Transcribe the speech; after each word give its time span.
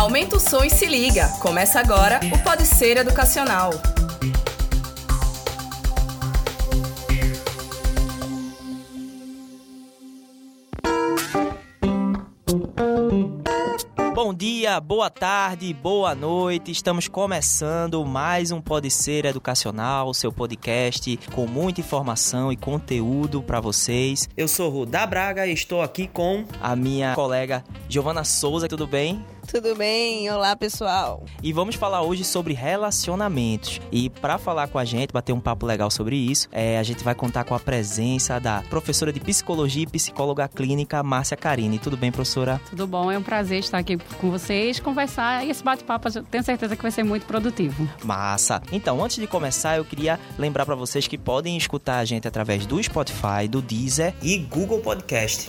Aumenta 0.00 0.36
o 0.36 0.40
som 0.40 0.64
e 0.64 0.70
se 0.70 0.86
liga. 0.86 1.28
Começa 1.40 1.78
agora 1.78 2.20
o 2.32 2.38
Pode 2.38 2.64
Ser 2.64 2.96
Educacional. 2.96 3.70
Bom 14.14 14.32
dia, 14.32 14.80
boa 14.80 15.10
tarde, 15.10 15.74
boa 15.74 16.14
noite. 16.14 16.72
Estamos 16.72 17.06
começando 17.06 18.02
mais 18.06 18.50
um 18.50 18.60
Pode 18.60 18.90
Ser 18.90 19.26
Educacional, 19.26 20.14
seu 20.14 20.32
podcast 20.32 21.14
com 21.34 21.46
muita 21.46 21.82
informação 21.82 22.50
e 22.50 22.56
conteúdo 22.56 23.42
para 23.42 23.60
vocês. 23.60 24.30
Eu 24.34 24.48
sou 24.48 24.70
Rudá 24.70 25.06
Braga 25.06 25.46
e 25.46 25.52
estou 25.52 25.82
aqui 25.82 26.08
com 26.08 26.46
a 26.62 26.74
minha 26.74 27.14
colega 27.14 27.62
Giovana 27.86 28.24
Souza. 28.24 28.66
Tudo 28.66 28.86
bem? 28.86 29.22
Tudo 29.50 29.74
bem? 29.74 30.30
Olá, 30.30 30.54
pessoal. 30.54 31.24
E 31.42 31.52
vamos 31.52 31.74
falar 31.74 32.02
hoje 32.02 32.22
sobre 32.22 32.54
relacionamentos. 32.54 33.80
E 33.90 34.08
para 34.08 34.38
falar 34.38 34.68
com 34.68 34.78
a 34.78 34.84
gente, 34.84 35.12
bater 35.12 35.32
um 35.32 35.40
papo 35.40 35.66
legal 35.66 35.90
sobre 35.90 36.14
isso, 36.14 36.48
é, 36.52 36.78
a 36.78 36.82
gente 36.84 37.02
vai 37.02 37.16
contar 37.16 37.42
com 37.42 37.52
a 37.52 37.58
presença 37.58 38.38
da 38.38 38.62
professora 38.70 39.12
de 39.12 39.18
psicologia 39.18 39.82
e 39.82 39.86
psicóloga 39.88 40.46
clínica 40.46 41.02
Márcia 41.02 41.36
Carini. 41.36 41.80
Tudo 41.80 41.96
bem, 41.96 42.12
professora? 42.12 42.60
Tudo 42.70 42.86
bom, 42.86 43.10
é 43.10 43.18
um 43.18 43.24
prazer 43.24 43.58
estar 43.58 43.78
aqui 43.78 43.98
com 44.20 44.30
vocês, 44.30 44.78
conversar 44.78 45.44
e 45.44 45.50
esse 45.50 45.64
bate-papo 45.64 46.06
eu 46.14 46.22
tenho 46.22 46.44
certeza 46.44 46.76
que 46.76 46.82
vai 46.82 46.92
ser 46.92 47.02
muito 47.02 47.26
produtivo. 47.26 47.88
Massa. 48.04 48.62
Então, 48.70 49.02
antes 49.02 49.16
de 49.16 49.26
começar, 49.26 49.76
eu 49.76 49.84
queria 49.84 50.20
lembrar 50.38 50.64
para 50.64 50.76
vocês 50.76 51.08
que 51.08 51.18
podem 51.18 51.56
escutar 51.56 51.98
a 51.98 52.04
gente 52.04 52.28
através 52.28 52.66
do 52.66 52.80
Spotify, 52.80 53.48
do 53.50 53.60
Deezer 53.60 54.14
e 54.22 54.38
Google 54.38 54.78
Podcast 54.78 55.48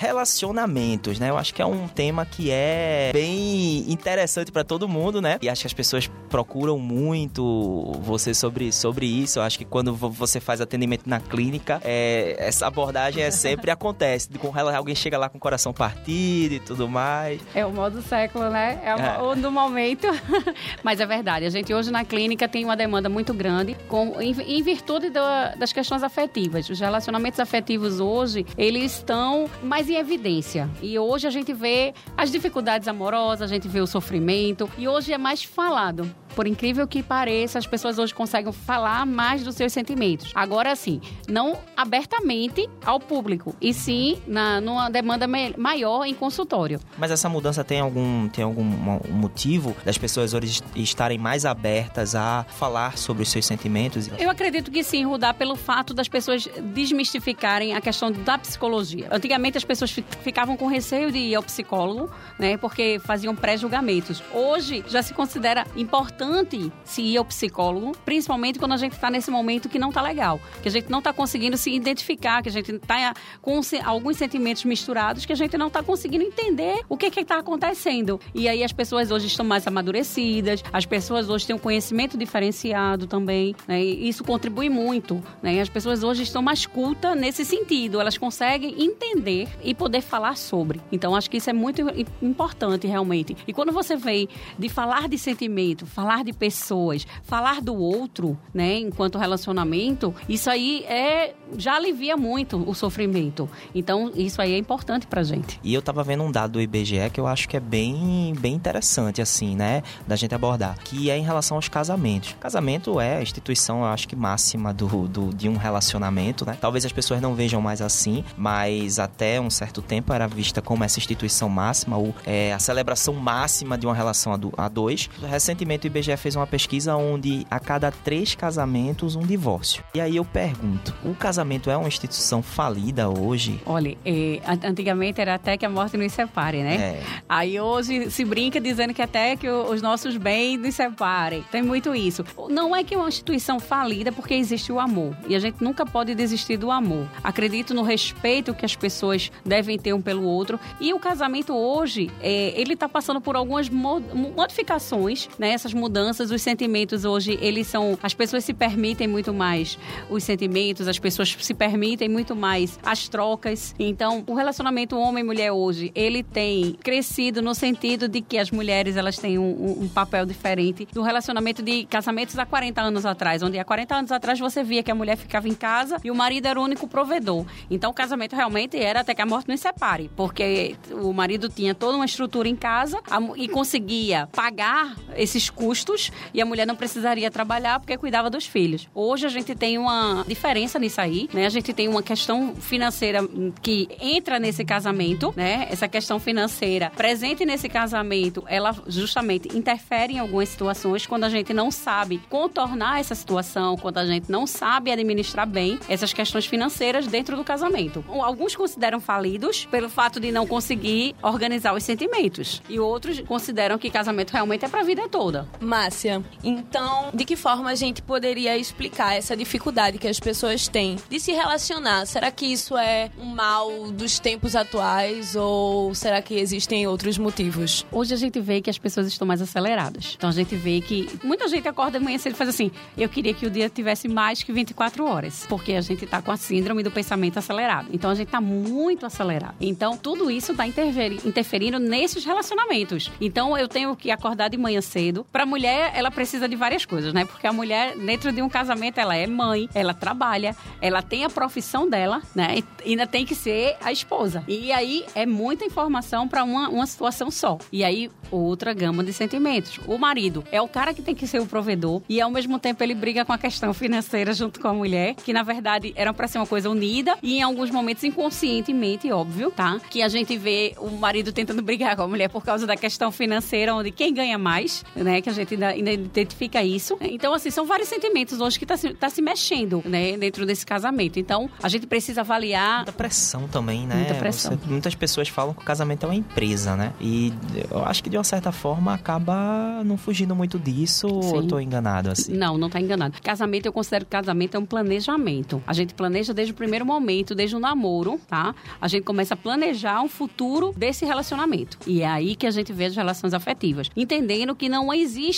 relacionamentos, 0.00 1.18
né? 1.18 1.28
Eu 1.28 1.36
acho 1.36 1.52
que 1.52 1.60
é 1.60 1.66
um 1.66 1.86
tema 1.86 2.24
que 2.24 2.50
é 2.50 3.10
bem 3.12 3.84
interessante 3.92 4.50
para 4.50 4.64
todo 4.64 4.88
mundo, 4.88 5.20
né? 5.20 5.38
E 5.42 5.48
acho 5.48 5.60
que 5.60 5.66
as 5.66 5.74
pessoas 5.74 6.10
procuram 6.30 6.78
muito 6.78 7.92
você 8.00 8.32
sobre, 8.32 8.72
sobre 8.72 9.04
isso. 9.04 9.38
Eu 9.38 9.42
acho 9.42 9.58
que 9.58 9.64
quando 9.66 9.94
você 9.94 10.40
faz 10.40 10.58
atendimento 10.62 11.02
na 11.06 11.20
clínica, 11.20 11.82
é, 11.84 12.34
essa 12.38 12.66
abordagem 12.66 13.22
é 13.22 13.30
sempre 13.30 13.68
acontece. 13.70 14.30
Com 14.38 14.58
alguém 14.58 14.94
chega 14.94 15.18
lá 15.18 15.28
com 15.28 15.36
o 15.36 15.40
coração 15.40 15.70
partido 15.70 16.54
e 16.54 16.60
tudo 16.60 16.88
mais. 16.88 17.38
É 17.54 17.66
o 17.66 17.70
modo 17.70 18.00
século, 18.00 18.48
né? 18.48 18.80
É 18.82 18.96
o, 18.96 18.98
é. 18.98 19.22
o 19.22 19.34
do 19.34 19.52
momento. 19.52 20.06
Mas 20.82 20.98
é 21.00 21.04
verdade. 21.04 21.44
A 21.44 21.50
gente 21.50 21.74
hoje 21.74 21.90
na 21.90 22.06
clínica 22.06 22.48
tem 22.48 22.64
uma 22.64 22.76
demanda 22.76 23.10
muito 23.10 23.34
grande 23.34 23.76
com, 23.86 24.18
em, 24.18 24.32
em 24.32 24.62
virtude 24.62 25.10
das 25.10 25.74
questões 25.74 26.02
afetivas. 26.02 26.70
Os 26.70 26.80
relacionamentos 26.80 27.38
afetivos 27.38 28.00
hoje, 28.00 28.46
eles 28.56 28.96
estão 28.96 29.50
mais 29.62 29.89
em 29.90 29.96
evidência. 29.96 30.68
E 30.82 30.98
hoje 30.98 31.26
a 31.26 31.30
gente 31.30 31.52
vê 31.52 31.92
as 32.16 32.30
dificuldades 32.30 32.88
amorosas, 32.88 33.42
a 33.42 33.46
gente 33.46 33.68
vê 33.68 33.80
o 33.80 33.86
sofrimento, 33.86 34.70
e 34.78 34.86
hoje 34.88 35.12
é 35.12 35.18
mais 35.18 35.42
falado. 35.42 36.10
Por 36.34 36.46
incrível 36.46 36.86
que 36.86 37.02
pareça, 37.02 37.58
as 37.58 37.66
pessoas 37.66 37.98
hoje 37.98 38.14
conseguem 38.14 38.52
falar 38.52 39.04
mais 39.04 39.42
dos 39.42 39.54
seus 39.54 39.72
sentimentos. 39.72 40.30
Agora 40.34 40.74
sim, 40.76 41.00
não 41.28 41.58
abertamente 41.76 42.68
ao 42.84 43.00
público, 43.00 43.54
e 43.60 43.74
sim 43.74 44.18
na, 44.26 44.60
numa 44.60 44.88
demanda 44.88 45.26
maior 45.56 46.04
em 46.04 46.14
consultório. 46.14 46.80
Mas 46.96 47.10
essa 47.10 47.28
mudança 47.28 47.64
tem 47.64 47.80
algum, 47.80 48.28
tem 48.28 48.44
algum 48.44 48.64
motivo 49.10 49.76
das 49.84 49.98
pessoas 49.98 50.34
hoje 50.34 50.62
estarem 50.74 51.18
mais 51.18 51.44
abertas 51.44 52.14
a 52.14 52.44
falar 52.48 52.96
sobre 52.96 53.22
os 53.22 53.28
seus 53.28 53.46
sentimentos? 53.46 54.08
Eu 54.18 54.30
acredito 54.30 54.70
que 54.70 54.84
sim, 54.84 55.04
Rudá, 55.04 55.34
pelo 55.34 55.56
fato 55.56 55.92
das 55.92 56.08
pessoas 56.08 56.48
desmistificarem 56.72 57.74
a 57.74 57.80
questão 57.80 58.12
da 58.12 58.38
psicologia. 58.38 59.08
Antigamente 59.10 59.58
as 59.58 59.64
pessoas 59.64 59.90
ficavam 60.22 60.56
com 60.56 60.66
receio 60.66 61.10
de 61.10 61.18
ir 61.18 61.34
ao 61.34 61.42
psicólogo, 61.42 62.10
né, 62.38 62.56
porque 62.56 63.00
faziam 63.04 63.34
pré-julgamentos. 63.34 64.22
Hoje 64.32 64.84
já 64.88 65.02
se 65.02 65.12
considera 65.12 65.66
importante 65.76 66.19
importante 66.20 66.70
se 66.84 67.02
ir 67.02 67.16
ao 67.16 67.24
psicólogo, 67.24 67.92
principalmente 68.04 68.58
quando 68.58 68.72
a 68.72 68.76
gente 68.76 68.92
está 68.92 69.10
nesse 69.10 69.30
momento 69.30 69.68
que 69.68 69.78
não 69.78 69.88
está 69.88 70.02
legal, 70.02 70.40
que 70.62 70.68
a 70.68 70.70
gente 70.70 70.90
não 70.90 70.98
está 70.98 71.12
conseguindo 71.12 71.56
se 71.56 71.70
identificar, 71.70 72.42
que 72.42 72.48
a 72.48 72.52
gente 72.52 72.72
está 72.72 73.14
com 73.40 73.60
alguns 73.84 74.16
sentimentos 74.16 74.64
misturados, 74.64 75.24
que 75.24 75.32
a 75.32 75.36
gente 75.36 75.56
não 75.56 75.68
está 75.68 75.82
conseguindo 75.82 76.24
entender 76.24 76.80
o 76.88 76.96
que 76.96 77.06
está 77.06 77.38
acontecendo. 77.38 78.20
E 78.34 78.48
aí 78.48 78.62
as 78.62 78.72
pessoas 78.72 79.10
hoje 79.10 79.26
estão 79.26 79.44
mais 79.44 79.66
amadurecidas, 79.66 80.62
as 80.72 80.84
pessoas 80.84 81.28
hoje 81.28 81.46
têm 81.46 81.56
um 81.56 81.58
conhecimento 81.58 82.18
diferenciado 82.18 83.06
também, 83.06 83.54
né? 83.66 83.82
E 83.82 84.08
isso 84.08 84.22
contribui 84.22 84.68
muito, 84.68 85.22
né? 85.42 85.60
As 85.60 85.68
pessoas 85.68 86.02
hoje 86.02 86.22
estão 86.22 86.42
mais 86.42 86.66
cultas 86.66 87.16
nesse 87.18 87.44
sentido, 87.44 88.00
elas 88.00 88.18
conseguem 88.18 88.82
entender 88.82 89.48
e 89.62 89.74
poder 89.74 90.02
falar 90.02 90.36
sobre. 90.36 90.80
Então 90.92 91.14
acho 91.14 91.30
que 91.30 91.38
isso 91.38 91.48
é 91.48 91.52
muito 91.52 91.82
importante 92.20 92.86
realmente. 92.86 93.36
E 93.46 93.52
quando 93.52 93.72
você 93.72 93.96
vem 93.96 94.28
de 94.58 94.68
falar 94.68 95.08
de 95.08 95.16
sentimento, 95.16 95.86
falar 95.86 96.09
falar 96.10 96.24
de 96.24 96.32
pessoas, 96.32 97.06
falar 97.22 97.60
do 97.60 97.72
outro, 97.72 98.36
né, 98.52 98.78
enquanto 98.78 99.16
relacionamento, 99.16 100.12
isso 100.28 100.50
aí 100.50 100.84
é 100.88 101.34
já 101.56 101.74
alivia 101.74 102.16
muito 102.16 102.68
o 102.68 102.74
sofrimento. 102.74 103.48
Então, 103.74 104.10
isso 104.14 104.40
aí 104.40 104.54
é 104.54 104.58
importante 104.58 105.06
pra 105.06 105.22
gente. 105.22 105.60
E 105.62 105.74
eu 105.74 105.82
tava 105.82 106.02
vendo 106.02 106.22
um 106.22 106.30
dado 106.30 106.52
do 106.52 106.60
IBGE 106.60 107.10
que 107.12 107.20
eu 107.20 107.26
acho 107.26 107.48
que 107.48 107.56
é 107.56 107.60
bem, 107.60 108.34
bem 108.38 108.54
interessante, 108.54 109.22
assim, 109.22 109.54
né, 109.54 109.82
da 110.06 110.16
gente 110.16 110.34
abordar, 110.34 110.78
que 110.84 111.10
é 111.10 111.16
em 111.16 111.22
relação 111.22 111.56
aos 111.56 111.68
casamentos. 111.68 112.34
Casamento 112.40 113.00
é 113.00 113.18
a 113.18 113.22
instituição, 113.22 113.80
eu 113.80 113.86
acho 113.86 114.08
que 114.08 114.16
máxima 114.16 114.72
do, 114.72 115.06
do, 115.06 115.34
de 115.34 115.48
um 115.48 115.56
relacionamento, 115.56 116.44
né? 116.44 116.56
Talvez 116.60 116.84
as 116.84 116.92
pessoas 116.92 117.20
não 117.20 117.34
vejam 117.34 117.60
mais 117.60 117.80
assim, 117.80 118.24
mas 118.36 118.98
até 118.98 119.40
um 119.40 119.50
certo 119.50 119.80
tempo 119.80 120.12
era 120.12 120.26
vista 120.26 120.60
como 120.60 120.82
essa 120.82 120.98
instituição 120.98 121.48
máxima, 121.48 121.96
ou 121.96 122.14
é, 122.24 122.52
a 122.52 122.58
celebração 122.58 123.14
máxima 123.14 123.78
de 123.78 123.86
uma 123.86 123.94
relação 123.94 124.32
a, 124.32 124.36
do, 124.36 124.52
a 124.56 124.68
dois. 124.68 125.08
Recentemente, 125.28 125.86
o 125.86 125.88
IBGE 125.88 125.99
IBGE 126.00 126.16
fez 126.16 126.34
uma 126.34 126.46
pesquisa 126.46 126.96
onde 126.96 127.46
a 127.50 127.60
cada 127.60 127.90
três 127.90 128.34
casamentos, 128.34 129.14
um 129.14 129.20
divórcio. 129.20 129.84
E 129.94 130.00
aí 130.00 130.16
eu 130.16 130.24
pergunto, 130.24 130.94
o 131.04 131.14
casamento 131.14 131.70
é 131.70 131.76
uma 131.76 131.88
instituição 131.88 132.42
falida 132.42 133.08
hoje? 133.08 133.60
Olha, 133.66 133.96
é, 134.04 134.40
antigamente 134.64 135.20
era 135.20 135.34
até 135.34 135.56
que 135.56 135.66
a 135.66 135.70
morte 135.70 135.96
nos 135.96 136.12
separe, 136.12 136.62
né? 136.62 136.74
É. 136.74 137.02
Aí 137.28 137.60
hoje 137.60 138.10
se 138.10 138.24
brinca 138.24 138.60
dizendo 138.60 138.94
que 138.94 139.02
até 139.02 139.36
que 139.36 139.48
os 139.48 139.82
nossos 139.82 140.16
bens 140.16 140.58
nos 140.58 140.74
separem. 140.74 141.44
Tem 141.50 141.62
muito 141.62 141.94
isso. 141.94 142.24
Não 142.48 142.74
é 142.74 142.82
que 142.82 142.94
é 142.94 142.98
uma 142.98 143.08
instituição 143.08 143.60
falida 143.60 144.10
porque 144.10 144.34
existe 144.34 144.72
o 144.72 144.80
amor. 144.80 145.16
E 145.28 145.36
a 145.36 145.38
gente 145.38 145.62
nunca 145.62 145.84
pode 145.84 146.14
desistir 146.14 146.56
do 146.56 146.70
amor. 146.70 147.06
Acredito 147.22 147.74
no 147.74 147.82
respeito 147.82 148.54
que 148.54 148.64
as 148.64 148.74
pessoas 148.74 149.30
devem 149.44 149.78
ter 149.78 149.92
um 149.92 150.00
pelo 150.00 150.24
outro. 150.24 150.58
E 150.80 150.94
o 150.94 150.98
casamento 150.98 151.54
hoje, 151.54 152.10
é, 152.20 152.58
ele 152.58 152.72
está 152.74 152.88
passando 152.88 153.20
por 153.20 153.36
algumas 153.36 153.68
modificações, 153.68 155.28
né? 155.38 155.50
Essas 155.50 155.74
mudanças 155.74 155.89
mudanças, 155.90 156.30
os 156.30 156.40
sentimentos 156.40 157.04
hoje, 157.04 157.36
eles 157.42 157.66
são. 157.66 157.98
As 158.00 158.14
pessoas 158.14 158.44
se 158.44 158.54
permitem 158.54 159.08
muito 159.08 159.34
mais 159.34 159.76
os 160.08 160.22
sentimentos, 160.22 160.86
as 160.86 161.00
pessoas 161.00 161.36
se 161.40 161.52
permitem 161.52 162.08
muito 162.08 162.36
mais 162.36 162.78
as 162.84 163.08
trocas. 163.08 163.74
Então, 163.76 164.22
o 164.28 164.34
relacionamento 164.34 164.96
homem-mulher 164.96 165.50
hoje, 165.50 165.90
ele 165.92 166.22
tem 166.22 166.74
crescido 166.74 167.42
no 167.42 167.56
sentido 167.56 168.06
de 168.06 168.20
que 168.20 168.38
as 168.38 168.52
mulheres 168.52 168.96
elas 168.96 169.18
têm 169.18 169.36
um, 169.36 169.82
um, 169.82 169.88
papel 169.88 170.24
diferente 170.24 170.86
do 170.92 171.02
relacionamento 171.02 171.60
de 171.60 171.84
casamentos 171.86 172.38
há 172.38 172.46
40 172.46 172.80
anos 172.80 173.04
atrás, 173.04 173.42
onde 173.42 173.58
há 173.58 173.64
40 173.64 173.96
anos 173.96 174.12
atrás 174.12 174.38
você 174.38 174.62
via 174.62 174.84
que 174.84 174.92
a 174.92 174.94
mulher 174.94 175.16
ficava 175.16 175.48
em 175.48 175.54
casa 175.54 175.96
e 176.04 176.10
o 176.10 176.14
marido 176.14 176.46
era 176.46 176.60
o 176.60 176.62
único 176.62 176.86
provedor. 176.86 177.44
Então, 177.68 177.90
o 177.90 177.94
casamento 177.94 178.36
realmente 178.36 178.78
era 178.78 179.00
até 179.00 179.12
que 179.12 179.22
a 179.22 179.26
morte 179.26 179.48
nos 179.48 179.58
separe, 179.58 180.08
porque 180.14 180.76
o 180.92 181.12
marido 181.12 181.48
tinha 181.48 181.74
toda 181.74 181.96
uma 181.96 182.04
estrutura 182.04 182.48
em 182.48 182.54
casa 182.54 183.00
e 183.36 183.48
conseguia 183.48 184.28
pagar 184.28 184.96
esses 185.16 185.50
custos 185.50 185.79
custos 185.80 186.12
e 186.32 186.40
a 186.40 186.46
mulher 186.46 186.66
não 186.66 186.76
precisaria 186.76 187.30
trabalhar 187.30 187.80
porque 187.80 187.96
cuidava 187.96 188.28
dos 188.28 188.46
filhos. 188.46 188.88
Hoje 188.94 189.26
a 189.26 189.28
gente 189.28 189.54
tem 189.54 189.78
uma 189.78 190.24
diferença 190.26 190.78
nisso 190.78 191.00
aí, 191.00 191.28
né? 191.32 191.46
A 191.46 191.50
gente 191.50 191.72
tem 191.72 191.88
uma 191.88 192.02
questão 192.02 192.54
financeira 192.54 193.20
que 193.62 193.88
entra 194.00 194.38
nesse 194.38 194.64
casamento, 194.64 195.32
né? 195.36 195.66
Essa 195.70 195.88
questão 195.88 196.18
financeira 196.20 196.90
presente 196.90 197.44
nesse 197.44 197.68
casamento, 197.68 198.44
ela 198.46 198.74
justamente 198.86 199.56
interfere 199.56 200.14
em 200.14 200.18
algumas 200.18 200.48
situações 200.48 201.06
quando 201.06 201.24
a 201.24 201.28
gente 201.28 201.52
não 201.52 201.70
sabe 201.70 202.20
contornar 202.28 203.00
essa 203.00 203.14
situação, 203.14 203.76
quando 203.76 203.98
a 203.98 204.06
gente 204.06 204.30
não 204.30 204.46
sabe 204.46 204.90
administrar 204.90 205.46
bem 205.46 205.78
essas 205.88 206.12
questões 206.12 206.46
financeiras 206.46 207.06
dentro 207.06 207.36
do 207.36 207.44
casamento. 207.44 208.04
Alguns 208.08 208.54
consideram 208.54 209.00
falidos 209.00 209.64
pelo 209.66 209.88
fato 209.88 210.20
de 210.20 210.30
não 210.30 210.46
conseguir 210.46 211.14
organizar 211.22 211.74
os 211.74 211.82
sentimentos 211.82 212.62
e 212.68 212.78
outros 212.78 213.20
consideram 213.20 213.78
que 213.78 213.90
casamento 213.90 214.32
realmente 214.32 214.64
é 214.64 214.68
para 214.68 214.80
a 214.80 214.84
vida 214.84 215.08
toda. 215.08 215.48
Márcia, 215.70 216.20
então, 216.42 217.10
de 217.14 217.24
que 217.24 217.36
forma 217.36 217.70
a 217.70 217.76
gente 217.76 218.02
poderia 218.02 218.58
explicar 218.58 219.14
essa 219.14 219.36
dificuldade 219.36 219.98
que 219.98 220.08
as 220.08 220.18
pessoas 220.18 220.66
têm 220.66 220.96
de 221.08 221.20
se 221.20 221.30
relacionar? 221.30 222.06
Será 222.06 222.28
que 222.32 222.44
isso 222.44 222.76
é 222.76 223.08
um 223.16 223.26
mal 223.26 223.70
dos 223.92 224.18
tempos 224.18 224.56
atuais 224.56 225.36
ou 225.36 225.94
será 225.94 226.20
que 226.20 226.34
existem 226.34 226.88
outros 226.88 227.16
motivos? 227.18 227.86
Hoje 227.92 228.12
a 228.12 228.16
gente 228.16 228.40
vê 228.40 228.60
que 228.60 228.68
as 228.68 228.78
pessoas 228.78 229.06
estão 229.06 229.28
mais 229.28 229.40
aceleradas. 229.40 230.14
Então 230.16 230.28
a 230.28 230.32
gente 230.32 230.56
vê 230.56 230.80
que 230.80 231.08
muita 231.22 231.46
gente 231.46 231.68
acorda 231.68 232.00
de 232.00 232.04
manhã 232.04 232.18
cedo 232.18 232.32
e 232.32 232.36
faz 232.36 232.50
assim: 232.50 232.72
eu 232.98 233.08
queria 233.08 233.32
que 233.32 233.46
o 233.46 233.50
dia 233.50 233.70
tivesse 233.70 234.08
mais 234.08 234.42
que 234.42 234.52
24 234.52 235.04
horas, 235.04 235.46
porque 235.48 235.74
a 235.74 235.80
gente 235.80 236.04
tá 236.04 236.20
com 236.20 236.32
a 236.32 236.36
síndrome 236.36 236.82
do 236.82 236.90
pensamento 236.90 237.38
acelerado. 237.38 237.90
Então 237.92 238.10
a 238.10 238.14
gente 238.16 238.28
tá 238.28 238.40
muito 238.40 239.06
acelerado. 239.06 239.54
Então 239.60 239.96
tudo 239.96 240.32
isso 240.32 240.52
tá 240.52 240.66
interferindo 240.66 241.78
nesses 241.78 242.24
relacionamentos. 242.24 243.08
Então 243.20 243.56
eu 243.56 243.68
tenho 243.68 243.94
que 243.94 244.10
acordar 244.10 244.48
de 244.48 244.58
manhã 244.58 244.80
cedo. 244.80 245.24
Para 245.30 245.46
mulher, 245.46 245.59
ela 245.68 246.10
precisa 246.10 246.48
de 246.48 246.56
várias 246.56 246.84
coisas, 246.84 247.12
né? 247.12 247.24
Porque 247.24 247.46
a 247.46 247.52
mulher 247.52 247.96
dentro 247.96 248.32
de 248.32 248.42
um 248.42 248.48
casamento 248.48 248.98
ela 248.98 249.16
é 249.16 249.26
mãe, 249.26 249.68
ela 249.74 249.94
trabalha, 249.94 250.56
ela 250.80 251.02
tem 251.02 251.24
a 251.24 251.30
profissão 251.30 251.88
dela, 251.88 252.22
né? 252.34 252.58
E 252.84 252.90
ainda 252.90 253.06
tem 253.06 253.24
que 253.24 253.34
ser 253.34 253.76
a 253.82 253.92
esposa. 253.92 254.44
E 254.46 254.72
aí 254.72 255.04
é 255.14 255.26
muita 255.26 255.64
informação 255.64 256.28
para 256.28 256.44
uma, 256.44 256.68
uma 256.68 256.86
situação 256.86 257.30
só. 257.30 257.58
E 257.72 257.84
aí 257.84 258.10
outra 258.30 258.72
gama 258.72 259.02
de 259.02 259.12
sentimentos. 259.12 259.78
O 259.86 259.98
marido 259.98 260.44
é 260.52 260.60
o 260.60 260.68
cara 260.68 260.94
que 260.94 261.02
tem 261.02 261.14
que 261.14 261.26
ser 261.26 261.40
o 261.40 261.46
provedor 261.46 262.02
e 262.08 262.20
ao 262.20 262.30
mesmo 262.30 262.58
tempo 262.58 262.82
ele 262.82 262.94
briga 262.94 263.24
com 263.24 263.32
a 263.32 263.38
questão 263.38 263.74
financeira 263.74 264.32
junto 264.32 264.60
com 264.60 264.68
a 264.68 264.72
mulher, 264.72 265.14
que 265.14 265.32
na 265.32 265.42
verdade 265.42 265.92
era 265.96 266.12
para 266.12 266.28
ser 266.28 266.38
uma 266.38 266.46
coisa 266.46 266.70
unida 266.70 267.16
e 267.22 267.38
em 267.38 267.42
alguns 267.42 267.70
momentos 267.70 268.04
inconscientemente, 268.04 269.10
óbvio, 269.10 269.50
tá? 269.50 269.80
Que 269.90 270.02
a 270.02 270.08
gente 270.08 270.36
vê 270.36 270.74
o 270.78 270.90
marido 270.90 271.32
tentando 271.32 271.62
brigar 271.62 271.96
com 271.96 272.02
a 272.02 272.08
mulher 272.08 272.28
por 272.28 272.44
causa 272.44 272.66
da 272.66 272.76
questão 272.76 273.10
financeira, 273.10 273.74
onde 273.74 273.90
quem 273.90 274.12
ganha 274.12 274.38
mais, 274.38 274.84
né? 274.94 275.20
Que 275.20 275.28
a 275.28 275.32
gente 275.32 275.39
ainda, 275.48 275.68
ainda 275.68 275.92
identifica 275.92 276.62
isso. 276.62 276.96
Então, 277.00 277.32
assim, 277.34 277.50
são 277.50 277.66
vários 277.66 277.88
sentimentos 277.88 278.40
hoje 278.40 278.58
que 278.58 278.66
tá, 278.66 278.74
tá 278.98 279.08
se 279.08 279.22
mexendo, 279.22 279.82
né? 279.84 280.16
Dentro 280.16 280.46
desse 280.46 280.64
casamento. 280.64 281.18
Então, 281.18 281.48
a 281.62 281.68
gente 281.68 281.86
precisa 281.86 282.20
avaliar. 282.20 282.76
Muita 282.76 282.92
pressão 282.92 283.48
também, 283.48 283.86
né? 283.86 283.96
Muita 283.96 284.14
pressão. 284.14 284.52
Você, 284.52 284.70
muitas 284.70 284.94
pessoas 284.94 285.28
falam 285.28 285.54
que 285.54 285.62
o 285.62 285.64
casamento 285.64 286.04
é 286.04 286.08
uma 286.08 286.14
empresa, 286.14 286.76
né? 286.76 286.92
E 287.00 287.32
eu 287.70 287.84
acho 287.84 288.02
que 288.02 288.10
de 288.10 288.16
uma 288.16 288.24
certa 288.24 288.52
forma 288.52 288.94
acaba 288.94 289.82
não 289.84 289.96
fugindo 289.96 290.34
muito 290.34 290.58
disso 290.58 291.08
Sim. 291.08 291.14
ou 291.14 291.36
eu 291.36 291.46
tô 291.46 291.60
enganado 291.60 292.10
assim? 292.10 292.32
Não, 292.34 292.58
não 292.58 292.68
tá 292.68 292.80
enganado. 292.80 293.20
Casamento, 293.22 293.66
eu 293.66 293.72
considero 293.72 294.04
que 294.04 294.10
casamento 294.10 294.56
é 294.56 294.60
um 294.60 294.66
planejamento. 294.66 295.62
A 295.66 295.72
gente 295.72 295.94
planeja 295.94 296.34
desde 296.34 296.52
o 296.52 296.56
primeiro 296.56 296.84
momento, 296.84 297.34
desde 297.34 297.56
o 297.56 297.60
namoro, 297.60 298.20
tá? 298.28 298.54
A 298.80 298.88
gente 298.88 299.04
começa 299.04 299.34
a 299.34 299.36
planejar 299.36 300.02
um 300.02 300.08
futuro 300.08 300.74
desse 300.76 301.04
relacionamento. 301.04 301.78
E 301.86 302.02
é 302.02 302.06
aí 302.06 302.36
que 302.36 302.46
a 302.46 302.50
gente 302.50 302.72
vê 302.72 302.86
as 302.86 302.96
relações 302.96 303.34
afetivas. 303.34 303.90
Entendendo 303.96 304.54
que 304.54 304.68
não 304.68 304.92
existe, 304.92 305.29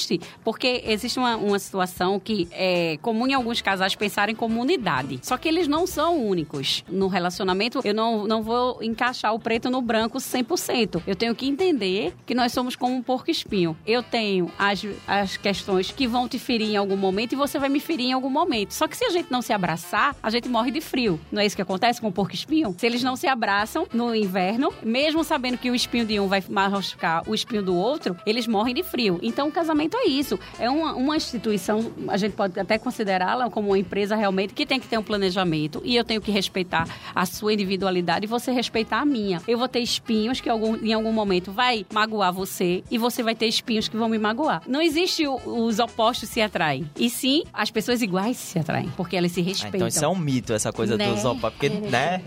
porque 0.45 0.83
existe 0.87 1.19
uma, 1.19 1.37
uma 1.37 1.59
situação 1.59 2.19
que 2.19 2.49
é 2.53 2.99
comum 3.03 3.27
em 3.27 3.35
alguns 3.35 3.61
casais 3.61 3.95
pensarem 3.95 4.35
como 4.35 4.61
unidade. 4.61 5.19
Só 5.23 5.37
que 5.37 5.49
eles 5.49 5.69
não 5.69 5.87
são 5.87 6.25
únicos. 6.27 6.85
No 6.89 7.09
relacionamento, 7.09 7.81
eu 7.85 7.95
não, 7.95 8.27
não 8.27 8.43
vou 8.43 8.83
encaixar 8.83 9.35
o 9.35 9.39
preto 9.39 9.71
no 9.71 9.81
branco 9.83 10.19
100%. 10.19 11.03
Eu 11.07 11.17
tenho 11.17 11.35
que 11.35 11.47
entender 11.47 12.15
que 12.27 12.35
nós 12.35 12.53
somos 12.53 12.77
como 12.77 12.95
um 12.95 13.03
porco 13.03 13.31
espinho. 13.31 13.77
Eu 13.87 14.03
tenho 14.03 14.51
as, 14.59 14.85
as 15.07 15.37
questões 15.37 15.91
que 15.91 16.07
vão 16.07 16.29
te 16.29 16.39
ferir 16.39 16.71
em 16.71 16.77
algum 16.77 16.97
momento 16.97 17.33
e 17.33 17.37
você 17.37 17.59
vai 17.59 17.69
me 17.69 17.81
ferir 17.81 18.07
em 18.07 18.13
algum 18.13 18.31
momento. 18.31 18.73
Só 18.73 18.87
que 18.87 18.97
se 18.97 19.05
a 19.05 19.11
gente 19.11 19.31
não 19.31 19.43
se 19.43 19.53
abraçar, 19.53 20.17
a 20.23 20.31
gente 20.31 20.49
morre 20.49 20.71
de 20.71 20.81
frio. 20.81 21.21
Não 21.31 21.41
é 21.41 21.47
isso 21.47 21.57
que 21.57 21.63
acontece 21.63 22.01
com 22.01 22.09
o 22.09 22.13
porco 22.13 22.35
espinho? 22.35 22.75
Se 22.79 22.87
eles 22.87 23.03
não 23.03 23.17
se 23.17 23.27
abraçam 23.27 23.87
no 23.93 24.15
inverno, 24.15 24.73
mesmo 24.83 25.25
sabendo 25.25 25.59
que 25.59 25.71
o 25.71 25.75
espinho 25.75 26.05
de 26.05 26.19
um 26.21 26.29
vai 26.29 26.43
machucar 26.49 27.23
o 27.29 27.35
espinho 27.35 27.63
do 27.63 27.75
outro, 27.75 28.17
eles 28.25 28.47
morrem 28.47 28.75
de 28.75 28.83
frio. 28.83 29.19
Então 29.23 29.49
o 29.49 29.53
casamento 29.53 29.82
é 29.97 30.09
isso. 30.09 30.39
É 30.59 30.69
uma, 30.69 30.95
uma 30.95 31.17
instituição, 31.17 31.93
a 32.09 32.17
gente 32.17 32.33
pode 32.33 32.59
até 32.59 32.79
considerá-la 32.79 33.51
como 33.51 33.69
uma 33.69 33.79
empresa 33.79 34.17
realmente 34.17 34.55
que 34.55 34.67
tem 34.67 34.81
que 34.81 34.87
ter 34.87 34.99
um 34.99 35.03
planejamento 35.03 35.81
e 35.85 35.97
eu 35.97 36.05
tenho 36.05 36.21
que 36.21 36.31
respeitar 36.31 36.87
a 37.15 37.27
sua 37.27 37.53
individualidade 37.53 38.27
e 38.27 38.29
você 38.29 38.51
respeitar 38.53 39.01
a 39.01 39.05
minha. 39.05 39.41
Eu 39.47 39.59
vou 39.59 39.69
ter 39.69 39.81
espinhos 39.81 40.41
que 40.41 40.49
algum, 40.49 40.77
em 40.77 40.93
algum 40.93 41.13
momento 41.13 41.53
vai 41.53 41.87
magoar 41.93 42.33
você 42.33 42.83
e 42.91 42.99
você 42.99 43.23
vai 43.23 43.35
ter 43.35 43.47
espinhos 43.47 43.89
que 43.89 43.97
vão 43.97 44.09
me 44.09 44.19
magoar. 44.19 44.63
Não 44.67 44.81
existe 44.81 45.27
o, 45.27 45.37
os 45.45 45.79
opostos 45.79 46.29
se 46.29 46.41
atraem. 46.41 46.89
E 46.97 47.09
sim, 47.11 47.45
as 47.53 47.71
pessoas 47.71 48.03
iguais 48.03 48.37
se 48.37 48.59
atraem, 48.59 48.91
porque 48.97 49.17
elas 49.17 49.33
se 49.33 49.41
respeitam. 49.41 49.73
Ah, 49.73 49.77
então 49.77 49.89
isso 49.89 50.05
é 50.05 50.09
um 50.09 50.17
mito, 50.17 50.53
essa 50.53 50.73
coisa 50.73 50.97
né? 50.97 51.09
dos 51.09 51.25
opostos, 51.25 51.59
porque, 51.59 51.69
né? 51.91 52.23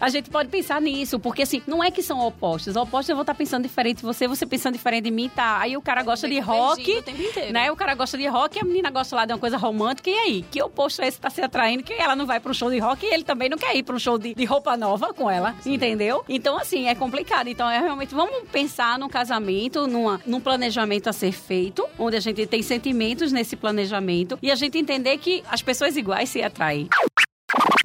a 0.00 0.08
gente 0.08 0.30
pode 0.30 0.48
pensar 0.48 0.80
nisso, 0.80 1.18
porque 1.18 1.42
assim, 1.42 1.62
não 1.66 1.82
é 1.82 1.90
que 1.90 2.02
são 2.02 2.20
opostos. 2.20 2.76
Opostos 2.76 3.08
eu 3.08 3.16
vou 3.16 3.22
estar 3.22 3.34
pensando 3.34 3.62
diferente 3.62 3.98
de 3.98 4.02
você, 4.02 4.26
você 4.26 4.46
pensando 4.46 4.74
diferente 4.74 5.04
de 5.04 5.10
mim, 5.10 5.28
tá? 5.28 5.58
Aí 5.60 5.76
o 5.76 5.82
cara 5.82 6.02
gosta 6.12 6.28
de 6.28 6.38
rock, 6.40 7.04
né? 7.52 7.70
O 7.70 7.76
cara 7.76 7.94
gosta 7.94 8.18
de 8.18 8.26
rock 8.26 8.56
e 8.56 8.60
a 8.60 8.64
menina 8.64 8.90
gosta 8.90 9.16
lá 9.16 9.24
de 9.24 9.32
uma 9.32 9.38
coisa 9.38 9.56
romântica, 9.56 10.10
e 10.10 10.14
aí? 10.14 10.44
Que 10.50 10.62
oposto 10.62 11.00
é 11.00 11.08
esse 11.08 11.16
que 11.16 11.22
tá 11.22 11.30
se 11.30 11.40
atraindo? 11.40 11.82
Que 11.82 11.94
ela 11.94 12.14
não 12.14 12.26
vai 12.26 12.40
um 12.44 12.52
show 12.54 12.70
de 12.70 12.78
rock 12.78 13.06
e 13.06 13.14
ele 13.14 13.24
também 13.24 13.48
não 13.48 13.56
quer 13.56 13.74
ir 13.74 13.82
para 13.82 13.96
um 13.96 13.98
show 13.98 14.18
de, 14.18 14.34
de 14.34 14.44
roupa 14.44 14.76
nova 14.76 15.14
com 15.14 15.30
ela, 15.30 15.54
sim. 15.60 15.74
entendeu? 15.74 16.22
Então, 16.28 16.58
assim, 16.58 16.86
é 16.86 16.94
complicado. 16.94 17.48
Então, 17.48 17.70
é 17.70 17.78
realmente, 17.78 18.14
vamos 18.14 18.48
pensar 18.50 18.98
num 18.98 19.08
casamento, 19.08 19.86
numa, 19.86 20.20
num 20.26 20.40
planejamento 20.40 21.08
a 21.08 21.12
ser 21.12 21.32
feito, 21.32 21.88
onde 21.98 22.16
a 22.16 22.20
gente 22.20 22.46
tem 22.46 22.62
sentimentos 22.62 23.32
nesse 23.32 23.56
planejamento 23.56 24.38
e 24.42 24.50
a 24.50 24.54
gente 24.54 24.76
entender 24.76 25.16
que 25.16 25.42
as 25.50 25.62
pessoas 25.62 25.96
iguais 25.96 26.28
se 26.28 26.42
atraem. 26.42 26.88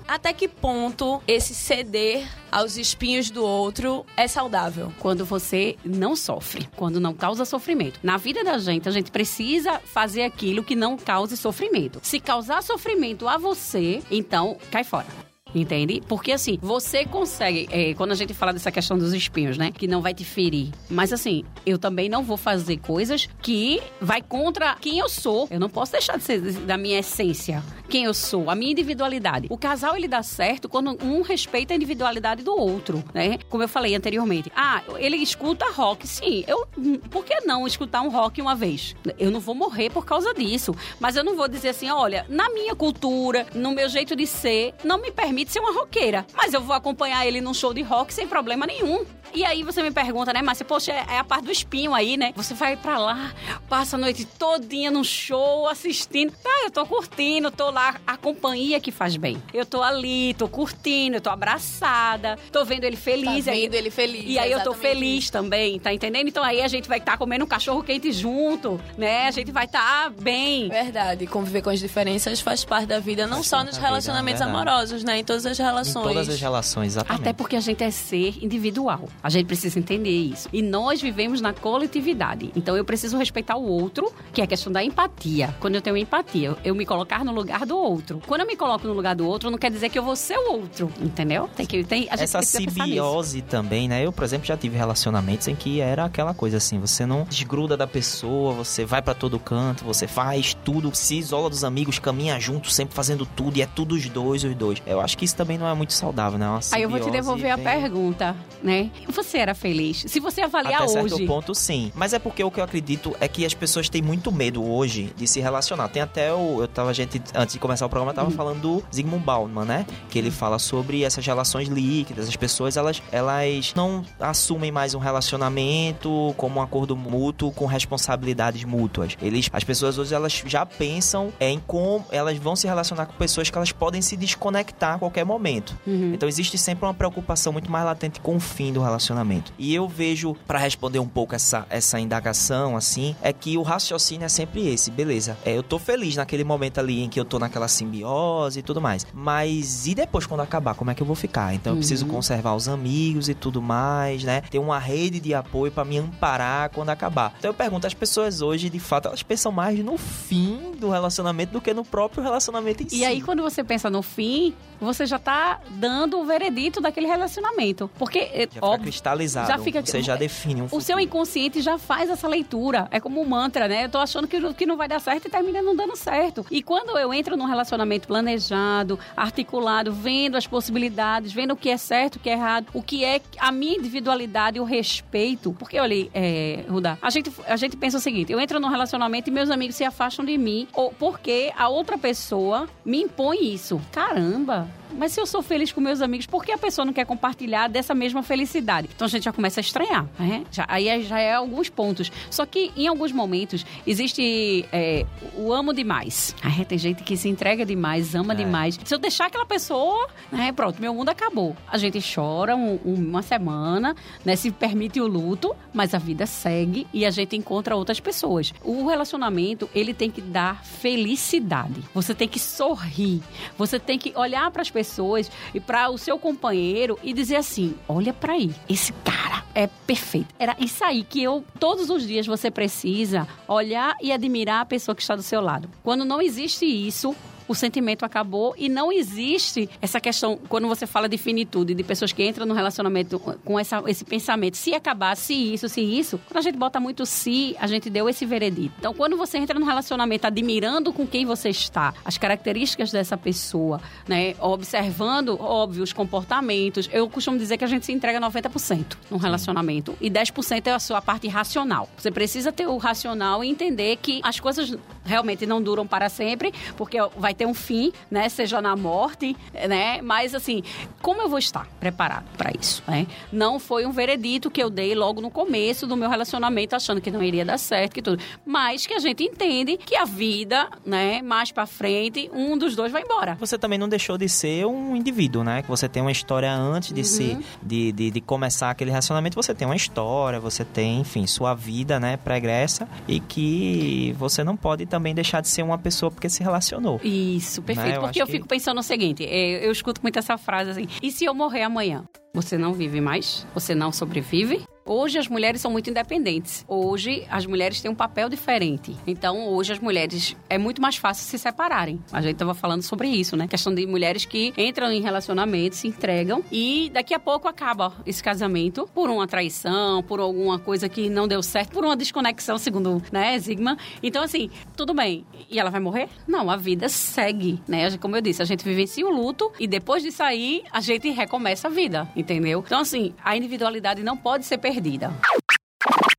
Até 0.07 0.31
que 0.31 0.48
ponto 0.48 1.21
esse 1.27 1.54
ceder 1.54 2.25
aos 2.50 2.77
espinhos 2.77 3.30
do 3.30 3.44
outro 3.44 4.06
é 4.15 4.25
saudável? 4.27 4.94
Quando 5.00 5.25
você 5.25 5.75
não 5.83 6.15
sofre, 6.15 6.69
quando 6.77 7.00
não 7.00 7.13
causa 7.13 7.44
sofrimento. 7.44 8.00
Na 8.01 8.15
vida 8.15 8.42
da 8.44 8.57
gente, 8.57 8.88
a 8.88 8.92
gente 8.92 9.12
precisa 9.12 9.80
fazer 9.80 10.24
aquilo 10.24 10.63
que 10.63 10.75
não 10.75 10.98
cause 10.98 11.36
sofrimento. 11.36 12.00
Se 12.01 12.21
causar 12.21 12.63
sofrimento 12.63 13.27
a 13.27 13.38
você, 13.38 14.01
então 14.09 14.57
cai 14.71 14.86
fora. 14.86 15.26
Entende? 15.53 16.01
Porque 16.07 16.31
assim, 16.31 16.57
você 16.61 17.05
consegue. 17.05 17.67
É, 17.71 17.94
quando 17.94 18.11
a 18.11 18.15
gente 18.15 18.33
fala 18.33 18.53
dessa 18.53 18.71
questão 18.71 18.97
dos 18.97 19.13
espinhos, 19.13 19.57
né? 19.57 19.71
Que 19.71 19.88
não 19.88 20.01
vai 20.01 20.13
te 20.13 20.23
ferir. 20.23 20.69
Mas 20.89 21.13
assim, 21.13 21.44
eu 21.65 21.77
também 21.77 22.09
não 22.09 22.23
vou 22.23 22.38
fazer 22.38 22.77
coisas 22.77 23.27
que 23.41 23.81
vai 24.01 24.21
contra 24.21 24.75
quem 24.75 24.99
eu 24.99 25.09
sou. 25.09 25.47
Eu 25.49 25.59
não 25.59 25.69
posso 25.69 25.91
deixar 25.91 26.17
de 26.17 26.23
ser 26.23 26.39
da 26.39 26.77
minha 26.77 26.99
essência. 26.99 27.63
Quem 27.89 28.03
eu 28.03 28.13
sou, 28.13 28.49
a 28.49 28.55
minha 28.55 28.71
individualidade. 28.71 29.47
O 29.49 29.57
casal 29.57 29.95
ele 29.95 30.09
dá 30.09 30.21
certo 30.21 30.67
quando 30.67 30.97
um 31.03 31.21
respeita 31.21 31.73
a 31.73 31.75
individualidade 31.75 32.44
do 32.44 32.53
outro, 32.53 33.01
né? 33.13 33.38
Como 33.49 33.63
eu 33.63 33.69
falei 33.69 33.95
anteriormente. 33.95 34.51
Ah, 34.53 34.81
ele 34.97 35.15
escuta 35.17 35.71
rock, 35.71 36.05
sim. 36.05 36.44
Eu, 36.47 36.67
por 37.09 37.23
que 37.23 37.39
não 37.45 37.65
escutar 37.65 38.01
um 38.01 38.09
rock 38.09 38.41
uma 38.41 38.55
vez? 38.55 38.95
Eu 39.17 39.31
não 39.31 39.39
vou 39.39 39.55
morrer 39.55 39.89
por 39.89 40.05
causa 40.05 40.33
disso. 40.33 40.75
Mas 40.99 41.15
eu 41.15 41.23
não 41.23 41.35
vou 41.35 41.47
dizer 41.47 41.69
assim, 41.69 41.89
olha, 41.89 42.25
na 42.27 42.49
minha 42.49 42.75
cultura, 42.75 43.47
no 43.53 43.71
meu 43.71 43.88
jeito 43.88 44.15
de 44.15 44.27
ser, 44.27 44.73
não 44.83 45.01
me 45.01 45.09
permite 45.11 45.36
de 45.45 45.51
ser 45.51 45.59
uma 45.59 45.73
roqueira. 45.73 46.25
Mas 46.33 46.53
eu 46.53 46.61
vou 46.61 46.75
acompanhar 46.75 47.25
ele 47.25 47.41
num 47.41 47.53
show 47.53 47.73
de 47.73 47.81
rock 47.81 48.13
sem 48.13 48.27
problema 48.27 48.65
nenhum. 48.65 49.05
E 49.33 49.43
aí 49.43 49.63
você 49.63 49.83
me 49.83 49.91
pergunta, 49.91 50.33
né, 50.33 50.41
Márcia? 50.41 50.65
Poxa, 50.65 50.91
é, 50.91 51.05
é 51.15 51.19
a 51.19 51.23
parte 51.23 51.45
do 51.45 51.51
espinho 51.51 51.93
aí, 51.93 52.17
né? 52.17 52.33
Você 52.35 52.53
vai 52.53 52.77
para 52.77 52.97
lá, 52.97 53.31
passa 53.69 53.95
a 53.95 53.99
noite 53.99 54.25
todinha 54.25 54.89
no 54.89 55.03
show, 55.03 55.67
assistindo. 55.67 56.31
Tá, 56.31 56.49
eu 56.63 56.71
tô 56.71 56.85
curtindo, 56.85 57.51
tô 57.51 57.69
lá, 57.69 57.95
a 58.05 58.17
companhia 58.17 58.79
que 58.79 58.91
faz 58.91 59.17
bem. 59.17 59.41
Eu 59.53 59.65
tô 59.65 59.83
ali, 59.83 60.33
tô 60.35 60.47
curtindo, 60.47 61.17
eu 61.17 61.21
tô 61.21 61.29
abraçada, 61.29 62.37
tô 62.51 62.63
vendo 62.63 62.85
ele 62.85 62.95
feliz. 62.95 63.45
Tá 63.45 63.51
vendo 63.51 63.73
aí, 63.73 63.77
ele 63.77 63.91
feliz. 63.91 64.23
E 64.25 64.39
aí 64.39 64.51
eu 64.51 64.63
tô 64.63 64.73
feliz 64.73 65.25
isso. 65.25 65.31
também, 65.31 65.79
tá 65.79 65.94
entendendo? 65.94 66.27
Então 66.27 66.44
aí 66.44 66.61
a 66.61 66.67
gente 66.67 66.87
vai 66.87 66.97
estar 66.97 67.13
tá 67.13 67.17
comendo 67.17 67.45
um 67.45 67.47
cachorro 67.47 67.83
quente 67.83 68.11
junto, 68.11 68.79
né? 68.97 69.27
A 69.27 69.31
gente 69.31 69.51
vai 69.51 69.65
estar 69.65 70.06
tá 70.06 70.09
bem. 70.09 70.69
Verdade, 70.69 71.27
conviver 71.27 71.61
com 71.61 71.69
as 71.69 71.79
diferenças 71.79 72.39
faz 72.39 72.63
parte 72.63 72.87
da 72.87 72.99
vida, 72.99 73.27
não 73.27 73.37
faz 73.37 73.47
só 73.47 73.63
nos 73.63 73.77
relacionamentos 73.77 74.39
vida, 74.39 74.51
é 74.51 74.56
amorosos, 74.56 75.03
né? 75.03 75.19
Todas 75.27 75.45
as 75.45 75.57
relações. 75.57 76.05
Em 76.05 76.07
todas 76.07 76.29
as 76.29 76.39
relações, 76.39 76.93
exatamente. 76.93 77.21
Até 77.21 77.33
porque 77.33 77.57
a 77.57 77.59
gente 77.59 77.83
é 77.83 77.91
ser 77.91 78.41
individual. 78.41 79.09
A 79.21 79.29
gente 79.29 79.45
precisa 79.45 79.77
entender 79.77 80.09
isso. 80.09 80.47
E 80.53 80.61
nós 80.61 81.01
vivemos 81.01 81.41
na 81.41 81.51
coletividade. 81.51 82.49
Então 82.55 82.77
eu 82.77 82.85
preciso 82.85 83.17
respeitar 83.17 83.57
o 83.57 83.63
outro, 83.63 84.11
que 84.31 84.39
é 84.39 84.45
a 84.45 84.47
questão 84.47 84.71
da 84.71 84.81
empatia. 84.81 85.53
Quando 85.59 85.75
eu 85.75 85.81
tenho 85.81 85.97
empatia, 85.97 86.55
eu 86.63 86.73
me 86.73 86.85
colocar 86.85 87.25
no 87.25 87.33
lugar 87.33 87.65
do 87.65 87.77
outro. 87.77 88.21
Quando 88.25 88.41
eu 88.41 88.47
me 88.47 88.55
coloco 88.55 88.87
no 88.87 88.93
lugar 88.93 89.15
do 89.15 89.27
outro, 89.27 89.51
não 89.51 89.57
quer 89.57 89.69
dizer 89.69 89.89
que 89.89 89.99
eu 89.99 90.03
vou 90.03 90.15
ser 90.15 90.37
o 90.37 90.53
outro, 90.53 90.89
entendeu? 91.01 91.49
Tem 91.55 91.65
que 91.65 91.83
tem, 91.83 92.07
essa 92.09 92.41
simbiose 92.41 93.41
também, 93.41 93.89
né? 93.89 94.05
Eu, 94.05 94.13
por 94.13 94.23
exemplo, 94.23 94.47
já 94.47 94.55
tive 94.55 94.77
relacionamentos 94.77 95.47
em 95.49 95.55
que 95.55 95.81
era 95.81 96.05
aquela 96.05 96.33
coisa 96.33 96.55
assim, 96.55 96.79
você 96.79 97.05
não 97.05 97.25
desgruda 97.25 97.75
da 97.75 97.85
pessoa, 97.85 98.53
você 98.53 98.85
vai 98.85 99.01
para 99.01 99.13
todo 99.13 99.37
canto, 99.37 99.83
você 99.83 100.07
faz 100.07 100.53
tudo, 100.53 100.89
se 100.95 101.17
isola 101.17 101.49
dos 101.49 101.65
amigos, 101.65 101.99
caminha 101.99 102.39
junto, 102.39 102.71
sempre 102.71 102.95
fazendo 102.95 103.25
tudo 103.25 103.57
e 103.57 103.61
é 103.61 103.65
tudo 103.65 103.95
os 103.95 104.07
dois, 104.07 104.45
os 104.45 104.55
dois. 104.55 104.81
Eu 104.85 105.01
acho 105.01 105.17
que 105.18 105.26
isso 105.26 105.36
também 105.36 105.57
não 105.57 105.68
é 105.68 105.74
muito 105.74 105.94
saudável, 105.94 106.40
né? 106.40 106.47
Aí 106.71 106.83
eu 106.83 106.90
vou 106.90 107.00
te 107.00 107.12
devolver 107.12 107.52
a 107.52 107.57
pergunta, 107.57 108.36
né? 108.64 108.90
você 109.18 109.40
era 109.40 109.56
feliz? 109.56 110.06
Se 110.07 110.19
você 110.19 110.42
avaliar 110.42 110.83
Até 110.83 111.00
hoje. 111.00 111.16
certo 111.16 111.26
ponto, 111.26 111.56
sim. 111.56 111.92
Mas 111.95 112.14
é 112.14 112.19
porque 112.19 112.44
o 112.44 112.52
que 112.52 112.59
eu 112.59 112.64
acredito 112.64 113.16
é 113.19 113.28
que 113.28 113.45
as 113.45 113.54
pessoas 113.54 113.90
têm 113.90 114.02
muito 114.02 114.31
medo 114.31 114.64
hoje 114.64 115.12
de 115.16 115.28
se 115.28 115.42
relacionar. 115.42 115.88
Tem 115.90 116.02
até 116.02 116.33
o. 116.33 116.62
Eu 116.62 116.68
tava, 116.68 116.94
gente, 116.94 117.21
antes 117.33 117.54
de 117.54 117.59
começar 117.59 117.86
o 117.86 117.90
programa, 117.90 118.12
eu 118.12 118.16
tava 118.16 118.30
uhum. 118.30 118.36
falando 118.36 118.62
do 118.62 118.83
Zygmunt 118.94 119.24
Bauman, 119.24 119.66
né? 119.66 119.86
Que 120.09 120.19
ele 120.19 120.30
fala 120.30 120.59
sobre 120.59 121.04
essas 121.04 121.26
relações 121.26 121.68
líquidas. 121.68 122.28
As 122.28 122.36
pessoas, 122.36 122.78
elas, 122.78 123.02
elas 123.12 123.74
não 123.76 124.06
assumem 124.19 124.71
mais 124.71 124.94
um 124.94 125.00
relacionamento 125.00 126.33
como 126.38 126.59
um 126.59 126.62
acordo 126.62 126.95
mútuo 126.95 127.52
com 127.52 127.66
responsabilidades 127.66 128.64
mútuas. 128.64 129.18
Eles, 129.21 129.50
as 129.52 129.64
pessoas 129.64 129.97
hoje, 129.97 130.14
elas 130.14 130.44
já 130.45 130.66
pensam 130.66 131.33
em 131.40 131.59
como 131.66 132.06
elas 132.12 132.38
vão 132.38 132.56
se 132.56 132.68
relacionar 132.68 133.07
com 133.07 133.14
pessoas 133.14 133.50
que 133.50 133.57
elas 133.57 133.71
podem 133.71 134.02
se 134.02 134.16
desconectar 134.16 135.00
qualquer 135.07 135.26
momento. 135.26 135.78
Uhum. 135.85 136.14
Então 136.14 136.28
existe 136.28 136.57
sempre 136.57 136.85
uma 136.85 136.94
preocupação 136.94 137.52
muito 137.54 137.71
mais 137.71 137.85
latente 137.85 138.19
com 138.19 138.35
o 138.35 138.40
fim 138.40 138.71
do 138.71 138.81
relacionamento. 138.81 139.52
E 139.57 139.73
eu 139.73 139.87
vejo, 139.87 140.35
para 140.45 140.59
responder 140.59 140.99
um 140.99 141.07
pouco 141.07 141.35
essa, 141.35 141.66
essa 141.69 141.99
indagação, 141.99 142.76
assim, 142.76 143.16
é 143.21 143.31
que 143.33 143.57
o 143.57 143.61
raciocínio 143.61 144.26
é 144.26 144.30
sempre 144.30 144.68
esse, 144.68 144.92
beleza. 144.92 145.37
É, 145.45 145.57
eu 145.57 145.64
tô 145.64 145.80
feliz 145.80 146.16
naquele 146.16 146.44
momento 146.44 146.80
ali 146.80 147.02
em 147.02 147.09
que 147.09 147.19
eu 147.19 147.26
tô 147.26 147.40
naquela 147.40 147.68
simbiose 147.68 148.59
e 148.59 148.61
tudo 148.61 148.81
mais. 148.81 149.06
Mas 149.14 149.87
e 149.87 149.95
depois 149.95 150.26
quando 150.26 150.42
acabar, 150.42 150.76
como 150.76 150.92
é 150.92 150.95
que 150.95 151.02
eu 151.02 151.07
vou 151.07 151.16
ficar? 151.16 151.54
Então 151.54 151.73
eu 151.73 151.78
preciso 151.78 152.06
uhum. 152.06 152.11
conservar 152.11 152.56
os 152.56 152.68
amigos 152.68 153.30
e 153.30 153.33
tudo 153.33 153.61
mais, 153.61 154.23
né? 154.23 154.42
Ter 154.42 154.59
uma 154.59 154.80
rede 154.80 155.19
de 155.19 155.33
apoio 155.33 155.71
para 155.71 155.85
me 155.85 155.97
amparar 155.97 156.69
quando 156.69 156.90
acabar. 156.90 157.33
Então 157.37 157.49
eu 157.49 157.56
pergunto, 157.56 157.87
as 157.87 157.94
pessoas 157.94 158.42
hoje, 158.42 158.69
de 158.69 158.80
fato, 158.80 159.07
elas 159.07 159.23
pensam 159.23 159.52
mais 159.52 159.80
no 159.80 159.97
fim 159.97 160.71
do 160.78 160.90
relacionamento 160.90 161.54
do 161.54 161.61
que 161.61 161.73
no 161.73 161.83
próprio 161.83 162.23
relacionamento 162.23 162.83
em 162.83 162.87
e 162.87 162.90
si. 162.90 162.97
E 162.97 163.06
aí 163.06 163.21
quando 163.21 163.42
você 163.42 163.64
pensa 163.64 163.90
no 163.90 164.02
fim, 164.02 164.54
você 164.80 164.96
já 165.06 165.19
tá 165.19 165.59
dando 165.69 166.19
o 166.19 166.25
veredito 166.25 166.81
daquele 166.81 167.07
relacionamento. 167.07 167.89
Porque, 167.97 168.19
é 168.19 168.47
já 168.51 168.59
óbvio, 168.61 168.83
cristalizado. 168.83 169.47
Já 169.47 169.57
fica, 169.59 169.85
você 169.85 170.01
já 170.01 170.16
define 170.16 170.63
um 170.63 170.68
O 170.71 170.81
seu 170.81 170.99
inconsciente 170.99 171.61
já 171.61 171.77
faz 171.77 172.09
essa 172.09 172.27
leitura. 172.27 172.87
É 172.92 172.99
como 172.99 173.21
um 173.21 173.25
mantra, 173.25 173.68
né? 173.68 173.85
Eu 173.85 173.89
tô 173.89 173.97
achando 173.97 174.27
que, 174.27 174.54
que 174.54 174.66
não 174.66 174.77
vai 174.77 174.87
dar 174.87 174.99
certo 174.99 175.27
e 175.27 175.30
termina 175.30 175.61
não 175.61 175.75
dando 175.75 175.95
certo. 175.95 176.45
E 176.49 176.61
quando 176.61 176.97
eu 176.97 177.13
entro 177.13 177.37
num 177.37 177.45
relacionamento 177.45 178.07
planejado, 178.07 178.99
articulado, 179.16 179.92
vendo 179.92 180.37
as 180.37 180.47
possibilidades, 180.47 181.31
vendo 181.31 181.51
o 181.51 181.56
que 181.56 181.69
é 181.69 181.77
certo, 181.77 182.16
o 182.16 182.19
que 182.19 182.30
é 182.30 182.33
errado, 182.33 182.68
o 182.73 182.81
que 182.81 183.04
é 183.04 183.21
a 183.37 183.51
minha 183.51 183.75
individualidade, 183.75 184.59
o 184.59 184.63
respeito. 184.63 185.54
Porque, 185.54 185.80
olha, 185.80 186.09
é, 186.13 186.63
Ruda, 186.69 186.97
a 187.01 187.09
gente, 187.09 187.31
a 187.47 187.56
gente 187.56 187.75
pensa 187.77 187.97
o 187.97 187.99
seguinte: 187.99 188.31
eu 188.31 188.39
entro 188.39 188.59
num 188.59 188.69
relacionamento 188.69 189.30
e 189.30 189.33
meus 189.33 189.49
amigos 189.49 189.75
se 189.75 189.83
afastam 189.83 190.25
de 190.25 190.37
mim, 190.37 190.68
ou 190.73 190.92
porque 190.92 191.51
a 191.57 191.69
outra 191.69 191.97
pessoa 191.97 192.68
me 192.85 193.01
impõe 193.01 193.54
isso. 193.54 193.81
Caramba! 193.92 194.68
Mas 194.94 195.11
se 195.11 195.19
eu 195.19 195.25
sou 195.25 195.41
feliz 195.41 195.71
com 195.71 195.81
meus 195.81 196.01
amigos, 196.01 196.25
por 196.25 196.44
que 196.44 196.51
a 196.51 196.57
pessoa 196.57 196.85
não 196.85 196.94
quer 196.94 197.06
compartilhar 197.06 197.67
dessa 197.67 197.94
mesma 197.94 198.23
felicidade? 198.23 198.89
Então 198.94 199.06
a 199.06 199.09
gente 199.09 199.23
já 199.23 199.33
começa 199.33 199.59
a 199.59 199.61
estranhar, 199.61 200.07
né? 200.17 200.44
Já, 200.51 200.65
aí 200.67 201.03
já 201.03 201.19
é 201.19 201.33
alguns 201.33 201.69
pontos. 201.69 202.11
Só 202.29 202.45
que 202.45 202.71
em 202.75 202.87
alguns 202.87 203.11
momentos 203.11 203.65
existe 203.85 204.65
é, 204.71 205.06
o 205.35 205.53
amo 205.53 205.73
demais. 205.73 206.35
Aí 206.41 206.65
tem 206.65 206.77
gente 206.77 207.03
que 207.03 207.17
se 207.17 207.29
entrega 207.29 207.65
demais, 207.65 208.15
ama 208.15 208.33
é. 208.33 208.35
demais. 208.35 208.79
Se 208.83 208.94
eu 208.94 208.99
deixar 208.99 209.27
aquela 209.27 209.45
pessoa, 209.45 210.07
né, 210.31 210.51
pronto, 210.51 210.81
meu 210.81 210.94
mundo 210.94 211.09
acabou. 211.09 211.56
A 211.67 211.77
gente 211.77 211.99
chora 212.13 212.56
um, 212.56 212.75
uma 212.83 213.21
semana, 213.21 213.95
né, 214.23 214.35
se 214.35 214.51
permite 214.51 214.99
o 214.99 215.07
luto, 215.07 215.56
mas 215.73 215.94
a 215.94 215.97
vida 215.97 216.25
segue 216.25 216.87
e 216.94 217.06
a 217.06 217.11
gente 217.11 217.35
encontra 217.35 217.75
outras 217.75 217.99
pessoas. 217.99 218.53
O 218.63 218.87
relacionamento, 218.87 219.69
ele 219.73 219.94
tem 219.94 220.09
que 220.09 220.21
dar 220.21 220.63
felicidade. 220.63 221.83
Você 221.94 222.13
tem 222.13 222.27
que 222.27 222.39
sorrir. 222.39 223.21
Você 223.57 223.79
tem 223.79 223.97
que 223.97 224.13
olhar 224.15 224.49
para 224.51 224.61
as 224.61 224.69
pessoas 224.77 225.31
e 225.55 225.59
para 225.59 225.89
o 225.89 225.97
seu 225.97 226.19
companheiro 226.19 226.99
e 227.01 227.11
dizer 227.11 227.37
assim: 227.37 227.73
olha 227.89 228.13
para 228.13 228.33
aí, 228.33 228.53
esse 228.69 228.93
cara 229.03 229.43
é 229.55 229.65
perfeito. 229.65 230.27
Era 230.37 230.55
isso 230.59 230.83
aí 230.83 231.03
que 231.03 231.23
eu, 231.23 231.43
todos 231.59 231.89
os 231.89 232.05
dias 232.05 232.27
você 232.27 232.51
precisa 232.51 233.27
olhar 233.47 233.95
e 233.99 234.11
admirar 234.11 234.61
a 234.61 234.65
pessoa 234.65 234.95
que 234.95 235.01
está 235.01 235.15
do 235.15 235.23
seu 235.23 235.41
lado. 235.41 235.67
Quando 235.83 236.05
não 236.05 236.21
existe 236.21 236.63
isso, 236.65 237.15
o 237.47 237.56
sentimento 237.56 238.04
acabou 238.04 238.54
e 238.57 238.69
não 238.69 238.92
existe 238.92 239.69
essa 239.81 239.99
questão, 239.99 240.37
quando 240.49 240.68
você 240.68 240.85
fala 240.85 241.07
de 241.07 241.18
finitude, 241.18 241.73
de 241.73 241.83
pessoas 241.83 242.11
que 242.11 242.27
entram 242.27 242.45
no 242.45 242.54
relacionamento 242.54 243.19
com 243.19 243.59
essa, 243.59 243.83
esse 243.87 244.04
pensamento, 244.04 244.57
se 244.57 244.73
acabar, 244.73 245.16
se 245.16 245.33
isso, 245.33 245.69
se 245.69 245.81
isso, 245.81 246.19
quando 246.27 246.37
a 246.37 246.42
gente 246.42 246.57
bota 246.57 246.80
muito 246.80 247.06
se, 247.06 247.56
a 247.59 247.68
gente 247.68 247.89
deu 247.89 248.09
esse 248.09 248.25
veredito. 248.25 248.73
Então, 248.80 248.94
quando 248.94 249.16
você 249.16 249.37
entra 249.37 249.59
no 249.59 249.66
relacionamento 249.66 250.25
admirando 250.25 250.92
com 250.92 251.06
quem 251.06 251.25
você 251.25 251.49
está, 251.49 251.94
as 252.04 252.18
características 252.18 252.92
dessa 252.92 253.18
pessoa, 253.18 253.81
né, 254.07 254.35
observando, 254.39 255.39
óbvio, 255.39 255.83
os 255.83 255.94
comportamentos, 255.94 256.89
eu 256.92 257.09
costumo 257.09 257.37
dizer 257.37 257.57
que 257.57 257.63
a 257.63 257.68
gente 257.68 257.85
se 257.85 257.92
entrega 257.92 258.19
90% 258.19 258.97
no 259.09 259.18
relacionamento 259.18 259.95
e 260.01 260.09
10% 260.09 260.68
é 260.68 260.71
a 260.71 260.80
sua 260.80 261.01
parte 261.01 261.27
racional. 261.27 261.89
Você 261.97 262.11
precisa 262.11 262.51
ter 262.51 262.68
o 262.68 262.77
racional 262.77 263.44
e 263.44 263.49
entender 263.49 263.97
que 263.97 264.19
as 264.23 264.39
coisas 264.39 264.75
realmente 265.06 265.45
não 265.45 265.61
duram 265.61 265.87
para 265.87 266.09
sempre, 266.09 266.54
porque 266.75 266.97
vai 267.18 267.33
ter 267.37 267.45
um 267.45 267.53
fim, 267.53 267.91
né? 268.09 268.27
Seja 268.29 268.61
na 268.61 268.75
morte, 268.75 269.35
né? 269.67 270.01
Mas 270.01 270.33
assim, 270.33 270.63
como 271.01 271.21
eu 271.21 271.29
vou 271.29 271.39
estar 271.39 271.67
preparado 271.79 272.25
para 272.37 272.51
isso, 272.59 272.83
né? 272.87 273.07
Não 273.31 273.59
foi 273.59 273.85
um 273.85 273.91
veredito 273.91 274.49
que 274.49 274.61
eu 274.61 274.69
dei 274.69 274.95
logo 274.95 275.21
no 275.21 275.29
começo 275.29 275.85
do 275.87 275.95
meu 275.95 276.09
relacionamento, 276.09 276.75
achando 276.75 276.99
que 276.99 277.11
não 277.11 277.23
iria 277.23 277.45
dar 277.45 277.57
certo, 277.57 277.94
que 277.94 278.01
tudo. 278.01 278.21
Mas 278.45 278.85
que 278.85 278.94
a 278.94 278.99
gente 278.99 279.23
entende 279.23 279.77
que 279.77 279.95
a 279.95 280.06
vida, 280.06 280.69
né? 280.85 281.21
Mais 281.21 281.51
para 281.51 281.65
frente, 281.65 282.29
um 282.33 282.57
dos 282.57 282.75
dois 282.75 282.91
vai 282.91 283.03
embora. 283.03 283.35
Você 283.39 283.57
também 283.57 283.77
não 283.77 283.87
deixou 283.87 284.17
de 284.17 284.27
ser 284.27 284.65
um 284.65 284.95
indivíduo, 284.95 285.44
né? 285.44 285.61
Que 285.61 285.69
você 285.69 285.87
tem 285.87 286.01
uma 286.01 286.11
história 286.11 286.51
antes 286.51 286.94
de 286.94 287.01
uhum. 287.01 287.06
se 287.06 287.37
de, 287.61 287.91
de, 287.91 288.11
de, 288.11 288.21
começar 288.21 288.69
aquele 288.69 288.89
relacionamento, 288.91 289.35
você 289.35 289.53
tem 289.53 289.67
uma 289.67 289.75
história, 289.75 290.39
você 290.39 290.65
tem, 290.65 290.99
enfim, 291.01 291.27
sua 291.27 291.53
vida, 291.53 291.99
né? 291.99 292.17
Pregressa 292.17 292.87
e 293.07 293.19
que 293.19 294.15
você 294.17 294.44
não 294.44 294.56
pode 294.56 294.85
também 294.85 295.13
deixar 295.13 295.41
de 295.41 295.47
ser 295.47 295.63
uma 295.63 295.77
pessoa 295.77 296.11
porque 296.11 296.29
se 296.29 296.44
relacionou. 296.44 296.99
E 297.03 297.26
isso, 297.35 297.61
perfeito. 297.61 297.89
Né? 297.89 297.97
Eu 297.97 298.01
Porque 298.01 298.21
eu 298.21 298.27
fico 298.27 298.47
pensando 298.47 298.77
no 298.77 298.83
seguinte: 298.83 299.23
eu, 299.23 299.59
eu 299.59 299.71
escuto 299.71 300.01
muito 300.01 300.17
essa 300.17 300.37
frase 300.37 300.71
assim: 300.71 300.87
e 301.01 301.11
se 301.11 301.25
eu 301.25 301.33
morrer 301.33 301.63
amanhã? 301.63 302.03
Você 302.33 302.57
não 302.57 302.73
vive 302.73 303.01
mais? 303.01 303.45
Você 303.53 303.73
não 303.73 303.91
sobrevive? 303.91 304.63
Hoje 304.89 305.19
as 305.19 305.27
mulheres 305.27 305.59
são 305.59 305.69
muito 305.69 305.89
independentes. 305.89 306.63
Hoje 306.65 307.27
as 307.29 307.45
mulheres 307.45 307.81
têm 307.81 307.91
um 307.91 307.95
papel 307.95 308.29
diferente. 308.29 308.95
Então 309.06 309.49
hoje 309.49 309.73
as 309.73 309.79
mulheres 309.79 310.33
é 310.49 310.57
muito 310.57 310.81
mais 310.81 310.95
fácil 310.95 311.25
se 311.25 311.37
separarem. 311.37 311.99
A 312.09 312.21
gente 312.21 312.35
estava 312.35 312.53
falando 312.53 312.83
sobre 312.83 313.09
isso, 313.09 313.35
né? 313.35 313.49
Questão 313.49 313.75
de 313.75 313.85
mulheres 313.85 314.23
que 314.23 314.53
entram 314.57 314.89
em 314.89 315.01
relacionamento, 315.01 315.75
se 315.75 315.89
entregam 315.89 316.41
e 316.49 316.89
daqui 316.94 317.13
a 317.13 317.19
pouco 317.19 317.49
acaba 317.49 317.94
esse 318.06 318.23
casamento 318.23 318.89
por 318.95 319.09
uma 319.09 319.27
traição, 319.27 320.01
por 320.01 320.21
alguma 320.21 320.57
coisa 320.57 320.87
que 320.87 321.09
não 321.09 321.27
deu 321.27 321.44
certo, 321.44 321.73
por 321.73 321.83
uma 321.83 321.97
desconexão, 321.97 322.57
segundo, 322.57 323.03
né, 323.11 323.37
Zigma. 323.39 323.77
Então 324.01 324.23
assim, 324.23 324.49
tudo 324.77 324.94
bem. 324.94 325.25
E 325.49 325.59
ela 325.59 325.69
vai 325.69 325.81
morrer? 325.81 326.07
Não, 326.25 326.49
a 326.49 326.56
vida 326.56 326.87
segue, 326.87 327.61
né? 327.67 327.97
Como 327.97 328.15
eu 328.15 328.21
disse, 328.21 328.41
a 328.41 328.45
gente 328.45 328.63
vivencia 328.63 329.06
o 329.06 329.11
luto 329.11 329.51
e 329.59 329.67
depois 329.67 330.01
de 330.01 330.13
sair, 330.13 330.63
a 330.71 330.79
gente 330.79 331.09
recomeça 331.09 331.67
a 331.67 331.71
vida, 331.71 332.07
entendeu? 332.15 332.63
Então 332.65 332.79
assim, 332.79 333.13
a 333.21 333.35
individualidade 333.35 334.01
não 334.01 334.15
pode 334.15 334.45
ser 334.45 334.57
perdida 334.57 334.76
perdida. 334.77 335.11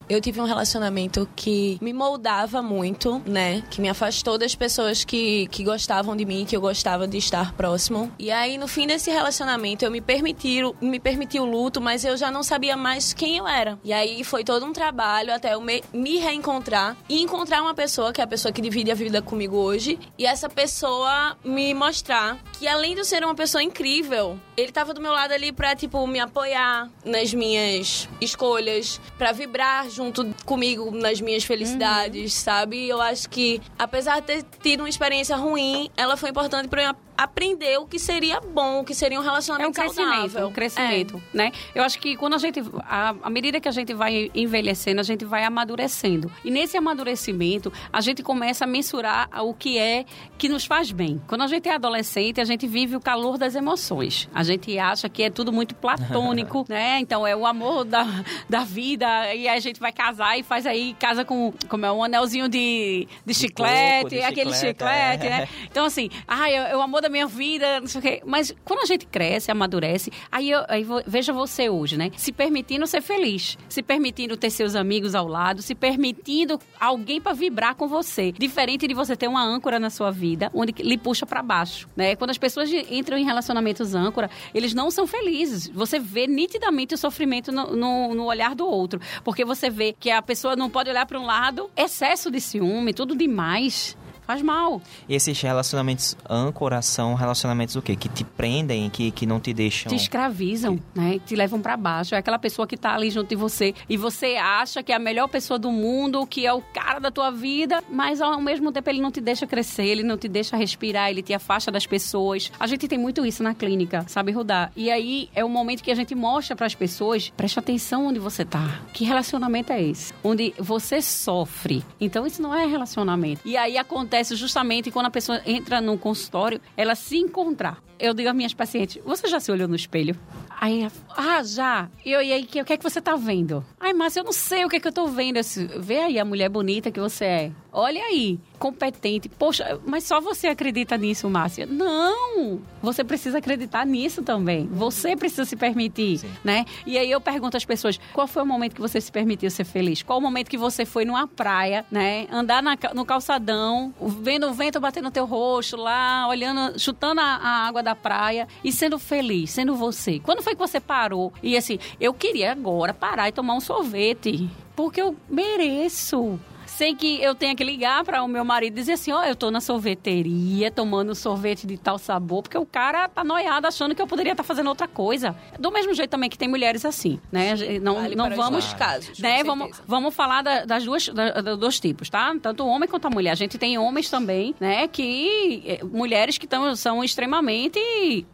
Eu 0.08 0.20
tive 0.20 0.40
um 0.40 0.44
relacionamento 0.44 1.28
que 1.36 1.78
me 1.82 1.92
moldava 1.92 2.62
muito, 2.62 3.20
né? 3.26 3.62
Que 3.70 3.80
me 3.80 3.90
afastou 3.90 4.38
das 4.38 4.54
pessoas 4.54 5.04
que, 5.04 5.46
que 5.48 5.62
gostavam 5.62 6.16
de 6.16 6.24
mim, 6.24 6.46
que 6.46 6.56
eu 6.56 6.60
gostava 6.60 7.06
de 7.06 7.18
estar 7.18 7.52
próximo. 7.52 8.10
E 8.18 8.30
aí, 8.30 8.56
no 8.56 8.66
fim 8.66 8.86
desse 8.86 9.10
relacionamento, 9.10 9.84
eu 9.84 9.90
me 9.90 10.00
permiti, 10.00 10.60
me 10.80 10.98
permiti 10.98 11.38
o 11.38 11.44
luto, 11.44 11.80
mas 11.80 12.04
eu 12.04 12.16
já 12.16 12.30
não 12.30 12.42
sabia 12.42 12.76
mais 12.76 13.12
quem 13.12 13.36
eu 13.36 13.46
era. 13.46 13.78
E 13.84 13.92
aí 13.92 14.24
foi 14.24 14.44
todo 14.44 14.64
um 14.64 14.72
trabalho 14.72 15.34
até 15.34 15.52
eu 15.54 15.60
me, 15.60 15.82
me 15.92 16.16
reencontrar 16.16 16.96
e 17.08 17.20
encontrar 17.20 17.60
uma 17.60 17.74
pessoa, 17.74 18.12
que 18.12 18.20
é 18.20 18.24
a 18.24 18.28
pessoa 18.28 18.50
que 18.50 18.62
divide 18.62 18.90
a 18.90 18.94
vida 18.94 19.20
comigo 19.20 19.56
hoje, 19.56 19.98
e 20.16 20.24
essa 20.24 20.48
pessoa 20.48 21.36
me 21.44 21.74
mostrar 21.74 22.38
que 22.58 22.66
além 22.66 22.94
de 22.94 23.04
ser 23.04 23.22
uma 23.22 23.34
pessoa 23.34 23.62
incrível, 23.62 24.38
ele 24.56 24.72
tava 24.72 24.94
do 24.94 25.00
meu 25.00 25.12
lado 25.12 25.32
ali 25.32 25.52
pra, 25.52 25.76
tipo, 25.76 26.06
me 26.06 26.18
apoiar 26.18 26.88
nas 27.04 27.34
minhas 27.34 28.08
escolhas, 28.20 29.00
pra 29.18 29.32
vibrar 29.32 29.88
junto 29.99 30.25
comigo 30.45 30.90
nas 30.93 31.21
minhas 31.21 31.43
felicidades, 31.43 32.33
uhum. 32.35 32.45
sabe? 32.45 32.88
Eu 32.88 33.00
acho 33.00 33.28
que, 33.28 33.61
apesar 33.76 34.21
de 34.21 34.26
ter 34.26 34.45
tido 34.62 34.81
uma 34.81 34.88
experiência 34.88 35.37
ruim, 35.37 35.90
ela 35.97 36.17
foi 36.17 36.31
importante 36.31 36.69
para 36.69 36.95
aprender 37.18 37.76
o 37.78 37.87
que 37.87 37.98
seria 37.98 38.40
bom, 38.40 38.80
o 38.80 38.84
que 38.84 38.94
seria 38.94 39.18
um 39.18 39.22
relacionamento 39.25 39.80
é 39.80 39.82
um 39.82 39.87
crescimento, 39.87 40.14
saudável. 40.14 40.48
Um 40.48 40.52
crescimento, 40.52 41.22
é. 41.34 41.37
né? 41.37 41.52
Eu 41.75 41.82
acho 41.82 41.98
que 41.98 42.16
quando 42.16 42.34
a 42.34 42.38
gente, 42.38 42.62
à, 42.84 43.12
à 43.20 43.28
medida 43.28 43.60
que 43.60 43.66
a 43.66 43.72
gente 43.72 43.92
vai 43.92 44.30
envelhecendo, 44.32 45.00
a 45.00 45.02
gente 45.02 45.25
vai 45.25 45.42
amadurecendo. 45.42 46.30
E 46.44 46.50
nesse 46.50 46.76
amadurecimento, 46.76 47.72
a 47.92 48.00
gente 48.00 48.22
começa 48.22 48.64
a 48.64 48.68
mensurar 48.68 49.28
o 49.42 49.52
que 49.52 49.78
é 49.78 50.04
que 50.38 50.48
nos 50.48 50.64
faz 50.64 50.92
bem. 50.92 51.20
Quando 51.26 51.42
a 51.42 51.48
gente 51.48 51.68
é 51.68 51.75
adolescente, 51.75 52.40
a 52.40 52.44
gente 52.44 52.68
vive 52.68 52.94
o 52.94 53.00
calor 53.00 53.37
das 53.37 53.56
emoções. 53.56 54.28
A 54.32 54.44
gente 54.44 54.78
acha 54.78 55.08
que 55.08 55.25
é 55.25 55.30
tudo 55.30 55.52
muito 55.52 55.75
platônico, 55.75 56.64
né? 56.70 57.00
Então 57.00 57.26
é 57.26 57.34
o 57.34 57.44
amor 57.44 57.84
da, 57.84 58.06
da 58.48 58.62
vida 58.62 59.34
e 59.34 59.48
a 59.48 59.58
gente 59.58 59.80
vai 59.80 59.90
casar 59.92 60.38
e 60.38 60.44
faz 60.44 60.66
aí, 60.66 60.94
casa 60.94 61.25
com, 61.25 61.52
como 61.68 61.84
é, 61.84 61.90
um 61.90 62.04
anelzinho 62.04 62.48
de, 62.48 62.58
de, 62.58 63.08
de 63.26 63.34
chiclete, 63.34 64.04
coco, 64.04 64.08
de 64.10 64.22
aquele 64.22 64.54
chiclete, 64.54 64.68
chiclete 64.68 65.26
é. 65.26 65.30
né? 65.30 65.48
Então 65.68 65.84
assim, 65.84 66.08
ah, 66.28 66.48
é, 66.48 66.54
é 66.54 66.76
o 66.76 66.80
amor 66.80 67.00
da 67.00 67.07
da 67.08 67.10
minha 67.10 67.26
vida, 67.26 67.80
não 67.80 67.88
sei 67.88 67.98
o 67.98 68.02
quê. 68.02 68.22
Mas 68.24 68.54
quando 68.64 68.80
a 68.80 68.86
gente 68.86 69.06
cresce, 69.06 69.50
amadurece, 69.50 70.12
aí, 70.30 70.50
eu, 70.50 70.64
aí 70.68 70.86
veja 71.06 71.32
você 71.32 71.68
hoje, 71.68 71.96
né? 71.96 72.10
Se 72.16 72.30
permitindo 72.30 72.86
ser 72.86 73.00
feliz, 73.00 73.58
se 73.68 73.82
permitindo 73.82 74.36
ter 74.36 74.50
seus 74.50 74.76
amigos 74.76 75.14
ao 75.14 75.26
lado, 75.26 75.62
se 75.62 75.74
permitindo 75.74 76.60
alguém 76.78 77.20
para 77.20 77.32
vibrar 77.32 77.74
com 77.74 77.88
você. 77.88 78.30
Diferente 78.32 78.86
de 78.86 78.94
você 78.94 79.16
ter 79.16 79.26
uma 79.26 79.42
âncora 79.42 79.80
na 79.80 79.90
sua 79.90 80.10
vida, 80.10 80.50
onde 80.54 80.72
lhe 80.82 80.98
puxa 80.98 81.26
para 81.26 81.42
baixo, 81.42 81.88
né? 81.96 82.14
Quando 82.14 82.30
as 82.30 82.38
pessoas 82.38 82.70
entram 82.90 83.16
em 83.16 83.24
relacionamentos 83.24 83.94
âncora, 83.94 84.30
eles 84.54 84.74
não 84.74 84.90
são 84.90 85.06
felizes. 85.06 85.68
Você 85.68 85.98
vê 85.98 86.26
nitidamente 86.26 86.94
o 86.94 86.98
sofrimento 86.98 87.50
no, 87.50 87.74
no, 87.74 88.14
no 88.14 88.24
olhar 88.24 88.54
do 88.54 88.66
outro, 88.66 89.00
porque 89.24 89.44
você 89.44 89.70
vê 89.70 89.94
que 89.98 90.10
a 90.10 90.20
pessoa 90.20 90.54
não 90.54 90.68
pode 90.68 90.90
olhar 90.90 91.06
para 91.06 91.18
um 91.18 91.24
lado, 91.24 91.70
excesso 91.76 92.30
de 92.30 92.40
ciúme, 92.40 92.92
tudo 92.92 93.16
demais 93.16 93.96
faz 94.28 94.42
mal. 94.42 94.82
E 95.08 95.14
esses 95.14 95.40
relacionamentos 95.40 96.14
âncora 96.28 96.82
são 96.82 97.14
relacionamentos 97.14 97.76
o 97.76 97.80
quê? 97.80 97.97
Que 97.97 98.11
te 98.11 98.25
prendem, 98.25 98.90
que, 98.90 99.11
que 99.11 99.25
não 99.25 99.40
te 99.40 99.54
deixam... 99.54 99.88
Te 99.88 99.97
escravizam, 99.97 100.76
que... 100.76 100.82
né? 100.94 101.18
Te 101.25 101.35
levam 101.35 101.62
para 101.62 101.78
baixo. 101.78 102.14
É 102.14 102.18
aquela 102.18 102.38
pessoa 102.38 102.66
que 102.66 102.76
tá 102.76 102.94
ali 102.94 103.11
junto 103.11 103.30
de 103.30 103.37
você 103.37 103.75
e 103.88 103.97
você 103.97 104.37
acha 104.37 104.82
que 104.82 104.92
é 104.92 104.97
a 104.97 104.99
melhor 104.99 105.28
pessoa 105.28 105.58
do 105.58 105.73
mundo, 105.73 106.26
que 106.26 106.47
é 106.47 106.52
o 106.52 106.61
cara 106.61 106.99
da 106.99 107.11
tua 107.11 107.30
vida, 107.30 107.82
mas 107.90 108.20
ao 108.20 108.38
mesmo 108.38 108.70
tempo 108.70 108.90
ele 108.90 109.00
não 109.00 109.11
te 109.11 109.23
deixa 109.23 109.47
crescer, 109.47 109.87
ele 109.87 110.02
não 110.02 110.18
te 110.18 110.28
deixa 110.28 110.58
respirar, 110.58 111.08
ele 111.08 111.23
te 111.23 111.32
afasta 111.32 111.73
das 111.73 111.87
pessoas. 111.87 112.52
A 112.61 112.66
gente 112.66 112.87
tem 112.87 112.99
muito 112.99 113.25
isso 113.25 113.42
na 113.42 113.54
clínica, 113.54 114.04
sabe, 114.08 114.30
Rudar? 114.32 114.70
E 114.76 114.90
aí 114.90 115.30
é 115.35 115.42
o 115.42 115.49
momento 115.49 115.82
que 115.82 115.90
a 115.90 115.94
gente 115.94 116.14
mostra 116.14 116.54
para 116.54 116.66
as 116.66 116.75
pessoas, 116.75 117.32
preste 117.35 117.58
atenção 117.58 118.08
onde 118.08 118.18
você 118.18 118.44
tá. 118.44 118.82
Que 118.92 119.06
relacionamento 119.06 119.73
é 119.73 119.82
esse? 119.82 120.12
Onde 120.23 120.52
você 120.58 121.00
sofre. 121.00 121.82
Então 121.99 122.26
isso 122.26 122.42
não 122.42 122.54
é 122.54 122.66
relacionamento. 122.66 123.40
E 123.42 123.56
aí 123.56 123.78
acontece 123.78 124.17
acontece 124.18 124.34
justamente 124.34 124.90
quando 124.90 125.06
a 125.06 125.10
pessoa 125.10 125.40
entra 125.46 125.80
no 125.80 125.96
consultório, 125.96 126.60
ela 126.76 126.94
se 126.94 127.16
encontrar. 127.16 127.82
Eu 127.98 128.14
digo 128.14 128.28
às 128.28 128.34
minhas 128.34 128.54
pacientes: 128.54 129.00
você 129.04 129.28
já 129.28 129.40
se 129.40 129.50
olhou 129.50 129.68
no 129.68 129.76
espelho? 129.76 130.18
Aí, 130.60 130.88
ah, 131.16 131.42
já. 131.42 131.88
E, 132.04 132.10
eu, 132.10 132.20
e 132.20 132.32
aí, 132.32 132.42
o 132.42 132.46
que, 132.46 132.72
é 132.72 132.76
que 132.76 132.82
você 132.82 133.00
tá 133.00 133.14
vendo? 133.14 133.64
Ai, 133.78 133.92
Márcia, 133.92 134.20
eu 134.20 134.25
não 134.25 134.32
sei 134.32 134.64
o 134.64 134.68
que 134.68 134.76
é 134.76 134.80
que 134.80 134.88
eu 134.88 134.92
tô 134.92 135.06
vendo. 135.06 135.37
Eu, 135.37 135.44
Vê 135.80 136.00
aí 136.00 136.18
a 136.18 136.25
mulher 136.25 136.48
bonita 136.48 136.90
que 136.90 136.98
você 136.98 137.25
é. 137.25 137.52
Olha 137.72 138.02
aí, 138.02 138.40
competente. 138.58 139.28
Poxa, 139.28 139.78
mas 139.87 140.04
só 140.04 140.20
você 140.20 140.46
acredita 140.46 140.96
nisso, 140.96 141.28
Márcia? 141.28 141.66
Não! 141.66 142.60
Você 142.82 143.04
precisa 143.04 143.38
acreditar 143.38 143.84
nisso 143.84 144.22
também. 144.22 144.66
Você 144.66 145.14
precisa 145.14 145.44
se 145.44 145.54
permitir, 145.54 146.18
Sim. 146.18 146.30
né? 146.42 146.64
E 146.87 146.96
aí 146.96 147.10
eu 147.10 147.20
pergunto 147.20 147.56
às 147.56 147.64
pessoas, 147.64 148.00
qual 148.12 148.26
foi 148.26 148.42
o 148.42 148.46
momento 148.46 148.75
que 148.75 148.80
você 148.80 149.00
se 149.00 149.12
permitiu 149.12 149.50
ser 149.50 149.64
feliz? 149.64 150.02
Qual 150.02 150.18
o 150.18 150.22
momento 150.22 150.48
que 150.48 150.56
você 150.56 150.87
foi 150.87 151.04
numa 151.04 151.26
praia, 151.28 151.84
né? 151.90 152.26
Andar 152.30 152.62
na, 152.62 152.76
no 152.94 153.04
calçadão, 153.04 153.92
vendo 154.00 154.48
o 154.48 154.54
vento 154.54 154.80
bater 154.80 155.02
no 155.02 155.10
teu 155.10 155.26
rosto 155.26 155.76
lá, 155.76 156.26
olhando, 156.26 156.78
chutando 156.78 157.20
a, 157.20 157.25
a 157.25 157.66
água 157.66 157.82
da 157.82 157.94
praia 157.94 158.48
e 158.64 158.72
sendo 158.72 158.98
feliz, 158.98 159.50
sendo 159.50 159.75
você. 159.75 160.18
Quando 160.20 160.42
foi 160.42 160.54
que 160.54 160.58
você 160.58 160.80
parou? 160.80 161.32
E 161.42 161.56
assim, 161.56 161.78
eu 162.00 162.14
queria 162.14 162.52
agora 162.52 162.94
parar 162.94 163.28
e 163.28 163.32
tomar 163.32 163.54
um 163.54 163.60
sorvete. 163.60 164.48
Porque 164.75 165.02
eu 165.02 165.16
mereço 165.28 166.38
sem 166.78 166.94
que 166.94 167.20
eu 167.20 167.35
tenha 167.35 167.56
que 167.56 167.64
ligar 167.64 168.04
para 168.04 168.23
o 168.23 168.28
meu 168.28 168.44
marido 168.44 168.75
e 168.75 168.80
dizer 168.80 168.92
assim: 168.92 169.11
ó, 169.11 169.20
oh, 169.20 169.25
eu 169.25 169.35
tô 169.35 169.50
na 169.50 169.61
sorveteria 169.61 170.70
tomando 170.70 171.12
sorvete 171.12 171.66
de 171.66 171.76
tal 171.76 171.99
sabor, 171.99 172.42
porque 172.42 172.56
o 172.56 172.64
cara 172.64 173.08
tá 173.08 173.25
noiado 173.25 173.66
achando 173.66 173.97
que 173.97 174.00
eu 174.00 174.06
poderia 174.06 174.30
estar 174.30 174.44
tá 174.44 174.47
fazendo 174.47 174.68
outra 174.68 174.87
coisa. 174.87 175.35
Do 175.58 175.73
mesmo 175.73 175.92
jeito 175.92 176.08
também 176.08 176.30
que 176.30 176.38
tem 176.38 176.49
mulheres 176.49 176.85
assim, 176.85 177.18
né? 177.32 177.54
Não, 177.82 177.97
vale 177.97 178.14
não 178.14 178.30
vamos. 178.30 178.73
casos. 178.75 179.18
Né? 179.18 179.42
Vamos, 179.42 179.82
vamos 179.88 180.14
falar 180.14 180.42
da, 180.42 180.64
das 180.64 180.85
duas, 180.85 181.08
da, 181.08 181.40
dos 181.40 181.58
dois 181.58 181.80
tipos, 181.80 182.08
tá? 182.08 182.32
Tanto 182.40 182.62
o 182.62 182.68
homem 182.68 182.88
quanto 182.88 183.06
a 183.06 183.11
mulher. 183.11 183.32
A 183.32 183.35
gente 183.35 183.58
tem 183.58 183.76
homens 183.76 184.08
também, 184.08 184.54
né? 184.61 184.87
Que. 184.87 185.64
Eh, 185.66 185.80
mulheres 185.82 186.38
que 186.38 186.47
tão, 186.47 186.76
são 186.76 187.02
extremamente 187.02 187.80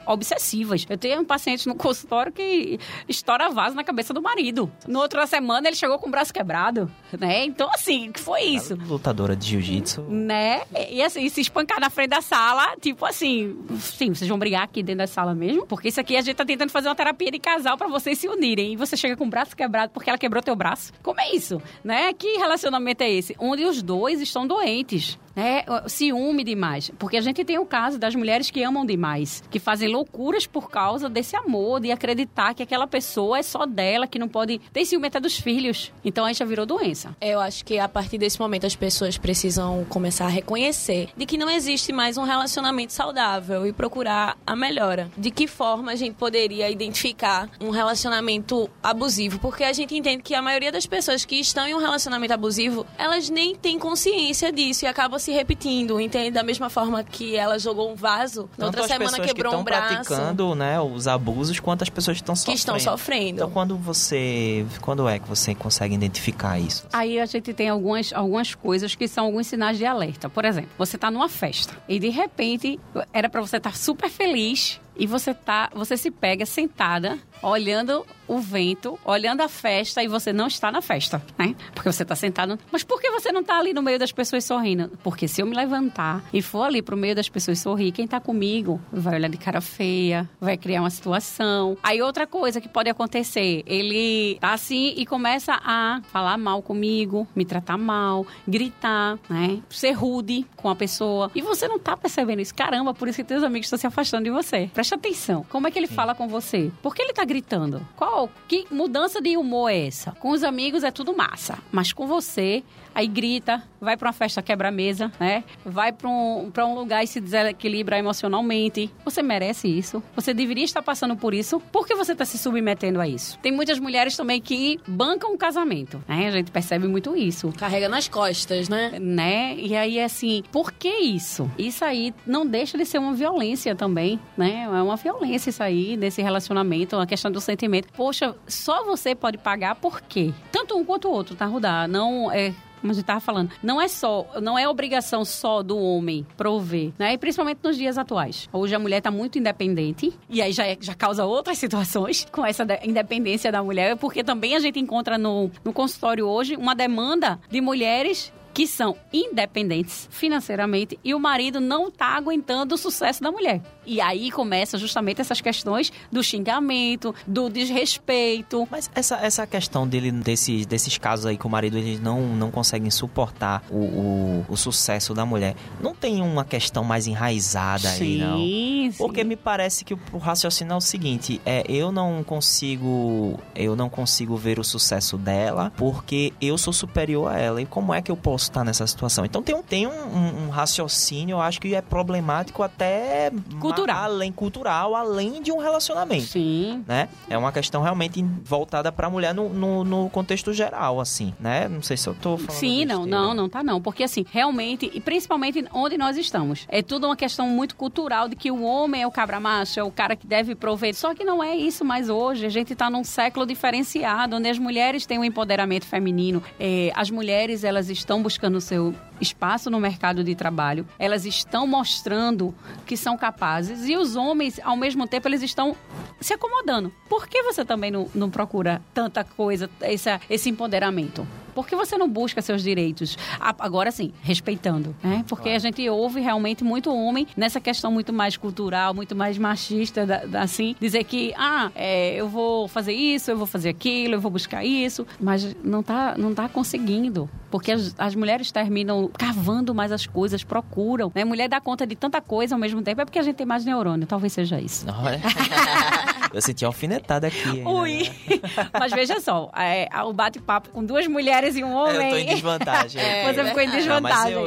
obsessivas. 0.05 0.85
Eu 0.91 0.99
tenho 0.99 1.23
um 1.23 1.25
paciente 1.25 1.67
no 1.67 1.75
consultório 1.75 2.31
que 2.31 2.79
estoura 3.09 3.49
vaso 3.49 3.75
na 3.75 3.85
cabeça 3.85 4.13
do 4.13 4.21
marido. 4.21 4.71
No 4.87 5.01
outra 5.01 5.27
semana 5.27 5.67
ele 5.67 5.77
chegou 5.77 5.99
com 5.99 6.09
o 6.09 6.11
braço 6.11 6.33
quebrado, 6.33 6.91
né? 7.19 7.47
Então, 7.47 7.71
assim, 7.73 8.13
que 8.13 8.21
foi 8.21 8.34
foi 8.35 8.43
isso. 8.43 8.77
Lutadora 8.89 9.37
de 9.37 9.47
jiu-jitsu. 9.47 10.03
Né? 10.03 10.63
E 10.91 11.01
assim, 11.01 11.29
se 11.29 11.41
espancar 11.41 11.79
na 11.79 11.89
frente 11.89 12.11
da 12.11 12.21
sala, 12.21 12.75
tipo 12.81 13.07
assim, 13.07 13.57
sim, 13.79 14.13
vocês 14.13 14.29
vão 14.29 14.37
brigar 14.37 14.65
aqui 14.65 14.83
dentro 14.83 14.99
da 14.99 15.07
sala 15.07 15.33
mesmo? 15.37 15.65
Porque 15.67 15.87
isso 15.87 16.01
aqui 16.01 16.17
a 16.17 16.21
gente 16.21 16.35
tá 16.35 16.45
tentando 16.45 16.71
fazer 16.71 16.89
uma 16.89 16.97
terapia 16.97 17.31
de 17.31 17.39
casal 17.39 17.79
para 17.79 17.87
vocês 17.87 18.19
se 18.19 18.27
unirem. 18.27 18.73
E 18.73 18.77
você 18.77 18.97
chega 18.97 19.17
com 19.17 19.25
o 19.25 19.31
braço 19.31 19.57
quebrado 19.57 19.93
porque 19.93 20.11
ela 20.11 20.19
quebrou 20.19 20.43
teu 20.43 20.57
braço. 20.57 20.93
Como 21.01 21.21
é 21.21 21.33
isso? 21.33 21.63
Né? 21.85 22.13
Que 22.13 22.37
relacionamento 22.37 23.05
é 23.05 23.11
esse? 23.11 23.37
Onde 23.39 23.65
os 23.65 23.81
dois 23.81 24.21
estão 24.21 24.45
doentes 24.49 25.17
né, 25.35 25.65
ciúme 25.87 26.45
demais. 26.45 26.91
Porque 26.99 27.17
a 27.17 27.21
gente 27.21 27.45
tem 27.45 27.59
o 27.59 27.67
caso 27.67 27.99
das 27.99 28.15
mulheres 28.15 28.51
que 28.51 28.63
amam 28.63 28.85
demais, 28.87 29.43
que 29.51 29.59
fazem 29.59 29.89
loucuras 29.89 30.47
por 30.47 30.71
causa 30.71 31.09
desse 31.09 31.37
amor, 31.37 31.81
de 31.81 31.91
acreditar 31.91 32.55
que 32.55 32.63
aquela 32.63 32.87
pessoa 32.87 33.39
é 33.39 33.43
só 33.43 33.67
dela, 33.67 34.07
que 34.07 34.19
não 34.19 34.29
pode 34.29 34.61
ter 34.73 34.85
ciúme 34.85 35.09
até 35.09 35.21
dos 35.21 35.39
filhos. 35.39 35.93
Então 36.05 36.25
aí 36.25 36.35
já 36.35 36.45
virou 36.45 36.67
doença. 36.67 37.17
Eu 37.21 37.41
acho 37.41 37.65
que 37.65 37.79
a 37.79 37.89
partir 37.89 38.19
desse 38.19 38.39
momento 38.39 38.67
as 38.67 38.77
pessoas 38.77 39.19
precisam 39.19 39.85
começar 39.89 40.27
a 40.27 40.29
reconhecer 40.29 41.09
de 41.17 41.27
que 41.27 41.37
não 41.37 41.51
existe 41.51 41.93
mais 41.93 42.17
um 42.17 42.25
relacionamento 42.25 42.93
saudável 42.93 43.67
e 43.67 43.73
procurar 43.73 44.37
a 44.47 44.55
melhora. 44.57 45.11
De 45.17 45.31
que 45.31 45.47
forma 45.47 45.93
a 45.93 45.97
gente 45.97 46.15
poderia 46.15 46.71
identificar 46.71 47.49
um 47.61 47.71
relacionamento 47.71 48.69
abusivo? 48.83 49.39
Porque 49.39 49.65
a 49.65 49.73
gente 49.73 49.97
entende 49.97 50.23
que 50.23 50.35
a 50.35 50.43
maioria 50.43 50.71
das 50.73 50.87
pessoas 50.87 51.25
que 51.25 51.37
estão 51.37 51.67
em 51.67 51.75
um 51.75 51.79
relacionamento 51.79 52.35
abusivo, 52.35 52.87
elas 52.99 53.31
nem 53.31 53.55
têm 53.55 53.79
consciência 53.79 54.53
disso 54.53 54.85
e 54.85 54.89
acabam 54.89 55.19
se 55.25 55.33
repetindo, 55.33 55.99
entende? 55.99 56.31
Da 56.31 56.43
mesma 56.43 56.69
forma 56.69 57.03
que 57.03 57.35
ela 57.35 57.59
jogou 57.59 57.91
um 57.91 57.95
vaso, 57.95 58.49
na 58.59 58.67
outra 58.67 58.87
semana 58.87 59.19
quebrou 59.21 59.53
que 59.53 59.59
um 59.59 59.65
braço. 59.65 59.95
praticando, 59.95 60.55
né, 60.55 60.79
os 60.81 61.09
abusos, 61.09 61.59
quanto 61.59 61.83
as 61.83 61.89
pessoas 61.89 62.19
estão 62.19 62.37
sofrendo. 62.37 62.55
Que 62.55 62.59
estão 62.59 62.79
sofrendo. 62.79 63.37
Então, 63.37 63.51
quando 63.51 63.77
você... 63.77 64.67
Quando 64.81 65.09
é 65.09 65.19
que 65.19 65.29
você 65.29 65.55
consegue 65.55 65.95
identificar 65.95 66.59
isso? 66.59 66.87
Aí 66.93 67.19
a 67.19 67.27
gente 67.27 67.55
tem 67.55 67.69
algumas, 67.69 68.13
algumas 68.13 68.55
coisas 68.55 68.95
que 68.95 69.09
são 69.09 69.27
alguns 69.27 69.47
sinais 69.47 69.79
de 69.79 69.87
alerta. 69.87 70.29
Por 70.29 70.45
exemplo, 70.45 70.71
você 70.77 70.97
está 70.97 71.11
numa 71.11 71.29
festa 71.29 71.75
e, 71.89 71.99
de 71.99 72.11
repente, 72.11 72.79
era 73.13 73.29
para 73.29 73.41
você 73.41 73.57
estar 73.57 73.71
tá 73.71 73.77
super 73.77 74.11
feliz 74.11 74.81
e 74.97 75.07
você 75.07 75.35
tá, 75.35 75.71
você 75.75 75.97
se 75.97 76.11
pega 76.11 76.47
sentada, 76.47 77.19
olhando 77.43 78.07
o 78.27 78.39
vento, 78.39 78.99
olhando 79.05 79.43
a 79.43 79.49
festa 79.49 80.03
e 80.03 80.09
você 80.09 80.33
não 80.33 80.47
está 80.47 80.73
na 80.73 80.81
festa, 80.81 81.23
né? 81.39 81.55
Porque 81.75 81.91
você 81.91 82.03
está 82.03 82.17
sentado. 82.17 82.59
Mas 82.73 82.83
por 82.83 83.01
que 83.01 83.11
você 83.11 83.31
não 83.31 83.43
está 83.43 83.59
ali 83.59 83.73
no 83.75 83.83
meio 83.83 83.99
das 83.99 84.13
pessoas 84.13 84.45
sorrindo? 84.45 84.91
Porque 85.03 85.29
se 85.29 85.43
eu 85.43 85.47
me 85.47 85.55
levantar 85.55 86.25
e 86.33 86.41
for 86.41 86.63
ali 86.63 86.81
pro 86.81 86.97
meio 86.97 87.15
das 87.15 87.29
pessoas 87.29 87.59
sorrir, 87.59 87.93
quem 87.93 88.07
está 88.07 88.21
comigo 88.21 88.81
vai 88.91 89.17
olhar 89.17 89.29
de 89.29 89.37
cara 89.37 89.61
feia, 89.61 90.29
vai 90.41 90.57
criar 90.57 90.81
uma 90.81 90.91
situação. 90.91 91.77
Aí 91.83 92.01
outra 92.01 92.27
coisa 92.27 92.61
que 92.61 92.69
pode 92.69 92.89
acontecer, 92.89 93.63
ele 93.67 94.39
tá 94.41 94.53
assim 94.53 94.95
e 94.97 95.05
começa 95.05 95.61
a 95.63 96.01
falar 96.11 96.39
mal 96.39 96.63
comigo, 96.63 97.27
me 97.35 97.45
tratar 97.45 97.77
mal, 97.77 98.27
gritar, 98.49 99.19
né? 99.29 99.61
Ser 99.69 99.93
rude 99.93 100.47
com 100.57 100.69
a 100.69 100.75
pessoa. 100.75 101.31
E 101.35 101.43
você 101.43 101.69
não 101.69 101.79
tá 101.79 101.97
percebendo 101.97 102.41
isso. 102.41 102.55
Caramba, 102.55 102.95
por 102.95 103.09
isso 103.09 103.17
que 103.17 103.25
teus 103.25 103.43
amigos 103.43 103.67
estão 103.67 103.79
se 103.79 103.87
afastando 103.87 104.25
de 104.25 104.31
você. 104.31 104.71
Preste 104.85 104.97
atenção. 104.97 105.47
Como 105.49 105.67
é 105.67 105.71
que 105.71 105.79
ele 105.79 105.87
Sim. 105.87 105.95
fala 105.95 106.15
com 106.15 106.29
você? 106.29 106.71
Por 106.83 106.95
que 106.95 107.01
ele 107.01 107.15
tá 107.15 107.25
gritando? 107.25 107.81
Qual? 107.97 108.29
Que 108.47 108.67
mudança 108.71 109.19
de 109.19 109.35
humor 109.35 109.71
é 109.71 109.87
essa? 109.87 110.13
Com 110.13 110.29
os 110.29 110.45
amigos 110.45 110.85
é 110.85 110.91
tudo 110.91 111.17
massa, 111.17 111.59
mas 111.73 111.91
com 111.91 112.07
você, 112.07 112.63
aí 112.95 113.07
grita, 113.07 113.63
vai 113.81 113.97
para 113.97 114.09
uma 114.09 114.13
festa 114.13 114.41
quebra 114.43 114.71
mesa, 114.71 115.13
né? 115.19 115.45
Vai 115.65 115.93
para 115.93 116.09
um, 116.09 116.51
pra 116.51 116.67
um 116.67 116.75
lugar 116.75 117.03
e 117.03 117.07
se 117.07 117.21
desequilibra 117.21 117.99
emocionalmente. 117.99 118.91
Você 119.05 119.23
merece 119.23 119.69
isso. 119.69 120.03
Você 120.15 120.33
deveria 120.33 120.65
estar 120.65 120.83
passando 120.83 121.17
por 121.17 121.35
isso. 121.35 121.61
Por 121.73 121.87
que 121.87 121.95
você 121.95 122.13
está 122.13 122.25
se 122.25 122.39
submetendo 122.39 123.01
a 123.01 123.09
isso? 123.09 123.39
Tem 123.41 123.53
muitas 123.53 123.79
mulheres 123.79 124.17
também 124.17 124.41
que 124.41 124.79
bancam 124.87 125.35
o 125.35 125.39
casamento, 125.39 126.03
né? 126.09 126.29
A 126.29 126.31
gente 126.31 126.51
percebe 126.51 126.87
muito 126.87 127.17
isso. 127.17 127.53
Carrega 127.59 127.89
nas 127.89 128.09
costas, 128.09 128.69
né? 128.69 128.99
Né? 129.01 129.57
E 129.57 129.77
aí, 129.77 130.01
assim, 130.01 130.43
por 130.53 130.73
que 130.73 130.89
isso? 130.89 131.51
Isso 131.59 131.85
aí 131.85 132.15
não 132.27 132.47
deixa 132.47 132.79
de 132.79 132.85
ser 132.85 132.99
uma 132.99 133.13
violência 133.13 133.75
também, 133.75 134.19
né? 134.37 134.65
é 134.65 134.83
uma 134.83 134.97
violência 134.97 135.51
isso 135.51 135.63
aí, 135.63 135.97
desse 135.97 136.23
relacionamento, 136.23 136.97
uma 136.97 137.07
questão 137.07 137.31
do 137.31 137.41
sentimento. 137.41 137.89
Poxa, 137.93 138.35
só 138.47 138.85
você 138.85 139.15
pode 139.15 139.39
pagar 139.39 139.75
por 139.75 140.01
quê? 140.01 140.33
Tanto 140.51 140.77
um 140.77 140.85
quanto 140.85 141.09
o 141.09 141.11
outro, 141.11 141.35
tá, 141.35 141.47
Rudá? 141.47 141.89
Não 141.89 142.31
é 142.31 142.55
como 142.85 142.93
a 142.93 142.95
gente 142.95 143.05
estava 143.05 143.21
falando, 143.21 143.51
não 143.63 143.81
é 143.81 143.89
só, 143.89 144.27
não 144.43 144.59
é 144.59 144.69
obrigação 144.69 145.25
só 145.25 145.63
do 145.63 145.79
homem 145.79 146.27
prover, 146.37 146.93
né? 146.99 147.15
E 147.15 147.19
principalmente 147.19 147.61
nos 147.65 147.79
dias 147.79 147.97
atuais. 147.97 148.47
Hoje 148.53 148.75
a 148.75 148.79
mulher 148.79 148.99
está 148.99 149.11
muito 149.11 149.39
independente 149.39 150.13
e 150.29 150.43
aí 150.43 150.53
já, 150.53 150.67
é, 150.67 150.77
já 150.79 150.95
causa 150.95 151.25
outras 151.25 151.57
situações 151.59 152.27
com 152.31 152.45
essa 152.45 152.67
independência 152.83 153.51
da 153.51 153.63
mulher, 153.63 153.97
porque 153.97 154.23
também 154.23 154.55
a 154.55 154.59
gente 154.59 154.79
encontra 154.79 155.17
no, 155.17 155.51
no 155.65 155.73
consultório 155.73 156.27
hoje 156.27 156.57
uma 156.57 156.75
demanda 156.75 157.41
de 157.51 157.59
mulheres 157.59 158.31
que 158.55 158.67
são 158.69 158.97
independentes 159.13 160.09
financeiramente 160.13 160.99
e 161.03 161.13
o 161.13 161.19
marido 161.19 161.61
não 161.61 161.89
está 161.89 162.09
aguentando 162.09 162.77
o 162.77 162.79
sucesso 162.79 163.21
da 163.21 163.33
mulher. 163.33 163.61
E 163.87 164.01
aí 164.01 164.31
começa 164.31 164.79
justamente 164.79 165.21
essas 165.21 165.41
questões 165.41 165.93
do 166.11 166.23
xingamento, 166.23 167.15
do 167.27 167.49
desrespeito. 167.49 168.67
Mas 168.71 168.91
essa, 168.95 169.17
essa 169.17 169.47
questão 169.47 169.87
dele, 169.87 170.11
desses, 170.11 170.67
desses 170.67 170.99
casos 170.99 171.27
aí 171.27 171.37
que 171.37 171.47
o 171.47 171.51
marido 171.51 171.79
eles 171.79 172.01
não, 172.01 172.21
não 172.21 172.51
conseguem 172.51 172.91
suportar 172.91 173.63
o, 173.71 173.77
o, 173.77 174.47
o 174.49 174.57
sucesso 174.57 175.15
da 175.15 175.25
mulher, 175.27 175.55
não 175.81 175.95
tem 175.95 176.21
uma 176.21 176.45
questão 176.45 176.85
mais 176.85 177.07
enraizada 177.07 177.89
sim, 177.89 178.05
aí, 178.05 178.19
não? 178.19 178.39
Sim. 178.39 178.95
Porque 178.99 179.25
me 179.25 179.37
parece 179.37 179.85
que 179.85 179.95
o, 179.95 179.99
o 180.13 180.19
raciocínio 180.19 180.73
é 180.73 180.77
o 180.77 180.81
seguinte: 180.81 181.41
é, 181.45 181.65
eu 181.69 181.93
não 181.93 182.23
consigo. 182.23 183.39
Eu 183.55 183.77
não 183.77 183.89
consigo 183.89 184.37
ver 184.37 184.59
o 184.59 184.65
sucesso 184.65 185.17
dela 185.17 185.73
porque 185.77 186.33
eu 186.41 186.57
sou 186.59 186.73
superior 186.73 187.31
a 187.31 187.39
ela. 187.39 187.61
E 187.61 187.67
como 187.67 187.93
é 187.93 188.03
que 188.03 188.11
eu 188.11 188.17
posso 188.17 188.45
estar 188.45 188.65
nessa 188.65 188.87
situação? 188.87 189.25
Então 189.25 189.43
tem 189.43 189.55
um, 189.55 189.63
tem 189.63 189.87
um, 189.87 189.91
um, 189.91 190.47
um 190.47 190.49
raciocínio, 190.51 191.35
eu 191.35 191.41
acho 191.41 191.61
que 191.61 191.75
é 191.75 191.81
problemático 191.81 192.63
até 192.63 193.31
cultural. 193.61 193.74
Além 193.91 194.33
cultural, 194.33 194.95
além 194.95 195.43
de 195.43 195.53
um 195.53 195.59
relacionamento. 195.59 196.27
Sim. 196.27 196.85
Né? 196.87 197.09
É 197.29 197.37
uma 197.37 197.53
questão 197.53 197.83
realmente 197.83 198.23
voltada 198.45 198.91
para 198.91 199.07
a 199.07 199.11
mulher 199.11 199.35
no, 199.35 199.49
no, 199.49 199.85
no, 199.85 200.11
contexto 200.11 200.53
geral, 200.53 201.01
assim, 201.01 201.35
né? 201.41 201.69
Não 201.69 201.83
sei 201.83 201.97
se 201.97 202.09
eu 202.09 202.15
tô 202.15 202.37
falando. 202.37 202.59
Sim, 202.59 202.85
não, 202.85 203.07
não, 203.07 203.35
não 203.35 203.49
tá 203.49 203.63
não. 203.63 203.81
Porque 203.81 204.05
assim, 204.05 204.25
realmente, 204.31 204.91
e 204.93 205.01
principalmente 205.01 205.65
onde 205.73 205.97
nós 205.97 206.17
estamos, 206.17 206.67
é 206.69 206.83
tudo 206.83 207.07
uma 207.07 207.17
questão 207.17 207.49
muito 207.49 207.77
cultural 207.77 208.29
de 208.29 208.37
que 208.37 208.51
o 208.51 208.63
homem 208.63 209.03
é 209.03 209.07
o 209.07 209.11
cabra 209.11 209.41
macho, 209.41 209.79
é 209.79 209.83
o 209.83 209.91
cara 209.91 210.17
que 210.17 210.27
deve 210.27 210.55
prover. 210.55 210.95
Só 210.95 211.15
que 211.15 211.25
não 211.25 211.43
é 211.43 211.57
isso 211.57 211.85
mais 211.85 212.09
hoje. 212.09 212.47
A 212.47 212.51
gente 212.51 212.73
está 212.73 212.89
num 212.89 213.05
século 213.05 213.47
diferenciado, 213.47 214.37
onde 214.37 214.49
as 214.49 214.59
mulheres 214.59 215.07
têm 215.07 215.19
um 215.19 215.25
empoderamento 215.25 215.87
feminino. 215.87 216.43
É, 216.59 216.93
as 216.95 217.11
mulheres, 217.11 217.65
elas 217.65 217.89
estão 217.89 218.23
buscando 218.23 218.57
o 218.57 218.61
seu 218.61 218.95
espaço 219.21 219.71
no 219.71 219.81
mercado 219.81 220.23
de 220.25 220.35
trabalho. 220.35 220.87
Elas 220.99 221.25
estão 221.25 221.67
mostrando 221.67 222.55
que 222.87 222.97
são 222.97 223.17
capazes. 223.17 223.64
E 223.71 223.97
os 223.97 224.17
homens, 224.17 224.61
ao 224.63 224.77
mesmo 224.77 225.07
tempo, 225.07 225.29
eles 225.29 225.43
estão 225.43 225.77
se 226.21 226.33
acomodando. 226.33 226.93
Por 227.09 227.27
que 227.27 227.43
você 227.43 227.65
também 227.65 227.91
não, 227.91 228.09
não 228.15 228.31
procura 228.31 228.83
tanta 228.93 229.25
coisa, 229.25 229.69
esse, 229.83 230.09
esse 230.29 230.49
empoderamento? 230.51 231.27
Por 231.55 231.67
que 231.67 231.77
você 231.77 231.97
não 231.97 232.09
busca 232.09 232.43
seus 232.43 232.63
direitos? 232.63 233.17
Agora 233.41 233.91
sim, 233.91 234.13
respeitando, 234.23 234.95
né? 235.03 235.25
Porque 235.29 235.45
claro. 235.45 235.57
a 235.57 235.59
gente 235.61 235.89
ouve 235.89 236.21
realmente 236.21 236.65
muito 236.65 236.95
homem 236.95 237.27
nessa 237.37 237.61
questão 237.61 237.91
muito 237.93 238.13
mais 238.13 238.37
cultural, 238.37 238.93
muito 238.95 239.15
mais 239.15 239.39
machista, 239.39 240.23
assim, 240.41 240.75
dizer 240.81 241.05
que, 241.05 241.33
ah, 241.37 241.71
é, 241.75 242.15
eu 242.17 242.29
vou 242.29 242.69
fazer 242.69 242.93
isso, 242.93 243.31
eu 243.31 243.37
vou 243.37 243.47
fazer 243.47 243.69
aquilo, 243.69 244.15
eu 244.15 244.21
vou 244.21 244.31
buscar 244.31 244.65
isso, 244.65 245.07
mas 245.21 245.55
não 245.63 245.83
tá, 245.83 246.15
não 246.19 246.35
tá 246.35 246.49
conseguindo. 246.49 247.29
Porque 247.51 247.71
as, 247.71 247.95
as 247.99 248.15
mulheres 248.17 248.51
terminam 248.51 249.09
cavando 249.17 249.73
mais 249.73 249.93
as 249.93 250.07
coisas, 250.07 250.43
procuram. 250.43 251.13
Né? 251.15 251.25
Mulher 251.25 251.49
dá 251.49 251.61
conta 251.61 251.87
de 251.87 251.95
tanta 251.95 252.21
coisa 252.21 252.57
ao 252.57 252.59
mesmo 252.59 252.83
tempo, 252.83 253.01
é 253.01 253.05
porque 253.05 253.19
a 253.19 253.23
gente 253.23 253.37
tem 253.37 253.47
mais 253.47 253.65
neurônio. 253.65 254.07
Talvez 254.07 254.33
seja 254.33 254.61
isso. 254.61 254.85
Não, 254.87 255.09
é? 255.09 255.21
Eu 256.35 256.43
senti 256.43 256.65
alfinetada 256.65 257.29
aqui. 257.29 257.63
Ui! 257.65 258.11
Mas 258.79 258.93
veja 258.93 259.21
só, 259.21 259.53
é, 259.57 259.89
o 260.03 260.13
bate-papo 260.13 260.69
com 260.71 260.85
duas 260.85 261.07
mulheres 261.07 261.55
e 261.55 261.63
um 261.63 261.73
homem. 261.73 261.95
Eu 261.95 262.11
tô 262.11 262.17
em 262.17 262.27
desvantagem. 262.27 263.01
É, 263.05 263.33
Você 263.33 263.45
ficou 263.45 263.63
em 263.63 263.71
desvantagem. 263.71 264.35
Não. 264.35 264.47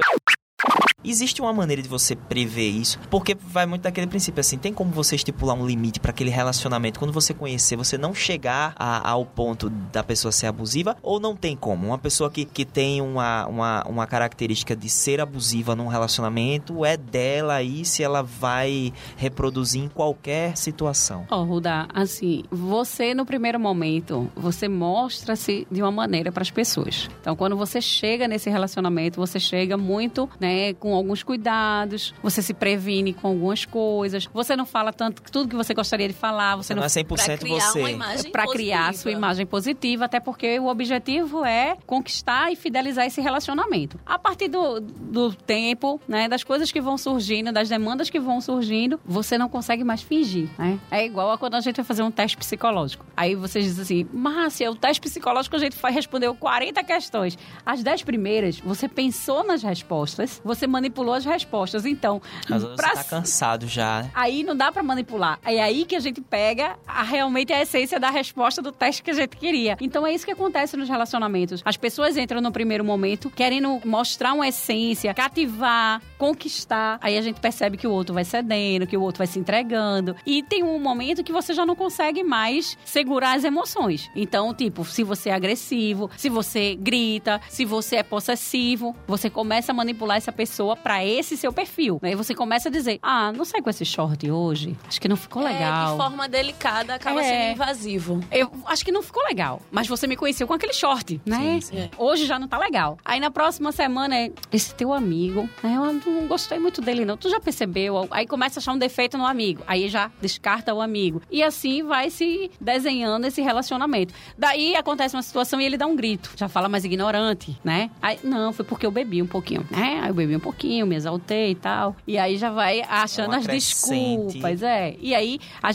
Existe 1.09 1.41
uma 1.41 1.53
maneira 1.53 1.81
de 1.81 1.87
você 1.87 2.15
prever 2.15 2.67
isso? 2.67 2.99
Porque 3.09 3.33
vai 3.33 3.65
muito 3.65 3.83
daquele 3.83 4.07
princípio 4.07 4.41
assim, 4.41 4.57
tem 4.57 4.73
como 4.73 4.91
você 4.91 5.15
estipular 5.15 5.55
um 5.55 5.65
limite 5.65 6.01
para 6.01 6.11
aquele 6.11 6.29
relacionamento 6.29 6.99
quando 6.99 7.13
você 7.13 7.33
conhecer, 7.33 7.77
você 7.77 7.97
não 7.97 8.13
chegar 8.13 8.73
a, 8.75 9.09
ao 9.09 9.25
ponto 9.25 9.69
da 9.69 10.03
pessoa 10.03 10.33
ser 10.33 10.47
abusiva 10.47 10.97
ou 11.01 11.17
não 11.17 11.33
tem 11.33 11.55
como? 11.55 11.87
Uma 11.87 11.97
pessoa 11.97 12.29
que, 12.29 12.43
que 12.43 12.65
tem 12.65 13.01
uma, 13.01 13.47
uma, 13.47 13.83
uma 13.87 14.05
característica 14.05 14.75
de 14.75 14.89
ser 14.89 15.21
abusiva 15.21 15.75
num 15.77 15.87
relacionamento 15.87 16.83
é 16.83 16.97
dela 16.97 17.53
aí 17.53 17.85
se 17.85 18.03
ela 18.03 18.21
vai 18.21 18.91
reproduzir 19.15 19.81
em 19.81 19.87
qualquer 19.87 20.57
situação. 20.57 21.25
Ó, 21.31 21.39
oh, 21.39 21.43
Ruda, 21.45 21.87
assim, 21.93 22.43
você 22.51 23.13
no 23.13 23.25
primeiro 23.25 23.59
momento, 23.59 24.29
você 24.35 24.67
mostra-se 24.67 25.65
de 25.71 25.81
uma 25.81 25.91
maneira 25.91 26.31
para 26.33 26.41
as 26.41 26.51
pessoas. 26.51 27.09
Então, 27.21 27.35
quando 27.35 27.55
você 27.55 27.81
chega 27.81 28.27
nesse 28.27 28.49
relacionamento, 28.49 29.19
você 29.19 29.39
chega 29.39 29.77
muito, 29.77 30.29
né, 30.39 30.73
com 30.73 30.96
alguns 30.97 31.23
cuidados, 31.23 32.13
você 32.21 32.41
se 32.41 32.53
previne 32.53 33.13
com 33.13 33.27
algumas 33.27 33.65
coisas, 33.65 34.27
você 34.33 34.55
não 34.55 34.65
fala 34.65 34.91
tanto 34.91 35.21
tudo 35.31 35.49
que 35.49 35.55
você 35.55 35.73
gostaria 35.73 36.07
de 36.07 36.13
falar, 36.13 36.55
você, 36.55 36.73
você 36.73 36.75
não, 36.75 36.81
não 36.81 36.86
é 36.86 36.89
100% 36.89 37.38
pra 37.38 37.38
criar 37.38 37.71
você. 37.71 38.29
Pra 38.29 38.47
criar 38.47 38.93
sua 38.93 39.12
imagem 39.12 39.45
positiva, 39.45 40.05
até 40.05 40.19
porque 40.19 40.60
o 40.60 40.67
objetivo 40.67 41.45
é 41.45 41.77
conquistar 41.86 42.51
e 42.51 42.55
fidelizar 42.55 43.05
esse 43.05 43.21
relacionamento. 43.21 43.99
A 44.05 44.19
partir 44.19 44.47
do, 44.47 44.79
do 44.79 45.33
tempo, 45.33 45.99
né, 46.07 46.27
das 46.27 46.43
coisas 46.43 46.71
que 46.71 46.81
vão 46.81 46.97
surgindo, 46.97 47.51
das 47.51 47.69
demandas 47.69 48.10
que 48.10 48.19
vão 48.19 48.41
surgindo, 48.41 48.99
você 49.05 49.38
não 49.38 49.49
consegue 49.49 49.83
mais 49.83 50.01
fingir, 50.01 50.49
né? 50.57 50.79
É 50.91 51.05
igual 51.05 51.31
a 51.31 51.38
quando 51.38 51.55
a 51.55 51.62
gente 51.62 51.77
vai 51.77 51.86
fazer 51.86 52.03
um 52.03 52.12
teste 52.12 52.38
psicológico. 52.38 53.05
Aí 53.15 53.36
vocês 53.36 53.65
dizem 53.65 53.83
assim, 53.83 54.17
Márcia, 54.17 54.71
o 54.71 54.75
teste 54.75 55.01
psicológico 55.01 55.55
a 55.55 55.60
gente 55.60 55.77
respondeu 55.91 56.36
40 56.36 56.83
questões. 56.83 57.38
As 57.65 57.83
10 57.83 58.03
primeiras, 58.03 58.60
você 58.60 58.88
pensou 58.88 59.43
nas 59.43 59.63
respostas, 59.63 60.41
você 60.43 60.65
manipulou 60.67 60.87
as 61.13 61.26
respostas. 61.26 61.86
Então, 61.86 62.21
Mas 62.50 62.63
você 62.63 62.76
pra... 62.76 62.91
tá 62.91 63.04
cansado 63.04 63.67
já. 63.67 64.04
Né? 64.04 64.12
Aí 64.13 64.43
não 64.43 64.56
dá 64.56 64.71
para 64.71 64.84
manipular. 64.84 65.39
É 65.45 65.62
aí 65.62 65.86
que 65.86 65.95
a 65.95 66.00
gente 66.00 66.21
pega 66.21 66.78
a, 66.88 67.04
realmente 67.04 67.54
a 67.54 67.62
essência 67.62 68.00
da 68.00 68.10
resposta 68.10 68.62
do 68.62 68.71
teste 68.71 69.04
que 69.04 69.12
a 69.12 69.13
gente 69.13 69.38
queria. 69.38 69.78
Então 69.80 70.06
é 70.06 70.13
isso 70.13 70.26
que 70.26 70.32
acontece 70.32 70.76
nos 70.78 70.89
relacionamentos. 70.89 71.62
As 71.65 71.78
pessoas 71.78 72.17
entram 72.17 72.41
no 72.41 72.52
primeiro 72.52 72.84
momento 72.84 73.30
querendo 73.30 73.80
mostrar 73.86 74.34
uma 74.34 74.47
essência, 74.47 75.13
cativar, 75.13 76.02
conquistar. 76.17 76.97
Aí 77.02 77.17
a 77.17 77.21
gente 77.21 77.39
percebe 77.39 77.78
que 77.78 77.88
o 77.88 77.91
outro 77.91 78.13
vai 78.13 78.23
cedendo, 78.23 78.88
que 78.88 78.97
o 78.97 79.02
outro 79.02 79.19
vai 79.19 79.28
se 79.28 79.39
entregando. 79.39 80.15
E 80.26 80.43
tem 80.43 80.63
um 80.63 80.80
momento 80.80 81.23
que 81.23 81.32
você 81.32 81.54
já 81.54 81.65
não 81.65 81.76
consegue 81.76 82.23
mais 82.23 82.78
segurar 82.84 83.36
as 83.36 83.43
emoções. 83.43 84.10
Então, 84.15 84.54
tipo, 84.54 84.84
se 84.86 85.04
você 85.04 85.30
é 85.30 85.34
agressivo, 85.34 86.10
se 86.17 86.30
você 86.30 86.76
grita, 86.76 87.41
se 87.50 87.65
você 87.65 87.97
é 87.97 88.04
possessivo, 88.04 88.95
você 89.08 89.30
começa 89.30 89.71
a 89.71 89.76
manipular 89.76 90.17
essa 90.17 90.32
pessoa 90.32 90.66
pessoa 90.67 90.75
para 90.75 91.06
esse 91.06 91.38
seu 91.38 91.53
perfil. 91.53 91.99
Aí 92.01 92.15
você 92.15 92.36
começa 92.36 92.67
a 92.67 92.71
dizer: 92.71 92.99
Ah, 93.01 93.32
não 93.32 93.45
sai 93.45 93.62
com 93.62 93.69
esse 93.69 93.86
short 93.86 94.30
hoje. 94.30 94.75
Acho 94.88 94.99
que 94.99 95.08
não 95.08 95.15
ficou 95.15 95.43
legal. 95.43 95.89
É, 95.89 95.91
de 95.91 95.97
forma 95.97 96.27
delicada 96.27 96.95
acaba 96.95 97.21
é. 97.21 97.23
sendo 97.23 97.53
invasivo. 97.53 98.19
Eu 98.32 98.51
acho 98.65 98.84
que 98.84 98.91
não 98.91 99.01
ficou 99.01 99.23
legal. 99.23 99.62
Mas 99.71 99.88
você 99.88 100.08
me 100.08 100.15
conheceu 100.15 100.47
com 100.47 100.53
aquele 100.53 100.73
short, 100.73 101.21
né? 101.25 101.38
Sim, 101.38 101.62
sim. 101.62 101.77
É. 101.77 101.89
Hoje 101.97 102.25
já 102.25 102.38
não 102.39 102.47
tá 102.47 102.58
legal. 102.58 102.97
Aí 103.06 103.19
na 103.19 103.32
próxima 103.32 103.71
semana 103.71 104.17
é 104.17 104.32
esse 104.51 104.73
teu 104.73 104.91
amigo, 104.91 105.49
né? 105.63 105.75
Eu 105.75 105.93
não 105.93 106.27
gostei 106.27 106.60
muito 106.60 106.82
dele, 106.82 107.06
não. 107.06 107.15
Tu 107.15 107.30
já 107.30 107.39
percebeu? 107.39 108.08
Aí 108.12 108.25
começa 108.25 108.60
a 108.60 108.62
achar 108.62 108.73
um 108.73 108.77
defeito 108.77 109.17
no 109.17 109.25
amigo. 109.25 109.63
Aí 109.67 109.88
já 109.88 110.12
descarta 110.21 110.73
o 110.73 110.82
amigo. 110.82 111.21
E 111.30 111.43
assim 111.43 111.84
vai 111.84 112.10
se 112.10 112.51
desenhando 112.60 113.25
esse 113.25 113.41
relacionamento. 113.41 114.13
Daí 114.38 114.75
acontece 114.75 115.15
uma 115.15 115.21
situação 115.21 115.62
e 115.62 115.65
ele 115.65 115.77
dá 115.77 115.86
um 115.86 115.95
grito. 115.95 116.32
Já 116.36 116.47
fala 116.47 116.67
mais 116.67 116.84
ignorante, 116.84 117.58
né? 117.63 117.89
Aí, 118.01 118.19
não, 118.23 118.51
foi 118.51 118.65
porque 118.65 118.86
eu 118.86 118.91
bebi 118.91 119.21
um 119.21 119.27
pouquinho, 119.27 119.65
né? 119.69 119.99
Aí 120.01 120.10
eu 120.10 120.13
bebi 120.13 120.36
um 120.36 120.39
pouquinho 120.39 120.56
pouquinho, 120.57 120.87
me 120.87 120.95
exaltei 120.95 121.51
e 121.51 121.55
tal. 121.55 121.95
E 122.07 122.17
aí 122.17 122.35
já 122.35 122.49
vai 122.49 122.81
achando 122.81 123.35
é 123.35 123.37
as 123.37 123.45
desculpas, 123.45 124.63
é. 124.63 124.95
E 124.99 125.13
aí 125.13 125.39
a, 125.61 125.69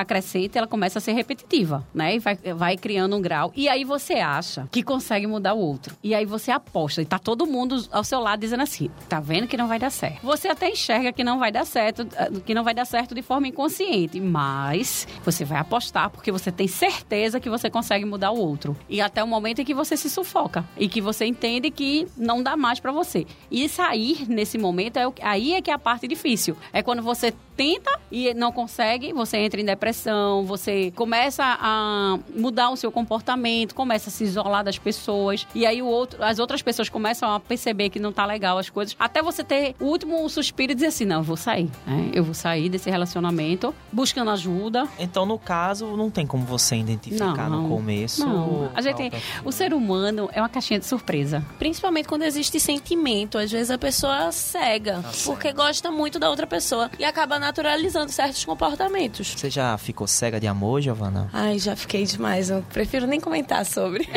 a, 0.00 0.04
crescente, 0.04 0.58
ela 0.58 0.66
começa 0.66 0.98
a 0.98 1.00
ser 1.00 1.12
repetitiva, 1.12 1.86
né? 1.94 2.16
E 2.16 2.18
vai, 2.18 2.36
vai 2.56 2.76
criando 2.76 3.16
um 3.16 3.22
grau. 3.22 3.52
E 3.54 3.68
aí 3.68 3.84
você 3.84 4.14
acha 4.14 4.68
que 4.72 4.82
consegue 4.82 5.26
mudar 5.26 5.54
o 5.54 5.58
outro. 5.58 5.96
E 6.02 6.14
aí 6.14 6.26
você 6.26 6.50
aposta. 6.50 7.00
E 7.00 7.04
tá 7.04 7.18
todo 7.18 7.46
mundo 7.46 7.86
ao 7.92 8.02
seu 8.02 8.18
lado 8.18 8.40
dizendo 8.40 8.64
assim, 8.64 8.90
tá 9.08 9.20
vendo 9.20 9.46
que 9.46 9.56
não 9.56 9.68
vai 9.68 9.78
dar 9.78 9.90
certo. 9.90 10.22
Você 10.22 10.48
até 10.48 10.68
enxerga 10.68 11.12
que 11.12 11.22
não 11.22 11.38
vai 11.38 11.52
dar 11.52 11.64
certo, 11.64 12.06
eh, 12.16 12.30
que 12.44 12.54
não 12.54 12.64
vai 12.64 12.74
dar 12.74 12.84
certo 12.84 13.14
de 13.14 13.22
forma 13.22 13.46
inconsciente. 13.46 14.20
Mas 14.20 15.06
você 15.24 15.44
vai 15.44 15.58
apostar 15.58 16.10
porque 16.10 16.32
você 16.32 16.50
tem 16.50 16.66
certeza 16.66 17.38
que 17.38 17.48
você 17.48 17.70
consegue 17.70 18.04
mudar 18.04 18.32
o 18.32 18.38
outro. 18.38 18.76
E 18.88 19.00
até 19.00 19.22
o 19.22 19.26
momento 19.26 19.60
em 19.60 19.64
que 19.64 19.74
você 19.74 19.96
se 19.96 20.10
sufoca. 20.10 20.64
E 20.76 20.88
que 20.88 21.00
você 21.00 21.24
entende 21.26 21.70
que 21.70 22.08
não 22.16 22.42
dá 22.42 22.56
mais 22.56 22.80
para 22.80 22.90
você. 22.90 23.24
E 23.50 23.68
sair 23.68 24.15
nesse 24.28 24.56
momento, 24.56 24.96
é 24.96 25.06
o, 25.06 25.14
aí 25.22 25.54
é 25.54 25.62
que 25.62 25.70
é 25.70 25.74
a 25.74 25.78
parte 25.78 26.06
difícil. 26.08 26.56
É 26.72 26.82
quando 26.82 27.02
você 27.02 27.32
tenta 27.56 27.98
e 28.10 28.32
não 28.34 28.52
consegue, 28.52 29.12
você 29.12 29.38
entra 29.38 29.60
em 29.60 29.64
depressão, 29.64 30.44
você 30.44 30.92
começa 30.94 31.42
a 31.60 32.18
mudar 32.34 32.70
o 32.70 32.76
seu 32.76 32.92
comportamento, 32.92 33.74
começa 33.74 34.10
a 34.10 34.12
se 34.12 34.24
isolar 34.24 34.62
das 34.62 34.78
pessoas, 34.78 35.46
e 35.54 35.66
aí 35.66 35.80
o 35.82 35.86
outro, 35.86 36.22
as 36.22 36.38
outras 36.38 36.62
pessoas 36.62 36.88
começam 36.88 37.32
a 37.32 37.40
perceber 37.40 37.90
que 37.90 37.98
não 37.98 38.12
tá 38.12 38.26
legal 38.26 38.58
as 38.58 38.68
coisas, 38.68 38.94
até 38.98 39.22
você 39.22 39.42
ter 39.42 39.74
o 39.80 39.86
último 39.86 40.28
suspiro 40.28 40.72
e 40.72 40.74
dizer 40.74 40.88
assim, 40.88 41.04
não, 41.04 41.18
eu 41.18 41.24
vou 41.24 41.36
sair, 41.36 41.70
né? 41.86 42.10
Eu 42.12 42.22
vou 42.22 42.34
sair 42.34 42.68
desse 42.68 42.90
relacionamento, 42.90 43.74
buscando 43.90 44.30
ajuda. 44.30 44.86
Então, 44.98 45.24
no 45.24 45.38
caso, 45.38 45.96
não 45.96 46.10
tem 46.10 46.26
como 46.26 46.44
você 46.44 46.76
identificar 46.76 47.48
não, 47.48 47.62
no 47.62 47.68
começo. 47.68 48.26
Não. 48.26 48.70
A 48.74 48.80
gente, 48.80 49.10
o 49.44 49.52
ser 49.52 49.72
humano 49.72 50.28
é 50.32 50.40
uma 50.40 50.48
caixinha 50.48 50.78
de 50.78 50.86
surpresa. 50.86 51.44
Principalmente 51.58 52.08
quando 52.08 52.22
existe 52.22 52.60
sentimento, 52.60 53.38
às 53.38 53.50
vezes 53.50 53.70
a 53.70 53.78
pessoa 53.78 54.30
cega, 54.32 55.00
tá 55.02 55.10
porque 55.24 55.52
gosta 55.52 55.90
muito 55.90 56.18
da 56.18 56.28
outra 56.28 56.46
pessoa 56.46 56.90
e 56.98 57.04
acaba 57.04 57.38
naturalizando 57.46 58.10
certos 58.10 58.44
comportamentos. 58.44 59.34
Você 59.36 59.48
já 59.48 59.78
ficou 59.78 60.06
cega 60.06 60.40
de 60.40 60.48
amor, 60.48 60.80
Giovana? 60.80 61.30
Ai, 61.32 61.58
já 61.58 61.76
fiquei 61.76 62.04
demais. 62.04 62.50
Eu 62.50 62.62
prefiro 62.72 63.06
nem 63.06 63.20
comentar 63.20 63.64
sobre. 63.64 64.08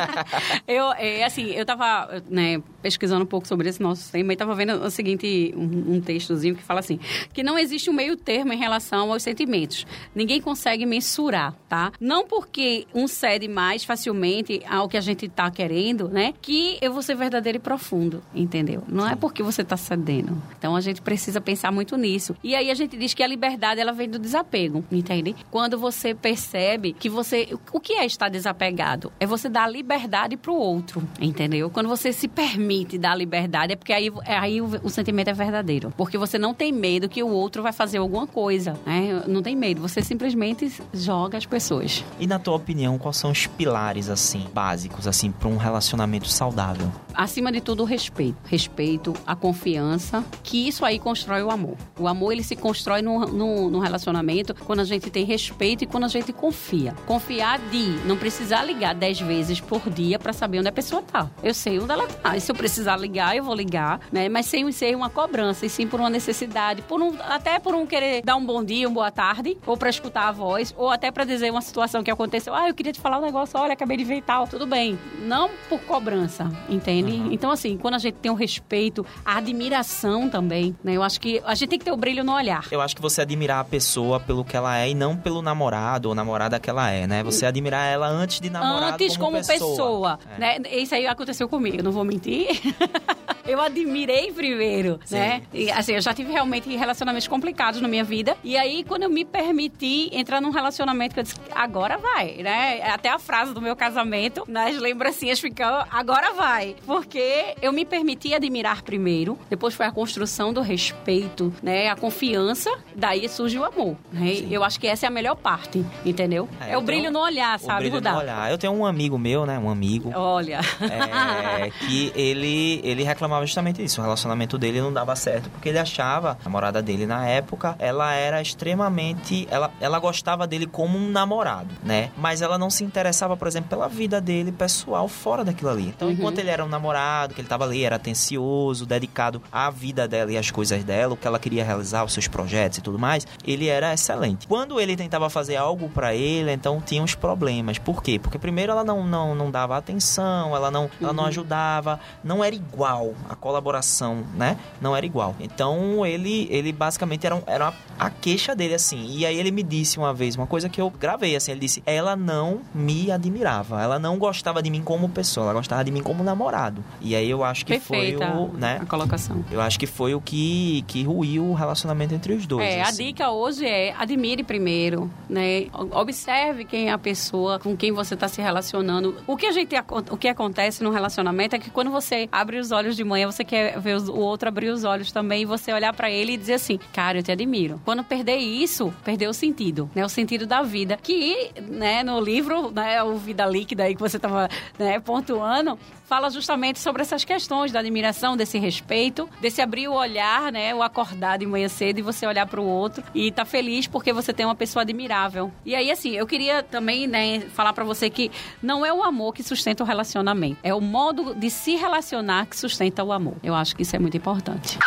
eu, 0.66 0.90
é, 0.92 1.24
assim, 1.24 1.50
eu 1.50 1.66
tava, 1.66 2.22
né, 2.28 2.62
pesquisando 2.80 3.22
um 3.22 3.26
pouco 3.26 3.46
sobre 3.46 3.68
esse 3.68 3.82
nosso 3.82 4.10
tema 4.10 4.32
e 4.32 4.34
estava 4.34 4.54
vendo 4.54 4.82
o 4.82 4.90
seguinte, 4.90 5.52
um, 5.54 5.96
um 5.96 6.00
textozinho 6.00 6.56
que 6.56 6.62
fala 6.62 6.80
assim, 6.80 6.98
que 7.34 7.42
não 7.42 7.58
existe 7.58 7.90
um 7.90 7.92
meio 7.92 8.16
termo 8.16 8.52
em 8.52 8.58
relação 8.58 9.12
aos 9.12 9.22
sentimentos. 9.22 9.86
Ninguém 10.14 10.40
consegue 10.40 10.86
mensurar, 10.86 11.54
tá? 11.68 11.92
Não 12.00 12.26
porque 12.26 12.86
um 12.94 13.06
cede 13.06 13.46
mais 13.46 13.84
facilmente 13.84 14.62
ao 14.66 14.88
que 14.88 14.96
a 14.96 15.02
gente 15.02 15.26
está 15.26 15.50
querendo, 15.50 16.08
né? 16.08 16.32
Que 16.40 16.78
eu 16.80 16.94
vou 16.94 17.02
ser 17.02 17.14
verdadeiro 17.14 17.58
e 17.58 17.60
profundo, 17.60 18.22
entendeu? 18.34 18.82
Não 18.88 19.06
é 19.06 19.14
porque 19.14 19.42
você 19.42 19.60
está 19.60 19.76
cedendo. 19.76 20.42
Então 20.58 20.74
a 20.74 20.80
gente 20.80 21.02
precisa 21.02 21.42
pensar 21.42 21.70
muito 21.70 21.96
nisso. 21.98 22.34
E 22.42 22.53
aí 22.54 22.70
a 22.70 22.74
gente 22.74 22.96
diz 22.96 23.14
que 23.14 23.22
a 23.22 23.26
liberdade 23.26 23.80
ela 23.80 23.92
vem 23.92 24.08
do 24.08 24.18
desapego, 24.18 24.84
entende? 24.90 25.34
Quando 25.50 25.78
você 25.78 26.14
percebe 26.14 26.92
que 26.92 27.08
você 27.08 27.56
o 27.72 27.80
que 27.80 27.94
é 27.94 28.06
estar 28.06 28.28
desapegado? 28.28 29.12
É 29.18 29.26
você 29.26 29.48
dar 29.48 29.70
liberdade 29.70 30.36
para 30.36 30.52
o 30.52 30.56
outro, 30.56 31.02
entendeu? 31.20 31.70
Quando 31.70 31.88
você 31.88 32.12
se 32.12 32.28
permite 32.28 32.98
dar 32.98 33.14
liberdade 33.14 33.72
é 33.72 33.76
porque 33.76 33.92
aí, 33.92 34.10
aí 34.26 34.60
o, 34.60 34.66
o 34.82 34.90
sentimento 34.90 35.28
é 35.28 35.32
verdadeiro, 35.32 35.92
porque 35.96 36.18
você 36.18 36.38
não 36.38 36.54
tem 36.54 36.72
medo 36.72 37.08
que 37.08 37.22
o 37.22 37.28
outro 37.28 37.62
vai 37.62 37.72
fazer 37.72 37.98
alguma 37.98 38.26
coisa, 38.26 38.78
né? 38.86 39.22
Não 39.26 39.42
tem 39.42 39.56
medo, 39.56 39.80
você 39.80 40.02
simplesmente 40.02 40.72
joga 40.92 41.38
as 41.38 41.46
pessoas. 41.46 42.04
E 42.18 42.26
na 42.26 42.38
tua 42.38 42.54
opinião, 42.54 42.98
quais 42.98 43.16
são 43.16 43.30
os 43.30 43.46
pilares 43.46 44.08
assim 44.08 44.46
básicos 44.52 45.06
assim 45.06 45.30
para 45.30 45.48
um 45.48 45.56
relacionamento 45.56 46.28
saudável? 46.28 46.90
Acima 47.12 47.50
de 47.52 47.60
tudo, 47.60 47.82
o 47.82 47.86
respeito, 47.86 48.36
respeito, 48.44 49.14
a 49.26 49.36
confiança, 49.36 50.24
que 50.42 50.68
isso 50.68 50.84
aí 50.84 50.98
constrói 50.98 51.42
o 51.42 51.50
amor. 51.50 51.76
O 51.98 52.08
amor 52.08 52.32
ele 52.32 52.42
se 52.44 52.54
constrói 52.56 53.02
no, 53.02 53.20
no, 53.26 53.70
no 53.70 53.78
relacionamento 53.78 54.54
quando 54.54 54.80
a 54.80 54.84
gente 54.84 55.10
tem 55.10 55.24
respeito 55.24 55.84
e 55.84 55.86
quando 55.86 56.04
a 56.04 56.08
gente 56.08 56.32
confia. 56.32 56.94
Confiar 57.06 57.58
de 57.58 58.06
não 58.06 58.16
precisar 58.16 58.62
ligar 58.64 58.94
dez 58.94 59.20
vezes 59.20 59.60
por 59.60 59.90
dia 59.90 60.18
para 60.18 60.32
saber 60.32 60.58
onde 60.58 60.68
a 60.68 60.72
pessoa 60.72 61.02
tá. 61.02 61.30
Eu 61.42 61.54
sei 61.54 61.78
onde 61.78 61.92
ela 61.92 62.06
tá. 62.06 62.36
E 62.36 62.40
se 62.40 62.50
eu 62.50 62.54
precisar 62.54 62.96
ligar, 62.96 63.36
eu 63.36 63.44
vou 63.44 63.54
ligar, 63.54 64.00
né? 64.12 64.28
Mas 64.28 64.46
sem 64.46 64.70
ser 64.72 64.94
uma 64.96 65.10
cobrança, 65.10 65.66
e 65.66 65.68
sim 65.68 65.86
por 65.86 66.00
uma 66.00 66.10
necessidade, 66.10 66.82
por 66.82 67.00
um, 67.00 67.16
até 67.28 67.58
por 67.58 67.74
um 67.74 67.86
querer 67.86 68.22
dar 68.22 68.36
um 68.36 68.44
bom 68.44 68.62
dia, 68.62 68.88
uma 68.88 68.94
boa 68.94 69.10
tarde, 69.10 69.56
ou 69.66 69.76
para 69.76 69.90
escutar 69.90 70.28
a 70.28 70.32
voz, 70.32 70.74
ou 70.76 70.90
até 70.90 71.10
para 71.10 71.24
dizer 71.24 71.50
uma 71.50 71.62
situação 71.62 72.02
que 72.02 72.10
aconteceu. 72.10 72.54
Ah, 72.54 72.68
eu 72.68 72.74
queria 72.74 72.92
te 72.92 73.00
falar 73.00 73.18
um 73.18 73.22
negócio, 73.22 73.58
olha, 73.58 73.72
acabei 73.72 73.96
de 73.96 74.04
ver 74.04 74.16
e 74.16 74.22
tal. 74.22 74.46
Tudo 74.46 74.66
bem. 74.66 74.98
Não 75.22 75.50
por 75.68 75.80
cobrança, 75.80 76.50
entende? 76.68 77.12
Uhum. 77.12 77.32
Então, 77.32 77.50
assim, 77.50 77.76
quando 77.76 77.94
a 77.94 77.98
gente 77.98 78.14
tem 78.14 78.30
o 78.30 78.34
respeito, 78.34 79.04
a 79.24 79.38
admiração 79.38 80.28
também, 80.28 80.76
né? 80.82 80.94
Eu 80.94 81.02
acho 81.02 81.20
que 81.20 81.40
a 81.44 81.54
gente 81.54 81.70
tem 81.70 81.78
que 81.78 81.84
ter 81.84 81.92
o 81.92 81.96
brilho 81.96 82.24
no 82.24 82.33
olhar. 82.34 82.66
Eu 82.70 82.80
acho 82.80 82.94
que 82.94 83.02
você 83.02 83.20
admirar 83.22 83.60
a 83.60 83.64
pessoa 83.64 84.20
pelo 84.20 84.44
que 84.44 84.56
ela 84.56 84.78
é 84.78 84.90
e 84.90 84.94
não 84.94 85.16
pelo 85.16 85.40
namorado 85.42 86.08
ou 86.08 86.14
namorada 86.14 86.58
que 86.60 86.68
ela 86.68 86.90
é, 86.90 87.06
né? 87.06 87.22
Você 87.22 87.46
admirar 87.46 87.86
ela 87.86 88.06
antes 88.08 88.40
de 88.40 88.50
namorar 88.50 88.94
Antes 88.94 89.16
como, 89.16 89.32
como 89.32 89.46
pessoa. 89.46 90.18
pessoa 90.18 90.18
é. 90.36 90.58
né? 90.58 90.68
Isso 90.70 90.94
aí 90.94 91.06
aconteceu 91.06 91.48
comigo, 91.48 91.82
não 91.82 91.92
vou 91.92 92.04
mentir. 92.04 92.48
eu 93.46 93.60
admirei 93.60 94.32
primeiro, 94.32 95.00
Sim. 95.04 95.16
né? 95.16 95.42
E, 95.52 95.70
assim, 95.70 95.94
eu 95.94 96.00
já 96.00 96.12
tive 96.14 96.32
realmente 96.32 96.74
relacionamentos 96.74 97.28
complicados 97.28 97.80
na 97.80 97.88
minha 97.88 98.04
vida. 98.04 98.36
E 98.42 98.56
aí, 98.56 98.84
quando 98.84 99.04
eu 99.04 99.10
me 99.10 99.24
permiti 99.24 100.10
entrar 100.12 100.40
num 100.40 100.50
relacionamento 100.50 101.14
que 101.14 101.20
eu 101.20 101.24
disse, 101.24 101.36
agora 101.54 101.98
vai, 101.98 102.36
né? 102.42 102.82
Até 102.82 103.08
a 103.08 103.18
frase 103.18 103.52
do 103.54 103.60
meu 103.60 103.76
casamento, 103.76 104.44
nas 104.48 104.76
lembrancinhas 104.76 105.40
ficam, 105.40 105.84
agora 105.90 106.32
vai. 106.32 106.76
Porque 106.86 107.54
eu 107.60 107.72
me 107.72 107.84
permiti 107.84 108.34
admirar 108.34 108.82
primeiro, 108.82 109.38
depois 109.48 109.74
foi 109.74 109.86
a 109.86 109.92
construção 109.92 110.52
do 110.52 110.60
respeito, 110.60 111.52
né? 111.62 111.88
A 111.88 111.96
confiança, 111.96 112.70
daí 112.94 113.28
surge 113.28 113.58
o 113.58 113.64
amor, 113.64 113.96
né? 114.12 114.44
Eu 114.50 114.64
acho 114.64 114.78
que 114.80 114.86
essa 114.86 115.06
é 115.06 115.08
a 115.08 115.10
melhor 115.10 115.36
parte, 115.36 115.84
entendeu? 116.04 116.48
É, 116.60 116.72
é 116.72 116.78
o 116.78 116.80
brilho 116.80 117.10
no 117.10 117.20
olhar, 117.20 117.58
sabe, 117.58 117.88
Rudá? 117.88 118.12
no 118.12 118.18
olhar. 118.18 118.50
Eu 118.50 118.58
tenho 118.58 118.72
um 118.72 118.84
amigo 118.84 119.18
meu, 119.18 119.46
né? 119.46 119.58
Um 119.58 119.70
amigo. 119.70 120.10
Olha. 120.14 120.60
É, 120.80 121.70
que 121.70 122.12
ele, 122.14 122.80
ele 122.84 123.02
reclamava 123.34 123.46
justamente 123.46 123.82
isso. 123.82 124.00
O 124.00 124.04
relacionamento 124.04 124.56
dele 124.58 124.80
não 124.80 124.92
dava 124.92 125.14
certo, 125.16 125.50
porque 125.50 125.68
ele 125.68 125.78
achava, 125.78 126.38
a 126.40 126.44
namorada 126.44 126.80
dele 126.82 127.06
na 127.06 127.26
época, 127.26 127.74
ela 127.78 128.12
era 128.12 128.40
extremamente. 128.40 129.46
Ela, 129.50 129.70
ela 129.80 129.98
gostava 129.98 130.46
dele 130.46 130.66
como 130.66 130.96
um 130.96 131.10
namorado, 131.10 131.74
né? 131.82 132.10
Mas 132.16 132.42
ela 132.42 132.58
não 132.58 132.70
se 132.70 132.84
interessava, 132.84 133.36
por 133.36 133.48
exemplo, 133.48 133.68
pela 133.68 133.88
vida 133.88 134.20
dele 134.20 134.52
pessoal 134.52 135.08
fora 135.08 135.44
daquilo 135.44 135.70
ali. 135.70 135.88
Então, 135.88 136.08
uhum. 136.08 136.14
enquanto 136.14 136.38
ele 136.38 136.50
era 136.50 136.64
um 136.64 136.68
namorado, 136.68 137.34
que 137.34 137.40
ele 137.40 137.48
tava 137.48 137.64
ali, 137.64 137.84
era 137.84 137.96
atencioso, 137.96 138.86
dedicado 138.86 139.42
à 139.50 139.70
vida 139.70 140.06
dela 140.06 140.32
e 140.32 140.38
às 140.38 140.50
coisas 140.50 140.84
dela, 140.84 141.14
o 141.14 141.16
que 141.16 141.26
ela 141.26 141.38
queria 141.38 141.64
realizar, 141.64 142.04
os 142.04 142.12
seus 142.12 142.28
projetos 142.28 142.78
e 142.78 142.80
tudo 142.80 142.98
mais, 142.98 143.26
ele 143.44 143.68
era 143.68 143.92
excelente. 143.92 144.46
Quando 144.46 144.80
ele 144.80 144.96
tentava 144.96 145.28
fazer 145.28 145.56
algo 145.56 145.88
para 145.88 146.14
ele, 146.14 146.52
então 146.52 146.80
tinha 146.80 147.02
uns 147.02 147.14
problemas. 147.14 147.78
Por 147.78 148.02
quê? 148.02 148.18
Porque 148.18 148.38
primeiro 148.38 148.72
ela 148.72 148.84
não, 148.84 149.04
não, 149.04 149.34
não 149.34 149.50
dava 149.50 149.76
atenção, 149.76 150.54
ela 150.54 150.70
não, 150.70 150.90
ela 151.00 151.12
não 151.12 151.24
uhum. 151.24 151.28
ajudava, 151.28 152.00
não 152.22 152.44
era 152.44 152.54
igual 152.54 153.14
a 153.28 153.34
colaboração, 153.34 154.24
né? 154.34 154.56
Não 154.80 154.96
era 154.96 155.04
igual. 155.04 155.34
Então 155.40 156.04
ele, 156.04 156.48
ele 156.50 156.72
basicamente 156.72 157.26
era, 157.26 157.42
era 157.46 157.72
a 157.98 158.10
queixa 158.10 158.54
dele 158.54 158.74
assim. 158.74 159.06
E 159.08 159.26
aí 159.26 159.38
ele 159.38 159.50
me 159.50 159.62
disse 159.62 159.98
uma 159.98 160.12
vez 160.12 160.36
uma 160.36 160.46
coisa 160.46 160.68
que 160.68 160.80
eu 160.80 160.90
gravei 160.90 161.36
assim, 161.36 161.52
ele 161.52 161.60
disse: 161.60 161.82
"Ela 161.86 162.16
não 162.16 162.60
me 162.74 163.10
admirava, 163.10 163.82
ela 163.82 163.98
não 163.98 164.18
gostava 164.18 164.62
de 164.62 164.70
mim 164.70 164.82
como 164.82 165.08
pessoa, 165.08 165.46
ela 165.46 165.54
gostava 165.54 165.84
de 165.84 165.90
mim 165.90 166.02
como 166.02 166.22
namorado". 166.22 166.84
E 167.00 167.14
aí 167.14 167.28
eu 167.28 167.44
acho 167.44 167.64
que 167.64 167.72
Perfeita 167.74 168.26
foi 168.26 168.36
o, 168.36 168.48
né? 168.52 168.78
A 168.80 168.86
colocação. 168.86 169.44
Eu 169.50 169.60
acho 169.60 169.78
que 169.78 169.86
foi 169.86 170.14
o 170.14 170.20
que 170.20 170.84
que 170.86 171.02
ruiu 171.02 171.44
o 171.44 171.54
relacionamento 171.54 172.14
entre 172.14 172.34
os 172.34 172.46
dois. 172.46 172.66
É, 172.66 172.82
assim. 172.82 173.02
a 173.02 173.06
dica 173.06 173.30
hoje 173.30 173.66
é 173.66 173.94
admire 173.96 174.42
primeiro, 174.42 175.10
né? 175.28 175.66
Observe 175.92 176.64
quem 176.64 176.88
é 176.88 176.92
a 176.92 176.98
pessoa 176.98 177.58
com 177.58 177.76
quem 177.76 177.92
você 177.92 178.14
está 178.14 178.28
se 178.28 178.40
relacionando. 178.40 179.16
O 179.26 179.36
que 179.36 179.46
a 179.46 179.52
gente 179.52 179.74
o 180.10 180.16
que 180.16 180.28
acontece 180.28 180.82
no 180.82 180.90
relacionamento 180.90 181.56
é 181.56 181.58
que 181.58 181.70
quando 181.70 181.90
você 181.90 182.28
abre 182.30 182.58
os 182.58 182.70
olhos 182.72 182.96
de 182.96 183.04
você 183.26 183.44
quer 183.44 183.78
ver 183.78 183.96
o 183.96 184.18
outro 184.18 184.48
abrir 184.48 184.70
os 184.70 184.84
olhos 184.84 185.12
também 185.12 185.42
e 185.42 185.44
você 185.44 185.72
olhar 185.72 185.92
para 185.92 186.10
ele 186.10 186.32
e 186.32 186.36
dizer 186.36 186.54
assim: 186.54 186.78
"Cara, 186.92 187.18
eu 187.18 187.22
te 187.22 187.30
admiro". 187.30 187.80
Quando 187.84 188.02
perder 188.02 188.36
isso, 188.36 188.92
perdeu 189.04 189.30
o 189.30 189.34
sentido, 189.34 189.90
né? 189.94 190.04
O 190.04 190.08
sentido 190.08 190.46
da 190.46 190.62
vida. 190.62 190.98
Que, 191.00 191.50
né, 191.60 192.02
no 192.02 192.20
livro, 192.20 192.70
né, 192.70 193.02
o 193.02 193.16
Vida 193.16 193.46
Líquida 193.46 193.84
aí 193.84 193.94
que 193.94 194.00
você 194.00 194.16
estava 194.16 194.48
né, 194.78 194.98
pontuando, 195.00 195.78
fala 196.04 196.30
justamente 196.30 196.78
sobre 196.78 197.02
essas 197.02 197.24
questões 197.24 197.72
da 197.72 197.80
admiração, 197.80 198.36
desse 198.36 198.58
respeito, 198.58 199.28
desse 199.40 199.60
abrir 199.60 199.88
o 199.88 199.94
olhar, 199.94 200.52
né? 200.52 200.74
O 200.74 200.82
acordar 200.82 201.38
de 201.38 201.46
manhã 201.46 201.68
cedo 201.68 201.98
e 201.98 202.02
você 202.02 202.26
olhar 202.26 202.46
para 202.46 202.60
o 202.60 202.66
outro 202.66 203.02
e 203.14 203.32
tá 203.32 203.44
feliz 203.44 203.86
porque 203.86 204.12
você 204.12 204.32
tem 204.32 204.46
uma 204.46 204.54
pessoa 204.54 204.82
admirável. 204.82 205.50
E 205.64 205.74
aí, 205.74 205.90
assim, 205.90 206.12
eu 206.12 206.26
queria 206.26 206.62
também, 206.62 207.06
né, 207.06 207.40
falar 207.40 207.72
para 207.72 207.84
você 207.84 208.08
que 208.10 208.30
não 208.62 208.84
é 208.84 208.92
o 208.92 209.02
amor 209.02 209.32
que 209.34 209.42
sustenta 209.42 209.82
o 209.82 209.86
relacionamento, 209.86 210.58
é 210.62 210.74
o 210.74 210.80
modo 210.80 211.34
de 211.34 211.50
se 211.50 211.76
relacionar 211.76 212.46
que 212.46 212.56
sustenta 212.56 213.02
o 213.02 213.12
amor. 213.12 213.36
Eu 213.42 213.54
acho 213.54 213.74
que 213.74 213.82
isso 213.82 213.96
é 213.96 213.98
muito 213.98 214.16
importante. 214.16 214.78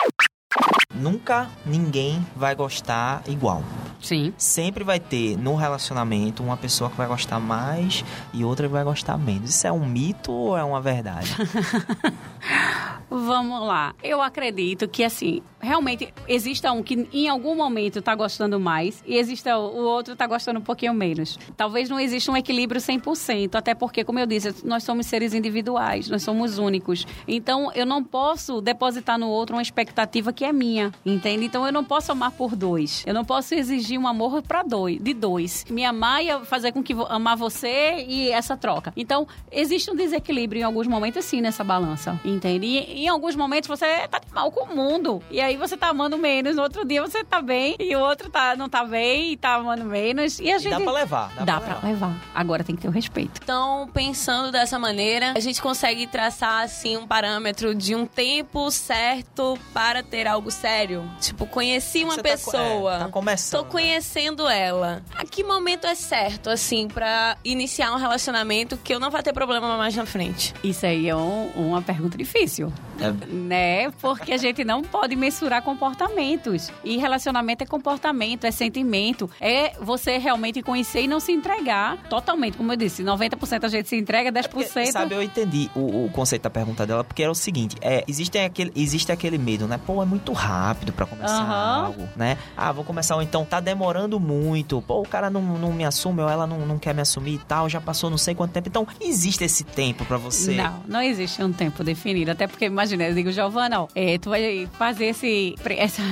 Nunca 0.94 1.50
ninguém 1.66 2.26
vai 2.36 2.56
gostar 2.56 3.22
igual. 3.28 3.64
Sim. 4.02 4.34
Sempre 4.38 4.84
vai 4.84 5.00
ter 5.00 5.38
no 5.38 5.56
relacionamento 5.56 6.44
uma 6.44 6.58
pessoa 6.58 6.90
que 6.90 6.98
vai 6.98 7.08
gostar 7.08 7.40
mais 7.40 8.04
e 8.34 8.44
outra 8.44 8.68
que 8.68 8.74
vai 8.74 8.84
gostar 8.84 9.18
menos. 9.18 9.50
Isso 9.50 9.68
é 9.68 9.72
um 9.72 9.86
mito 9.86 10.32
ou 10.32 10.58
é 10.58 10.64
uma 10.64 10.82
verdade? 10.82 11.36
Vamos 13.10 13.66
lá. 13.66 13.96
Eu 14.04 14.22
acredito 14.22 14.88
que, 14.88 15.04
assim, 15.04 15.42
realmente 15.60 16.14
exista 16.28 16.72
um 16.72 16.84
que 16.84 17.08
em 17.12 17.28
algum 17.28 17.56
momento 17.56 18.02
tá 18.02 18.16
gostando 18.16 18.60
mais 18.60 19.04
e 19.06 19.18
exista 19.18 19.58
o 19.58 19.84
outro 19.84 20.16
tá 20.16 20.28
gostando 20.28 20.60
um 20.60 20.64
pouquinho 20.64 20.94
menos. 20.94 21.38
Talvez 21.56 21.90
não 21.90 22.00
exista 22.00 22.32
um 22.32 22.38
equilíbrio 22.38 22.80
100%, 22.80 23.56
até 23.56 23.74
porque, 23.74 24.04
como 24.04 24.20
eu 24.20 24.26
disse, 24.26 24.66
nós 24.66 24.84
somos 24.84 25.06
seres 25.06 25.34
individuais, 25.34 26.10
nós 26.10 26.24
somos 26.24 26.58
únicos. 26.58 27.06
Então, 27.28 27.72
eu 27.74 27.86
não 27.86 28.04
posso 28.04 28.62
depositar 28.62 29.18
no 29.18 29.28
outro 29.28 29.56
uma 29.56 29.62
expectativa 29.62 30.32
que 30.32 30.46
é 30.46 30.54
minha, 30.54 30.92
entende? 31.06 31.46
Então, 31.46 31.66
eu 31.66 31.72
não 31.72 31.84
posso 31.84 32.12
amar 32.12 32.32
por 32.32 32.56
dois. 32.56 33.04
Eu 33.06 33.14
não 33.14 33.26
posso 33.26 33.56
exigir 33.56 34.00
um 34.00 34.08
amor 34.08 34.42
para 34.42 34.64
dois, 34.64 35.02
de 35.02 35.14
dois. 35.14 35.66
Me 35.70 35.86
amar 35.86 36.24
e 36.24 36.46
fazer 36.46 36.72
com 36.72 36.84
que 36.84 36.94
amar 37.10 37.36
você 37.36 38.06
e 38.08 38.30
essa 38.30 38.56
troca. 38.56 38.94
Então, 38.96 39.28
existe 39.52 39.90
um 39.92 39.96
desequilíbrio 39.96 40.62
em 40.62 40.64
alguns 40.64 40.88
momentos, 40.88 41.26
sim, 41.26 41.42
nessa 41.42 41.64
balança, 41.64 42.20
entende? 42.24 42.66
E, 42.66 43.06
em 43.06 43.08
alguns 43.08 43.36
momentos 43.36 43.68
você 43.68 44.08
tá 44.08 44.20
de 44.20 44.32
mal 44.34 44.52
com 44.52 44.66
o 44.66 44.76
mundo. 44.76 45.22
E 45.30 45.47
aí 45.48 45.58
você 45.58 45.76
tá 45.76 45.90
amando 45.90 46.18
menos, 46.18 46.56
no 46.56 46.62
outro 46.62 46.86
dia 46.86 47.02
você 47.02 47.24
tá 47.24 47.42
bem 47.42 47.76
e 47.80 47.96
o 47.96 48.00
outro 48.00 48.30
tá, 48.30 48.56
não 48.56 48.70
tá 48.70 48.84
bem 48.84 49.32
e 49.32 49.38
tá 49.38 49.56
amando 49.56 49.84
menos. 49.86 50.40
E 50.40 50.52
a 50.52 50.58
gente. 50.58 50.74
E 50.74 50.78
dá 50.78 50.80
pra 50.80 50.92
levar. 50.92 51.34
Dá, 51.36 51.46
dá 51.46 51.62
pra, 51.62 51.68
levar. 51.68 51.80
pra 51.80 51.90
levar. 51.90 52.22
Agora 52.34 52.64
tem 52.64 52.76
que 52.76 52.82
ter 52.82 52.88
o 52.88 52.92
respeito. 52.92 53.40
Então, 53.44 53.90
pensando 53.94 54.52
dessa 54.52 54.78
maneira, 54.78 55.34
a 55.36 55.40
gente 55.40 55.62
consegue 55.62 56.06
traçar 56.08 56.64
assim 56.64 56.98
um 56.98 57.08
parâmetro 57.08 57.74
de 57.74 57.96
um 57.96 58.06
tempo 58.06 58.70
certo 58.72 59.58
para 59.74 60.04
ter 60.04 60.28
algo 60.28 60.52
sério. 60.52 61.10
Tipo, 61.20 61.46
conheci 61.48 62.04
uma 62.04 62.16
você 62.16 62.24
pessoa. 62.24 62.92
Tá, 62.92 62.96
é, 62.96 63.00
tá 63.00 63.10
começando. 63.10 63.62
Tô 63.62 63.70
conhecendo 63.70 64.48
ela. 64.48 65.02
A 65.16 65.26
que 65.26 65.44
momento 65.44 65.88
é 65.88 65.96
certo, 65.96 66.50
assim, 66.50 66.88
para 66.88 67.38
iniciar 67.44 67.92
um 67.94 67.98
relacionamento 67.98 68.78
que 68.78 68.94
eu 68.94 69.00
não 69.00 69.10
vá 69.10 69.22
ter 69.22 69.34
problema 69.34 69.78
mais 69.78 69.96
na 69.96 70.06
frente? 70.06 70.54
Isso 70.64 70.86
aí 70.86 71.08
é 71.08 71.16
um, 71.16 71.48
uma 71.56 71.82
pergunta 71.82 72.18
difícil 72.18 72.72
É. 73.00 73.12
Né? 73.28 73.92
Porque 74.02 74.34
a 74.34 74.38
gente 74.38 74.64
não 74.64 74.82
pode 74.82 75.16
mensurar 75.16 75.62
comportamentos. 75.62 76.72
E 76.84 76.98
relacionamento 76.98 77.64
é 77.64 77.68
comportamento, 77.68 78.46
é 78.46 78.52
sentimento. 78.52 79.30
É 79.40 79.74
você 79.80 80.18
realmente 80.18 80.62
conhecer 80.62 81.02
e 81.02 81.08
não 81.08 81.20
se 81.20 81.32
entregar 81.32 81.98
totalmente. 82.10 82.58
Como 82.58 82.72
eu 82.72 82.78
disse, 82.78 83.04
90% 83.04 83.64
a 83.64 83.68
gente 83.68 83.90
se 83.90 83.96
entrega, 83.96 84.32
10%. 84.32 84.46
É 84.46 84.48
porque, 84.48 84.92
sabe, 84.92 85.16
eu 85.16 85.22
entendi 85.22 85.70
o, 85.76 86.06
o, 86.06 86.10
conceito 86.10 86.44
da 86.44 86.50
pergunta 86.50 86.86
dela, 86.86 87.04
porque 87.04 87.24
era 87.24 87.32
o 87.32 87.36
seguinte: 87.36 87.76
é, 87.82 88.04
existe, 88.08 88.38
aquele, 88.38 88.72
existe 88.76 89.12
aquele 89.12 89.38
medo, 89.38 89.68
né? 89.68 89.80
Pô, 89.86 90.02
é 90.02 90.06
muito 90.06 90.32
rápido 90.34 90.92
para 90.92 91.06
começar 91.06 91.44
uhum. 91.44 91.86
algo, 91.86 92.10
né? 92.16 92.38
Ah, 92.56 92.72
vou 92.72 92.84
começar, 92.84 93.16
ou 93.16 93.22
então 93.22 93.46
tá 93.46 93.60
demorando 93.60 94.20
muito. 94.20 94.82
Pô, 94.82 95.02
o 95.02 95.08
cara 95.08 95.30
não, 95.30 95.42
não 95.42 95.74
me 95.74 95.86
assume, 95.86 96.22
ou 96.22 96.30
ela 96.30 96.48
não, 96.48 96.66
não 96.66 96.78
quer 96.78 96.94
me 96.94 97.02
assumir 97.02 97.36
e 97.36 97.40
tal, 97.40 97.70
já 97.70 97.82
passou 97.82 98.10
não 98.10 98.18
sei 98.18 98.34
quanto 98.34 98.52
tempo. 98.52 98.68
Então, 98.68 98.88
existe 99.02 99.44
esse 99.44 99.64
tempo 99.64 100.06
para 100.06 100.18
você? 100.18 100.56
Não, 100.56 100.84
não 100.88 101.02
existe 101.02 101.44
um 101.44 101.52
tempo 101.52 101.84
definido. 101.84 102.32
Até 102.32 102.48
porque, 102.48 102.66
imagina, 102.66 102.87
eu 102.92 103.14
digo, 103.14 103.32
Giovana, 103.32 103.88
é, 103.96 104.18
tu 104.18 104.30
vai 104.30 104.68
fazer 104.78 105.08
esse, 105.08 105.56
essa, 105.78 106.04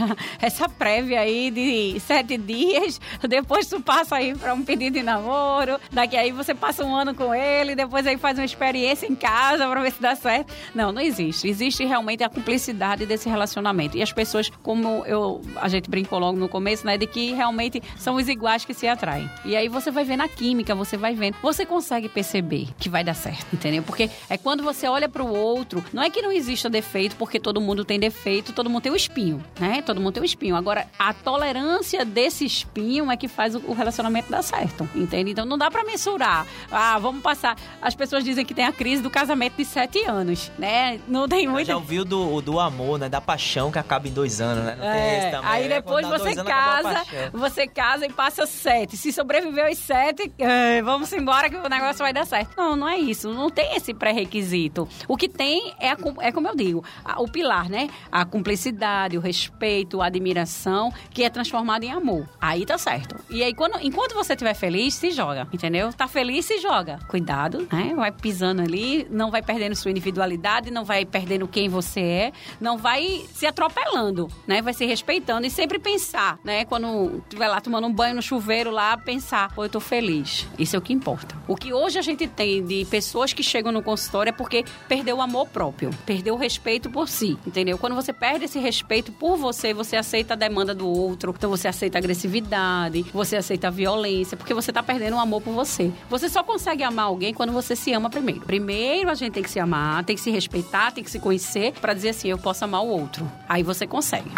essa 0.42 0.70
prévia 0.70 1.22
aí 1.22 1.52
de 1.52 2.00
sete 2.00 2.38
dias, 2.38 3.00
depois 3.28 3.68
tu 3.68 3.82
passa 3.82 4.16
aí 4.16 4.36
para 4.36 4.54
um 4.54 4.64
pedido 4.64 4.96
de 4.96 5.04
namoro, 5.04 5.80
daqui 5.92 6.16
aí 6.16 6.32
você 6.32 6.54
passa 6.54 6.84
um 6.84 6.96
ano 6.96 7.14
com 7.14 7.34
ele, 7.34 7.76
depois 7.76 8.06
aí 8.06 8.18
faz 8.18 8.38
uma 8.38 8.46
experiência 8.46 9.08
em 9.08 9.16
casa 9.16 9.68
para 9.68 9.82
ver 9.82 9.92
se 9.92 10.02
dá 10.02 10.16
certo. 10.16 10.54
Não, 10.74 10.92
não 10.92 11.02
existe. 11.02 11.48
Existe 11.48 11.84
realmente 11.86 12.24
a 12.24 12.30
cumplicidade 12.30 13.06
desse 13.06 13.30
relacionamento. 13.30 13.98
E 13.98 14.02
as 14.02 14.12
pessoas, 14.12 14.52
como 14.62 15.06
eu, 15.06 15.42
a 15.58 15.68
gente 15.68 15.90
brincou 15.90 16.20
logo 16.20 16.38
no 16.38 16.50
começo, 16.50 16.86
né, 16.86 16.98
de 16.98 17.08
que 17.08 17.34
realmente 17.34 17.82
são 17.98 18.16
os 18.16 18.28
iguais 18.28 18.66
que 18.66 18.74
se 18.74 18.88
atraem. 18.88 19.30
E 19.44 19.56
aí 19.56 19.68
você 19.68 19.92
vai 19.92 20.04
ver 20.04 20.18
na 20.18 20.28
química, 20.28 20.76
você 20.76 20.98
vai 20.98 21.16
vendo, 21.16 21.36
você 21.42 21.66
consegue 21.66 22.10
perceber 22.10 22.68
que 22.78 22.90
vai 22.90 23.04
dar 23.04 23.14
certo, 23.14 23.54
entendeu? 23.54 23.84
Porque 23.84 24.10
é 24.30 24.38
quando 24.38 24.64
você 24.64 24.88
olha 24.88 25.08
para 25.10 25.24
o 25.24 25.34
outro, 25.34 25.84
não 25.94 26.04
é 26.04 26.10
que 26.10 26.22
não 26.22 26.32
exista 26.66 26.70
defeito, 26.70 27.16
porque 27.16 27.40
todo 27.40 27.62
mundo 27.62 27.86
tem 27.86 28.00
defeito, 28.00 28.54
todo 28.54 28.70
mundo 28.70 28.84
tem 28.84 28.92
o 28.92 28.94
um 28.94 28.98
espinho, 28.98 29.44
né? 29.60 29.82
Todo 29.82 30.00
mundo 30.00 30.14
tem 30.14 30.22
um 30.22 30.26
espinho. 30.26 30.56
Agora, 30.56 30.88
a 30.98 31.14
tolerância 31.14 32.04
desse 32.04 32.46
espinho 32.46 33.12
é 33.12 33.18
que 33.18 33.28
faz 33.28 33.56
o 33.56 33.74
relacionamento 33.74 34.30
dar 34.30 34.42
certo, 34.42 34.88
entende? 34.96 35.32
Então 35.32 35.46
não 35.46 35.58
dá 35.58 35.70
para 35.70 35.84
mensurar. 35.84 36.46
Ah, 36.72 36.98
vamos 37.00 37.22
passar. 37.22 37.58
As 37.82 37.96
pessoas 37.96 38.24
dizem 38.24 38.46
que 38.46 38.54
tem 38.54 38.66
a 38.66 38.72
crise 38.72 39.02
do 39.02 39.10
casamento 39.10 39.56
de 39.56 39.66
sete 39.66 40.04
anos, 40.06 40.52
né? 40.58 41.00
Não 41.08 41.28
tem 41.28 41.48
muito. 41.48 41.68
Já 41.68 41.76
ouviu 41.76 42.04
do, 42.04 42.42
do 42.42 42.60
amor, 42.60 43.00
né? 43.00 43.10
Da 43.10 43.22
paixão 43.22 43.72
que 43.72 43.80
acaba 43.80 44.08
em 44.08 44.12
dois 44.12 44.42
anos, 44.42 44.64
né? 44.64 44.76
Não 44.78 44.86
é, 44.86 45.32
também, 45.32 45.50
aí 45.50 45.68
né? 45.68 45.76
depois 45.76 46.08
você 46.08 46.30
anos, 46.30 46.44
casa, 46.44 47.04
você 47.32 47.68
casa 47.68 48.06
e 48.06 48.12
passa 48.12 48.46
sete. 48.46 48.98
Se 48.98 49.12
sobreviveu 49.12 49.68
aos 49.68 49.78
sete, 49.78 50.32
é, 50.38 50.82
vamos 50.82 51.12
embora 51.14 51.50
que 51.50 51.56
o 51.56 51.70
negócio 51.70 52.00
vai 52.00 52.14
dar 52.14 52.26
certo. 52.26 52.56
Não, 52.58 52.76
não 52.76 52.88
é 52.88 52.98
isso. 52.98 53.34
Não 53.34 53.50
tem 53.50 53.76
esse 53.76 53.94
pré-requisito. 53.94 54.88
O 55.08 55.18
que 55.18 55.28
tem 55.28 55.74
é, 55.80 55.90
a, 55.90 55.98
é 56.22 56.32
como 56.32 56.48
eu 56.48 56.55
digo, 56.56 56.84
a, 57.04 57.22
o 57.22 57.28
pilar, 57.28 57.70
né? 57.70 57.90
A 58.12 58.26
cumplicidade, 58.26 59.18
o 59.18 59.22
respeito, 59.22 60.02
a 60.02 60.08
admiração, 60.08 60.94
que 61.12 61.24
é 61.24 61.30
transformado 61.30 61.84
em 61.84 61.92
amor. 61.92 62.28
Aí 62.40 62.66
tá 62.66 62.78
certo. 62.78 63.16
E 63.30 63.44
aí, 63.44 63.54
quando, 63.54 63.80
enquanto 63.82 64.14
você 64.14 64.34
estiver 64.34 64.54
feliz, 64.54 64.94
se 64.94 65.12
joga, 65.12 65.48
entendeu? 65.52 65.92
Tá 65.94 66.08
feliz, 66.08 66.46
se 66.46 66.60
joga. 66.60 67.00
Cuidado, 67.08 67.68
né? 67.72 67.94
Vai 67.96 68.12
pisando 68.12 68.62
ali, 68.62 69.08
não 69.10 69.32
vai 69.32 69.42
perdendo 69.42 69.76
sua 69.76 69.92
individualidade, 69.92 70.72
não 70.72 70.84
vai 70.84 71.06
perdendo 71.06 71.48
quem 71.48 71.70
você 71.70 72.02
é, 72.02 72.32
não 72.60 72.78
vai 72.78 73.26
se 73.34 73.46
atropelando, 73.46 74.28
né? 74.48 74.62
Vai 74.62 74.74
se 74.74 74.86
respeitando 74.86 75.46
e 75.46 75.50
sempre 75.50 75.80
pensar, 75.80 76.40
né? 76.44 76.66
Quando 76.66 77.22
estiver 77.24 77.48
lá 77.48 77.60
tomando 77.60 77.88
um 77.88 77.94
banho 77.94 78.16
no 78.16 78.22
chuveiro 78.22 78.72
lá, 78.72 78.98
pensar, 78.98 79.54
pô, 79.54 79.64
eu 79.66 79.70
tô 79.70 79.80
feliz. 79.80 80.48
Isso 80.58 80.76
é 80.76 80.80
o 80.80 80.82
que 80.82 80.94
importa. 80.94 81.36
O 81.48 81.56
que 81.56 81.74
hoje 81.74 82.00
a 82.00 82.02
gente 82.02 82.28
tem 82.28 82.64
de 82.64 82.86
pessoas 82.86 83.34
que 83.34 83.44
chegam 83.44 83.72
no 83.72 83.82
consultório 83.82 84.30
é 84.30 84.34
porque 84.34 84.64
perdeu 84.88 85.18
o 85.18 85.22
amor 85.22 85.48
próprio, 85.48 85.90
perdeu 86.06 86.36
o 86.36 86.38
respeito 86.46 86.92
por 86.92 87.10
si, 87.10 87.38
entendeu? 87.46 87.76
Quando 87.78 87.96
você 87.96 88.14
perde 88.14 88.46
esse 88.46 88.60
respeito 88.60 89.12
por 89.12 89.36
você, 89.36 89.74
você 89.74 89.96
aceita 89.96 90.36
a 90.36 90.38
demanda 90.38 90.76
do 90.76 90.88
outro, 90.88 91.34
então 91.36 91.50
você 91.50 91.68
aceita 91.68 91.98
a 91.98 92.00
agressividade, 92.00 93.04
você 93.12 93.36
aceita 93.36 93.68
a 93.68 93.72
violência, 93.72 94.38
porque 94.38 94.54
você 94.54 94.72
tá 94.72 94.84
perdendo 94.84 95.16
o 95.16 95.20
amor 95.20 95.42
por 95.42 95.54
você. 95.54 95.92
Você 96.08 96.30
só 96.30 96.44
consegue 96.44 96.84
amar 96.84 97.06
alguém 97.06 97.34
quando 97.34 97.52
você 97.52 97.76
se 97.76 97.92
ama 97.94 98.12
primeiro. 98.12 98.42
Primeiro 98.42 99.10
a 99.10 99.16
gente 99.16 99.34
tem 99.34 99.44
que 99.44 99.50
se 99.50 99.60
amar, 99.60 100.04
tem 100.04 100.16
que 100.16 100.22
se 100.22 100.30
respeitar, 100.30 100.92
tem 100.92 101.04
que 101.04 101.10
se 101.10 101.20
conhecer 101.20 101.74
para 101.74 101.96
dizer 101.96 102.10
assim, 102.10 102.28
eu 102.28 102.38
posso 102.38 102.64
amar 102.64 102.84
o 102.84 102.88
outro. 102.88 103.30
Aí 103.50 103.64
você 103.64 103.88
consegue. 103.88 104.30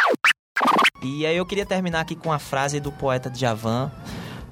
E 1.04 1.26
aí 1.26 1.36
eu 1.36 1.46
queria 1.46 1.66
terminar 1.66 2.00
aqui 2.02 2.16
com 2.16 2.32
a 2.32 2.40
frase 2.40 2.80
do 2.80 2.92
poeta 2.92 3.30
Djavan, 3.30 3.92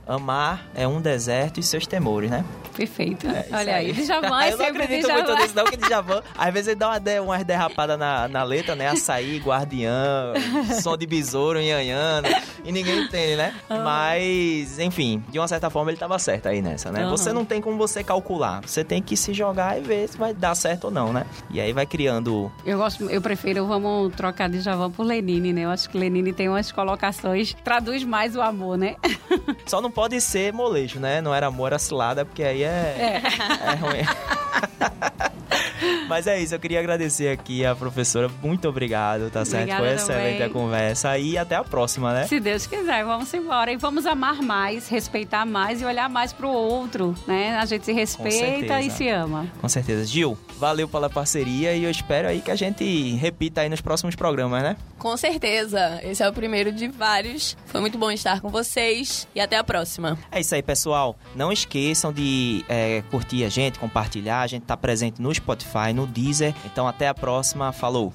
amar 0.05 0.69
é 0.75 0.85
um 0.85 0.99
deserto 0.99 1.59
e 1.59 1.63
seus 1.63 1.87
temores, 1.87 2.29
né? 2.29 2.43
Perfeito. 2.75 3.27
É, 3.27 3.45
Olha 3.51 3.75
aí, 3.75 3.93
Djavan 3.93 4.45
Eu 4.45 4.57
não 4.57 4.65
acredito 4.65 5.05
Djavan. 5.05 5.23
muito 5.23 5.35
nisso 5.41 5.55
não, 5.55 5.65
que 5.65 5.77
Djavan, 5.77 6.21
às 6.37 6.53
vezes 6.53 6.67
ele 6.69 6.75
dá 6.75 6.89
uma, 6.89 6.99
de, 6.99 7.19
umas 7.19 7.43
derrapadas 7.43 7.97
na, 7.97 8.27
na 8.27 8.43
letra, 8.43 8.75
né? 8.75 8.89
Açaí, 8.89 9.37
guardião, 9.39 10.33
som 10.81 10.97
de 10.97 11.05
besouro, 11.05 11.59
nhanhando, 11.59 12.27
e 12.63 12.71
ninguém 12.71 13.03
entende, 13.03 13.35
né? 13.37 13.53
Mas, 13.69 14.79
enfim, 14.79 15.23
de 15.29 15.39
uma 15.39 15.47
certa 15.47 15.69
forma 15.69 15.91
ele 15.91 15.97
tava 15.97 16.17
certo 16.19 16.47
aí 16.47 16.61
nessa, 16.61 16.91
né? 16.91 17.05
Uhum. 17.05 17.11
Você 17.11 17.31
não 17.31 17.45
tem 17.45 17.61
como 17.61 17.77
você 17.77 18.03
calcular, 18.03 18.61
você 18.61 18.83
tem 18.83 19.01
que 19.01 19.15
se 19.15 19.33
jogar 19.33 19.77
e 19.77 19.81
ver 19.81 20.09
se 20.09 20.17
vai 20.17 20.33
dar 20.33 20.55
certo 20.55 20.85
ou 20.85 20.91
não, 20.91 21.13
né? 21.13 21.25
E 21.49 21.61
aí 21.61 21.71
vai 21.71 21.85
criando... 21.85 22.51
Eu 22.65 22.77
gosto, 22.77 23.09
eu 23.09 23.21
prefiro, 23.21 23.65
vamos 23.65 24.13
trocar 24.15 24.49
Djavan 24.49 24.91
por 24.91 25.05
Lenine, 25.05 25.53
né? 25.53 25.61
Eu 25.61 25.69
acho 25.69 25.89
que 25.89 25.97
Lenine 25.97 26.33
tem 26.33 26.49
umas 26.49 26.71
colocações, 26.71 27.55
traduz 27.63 28.03
mais 28.03 28.35
o 28.35 28.41
amor, 28.41 28.77
né? 28.77 28.95
Só 29.65 29.79
não 29.81 29.91
pode 29.91 30.19
ser 30.19 30.51
molejo, 30.51 30.99
né? 30.99 31.21
Não 31.21 31.33
era 31.33 31.47
amor, 31.47 31.67
era 31.67 31.79
cilada, 31.79 32.25
porque 32.25 32.43
aí 32.43 32.64
é, 32.65 33.21
é. 33.23 33.71
é 33.71 33.75
ruim. 33.75 34.05
Mas 36.07 36.27
é 36.27 36.39
isso, 36.39 36.53
eu 36.53 36.59
queria 36.59 36.79
agradecer 36.79 37.29
aqui 37.29 37.65
a 37.65 37.75
professora. 37.75 38.29
Muito 38.41 38.67
obrigado, 38.67 39.29
tá 39.29 39.43
certo? 39.43 39.63
Obrigada 39.63 39.83
Foi 39.83 39.95
excelente 39.95 40.33
também. 40.33 40.43
a 40.43 40.49
conversa. 40.49 41.17
E 41.17 41.37
até 41.37 41.55
a 41.55 41.63
próxima, 41.63 42.13
né? 42.13 42.27
Se 42.27 42.39
Deus 42.39 42.67
quiser, 42.67 43.03
vamos 43.03 43.33
embora. 43.33 43.71
E 43.71 43.77
vamos 43.77 44.05
amar 44.05 44.41
mais, 44.41 44.87
respeitar 44.87 45.45
mais 45.45 45.81
e 45.81 45.85
olhar 45.85 46.09
mais 46.09 46.31
pro 46.31 46.49
outro, 46.49 47.15
né? 47.27 47.57
A 47.57 47.65
gente 47.65 47.85
se 47.85 47.93
respeita 47.93 48.81
e 48.81 48.89
se 48.89 49.07
ama. 49.09 49.47
Com 49.59 49.67
certeza. 49.67 50.05
Gil, 50.05 50.37
valeu 50.57 50.87
pela 50.87 51.09
parceria 51.09 51.73
e 51.73 51.83
eu 51.83 51.91
espero 51.91 52.27
aí 52.27 52.41
que 52.41 52.51
a 52.51 52.55
gente 52.55 53.15
repita 53.15 53.61
aí 53.61 53.69
nos 53.69 53.81
próximos 53.81 54.15
programas, 54.15 54.61
né? 54.61 54.77
Com 54.97 55.15
certeza. 55.17 55.99
Esse 56.03 56.23
é 56.23 56.29
o 56.29 56.33
primeiro 56.33 56.71
de 56.71 56.87
vários. 56.87 57.57
Foi 57.75 57.81
muito 57.81 57.97
bom 57.97 58.09
estar 58.09 58.39
com 58.39 58.47
vocês 58.47 59.27
e 59.35 59.39
até 59.41 59.57
a 59.57 59.63
próxima. 59.63 60.17
É 60.31 60.39
isso 60.39 60.55
aí, 60.55 60.63
pessoal. 60.63 61.13
Não 61.35 61.51
esqueçam 61.51 62.13
de 62.13 62.63
é, 62.69 63.03
curtir 63.11 63.43
a 63.43 63.49
gente, 63.49 63.79
compartilhar. 63.79 64.43
A 64.43 64.47
gente 64.47 64.63
tá 64.63 64.77
presente 64.77 65.21
no 65.21 65.35
Spotify, 65.35 65.91
no 65.93 66.07
Deezer. 66.07 66.55
Então 66.63 66.87
até 66.87 67.09
a 67.09 67.13
próxima. 67.13 67.73
Falou! 67.73 68.13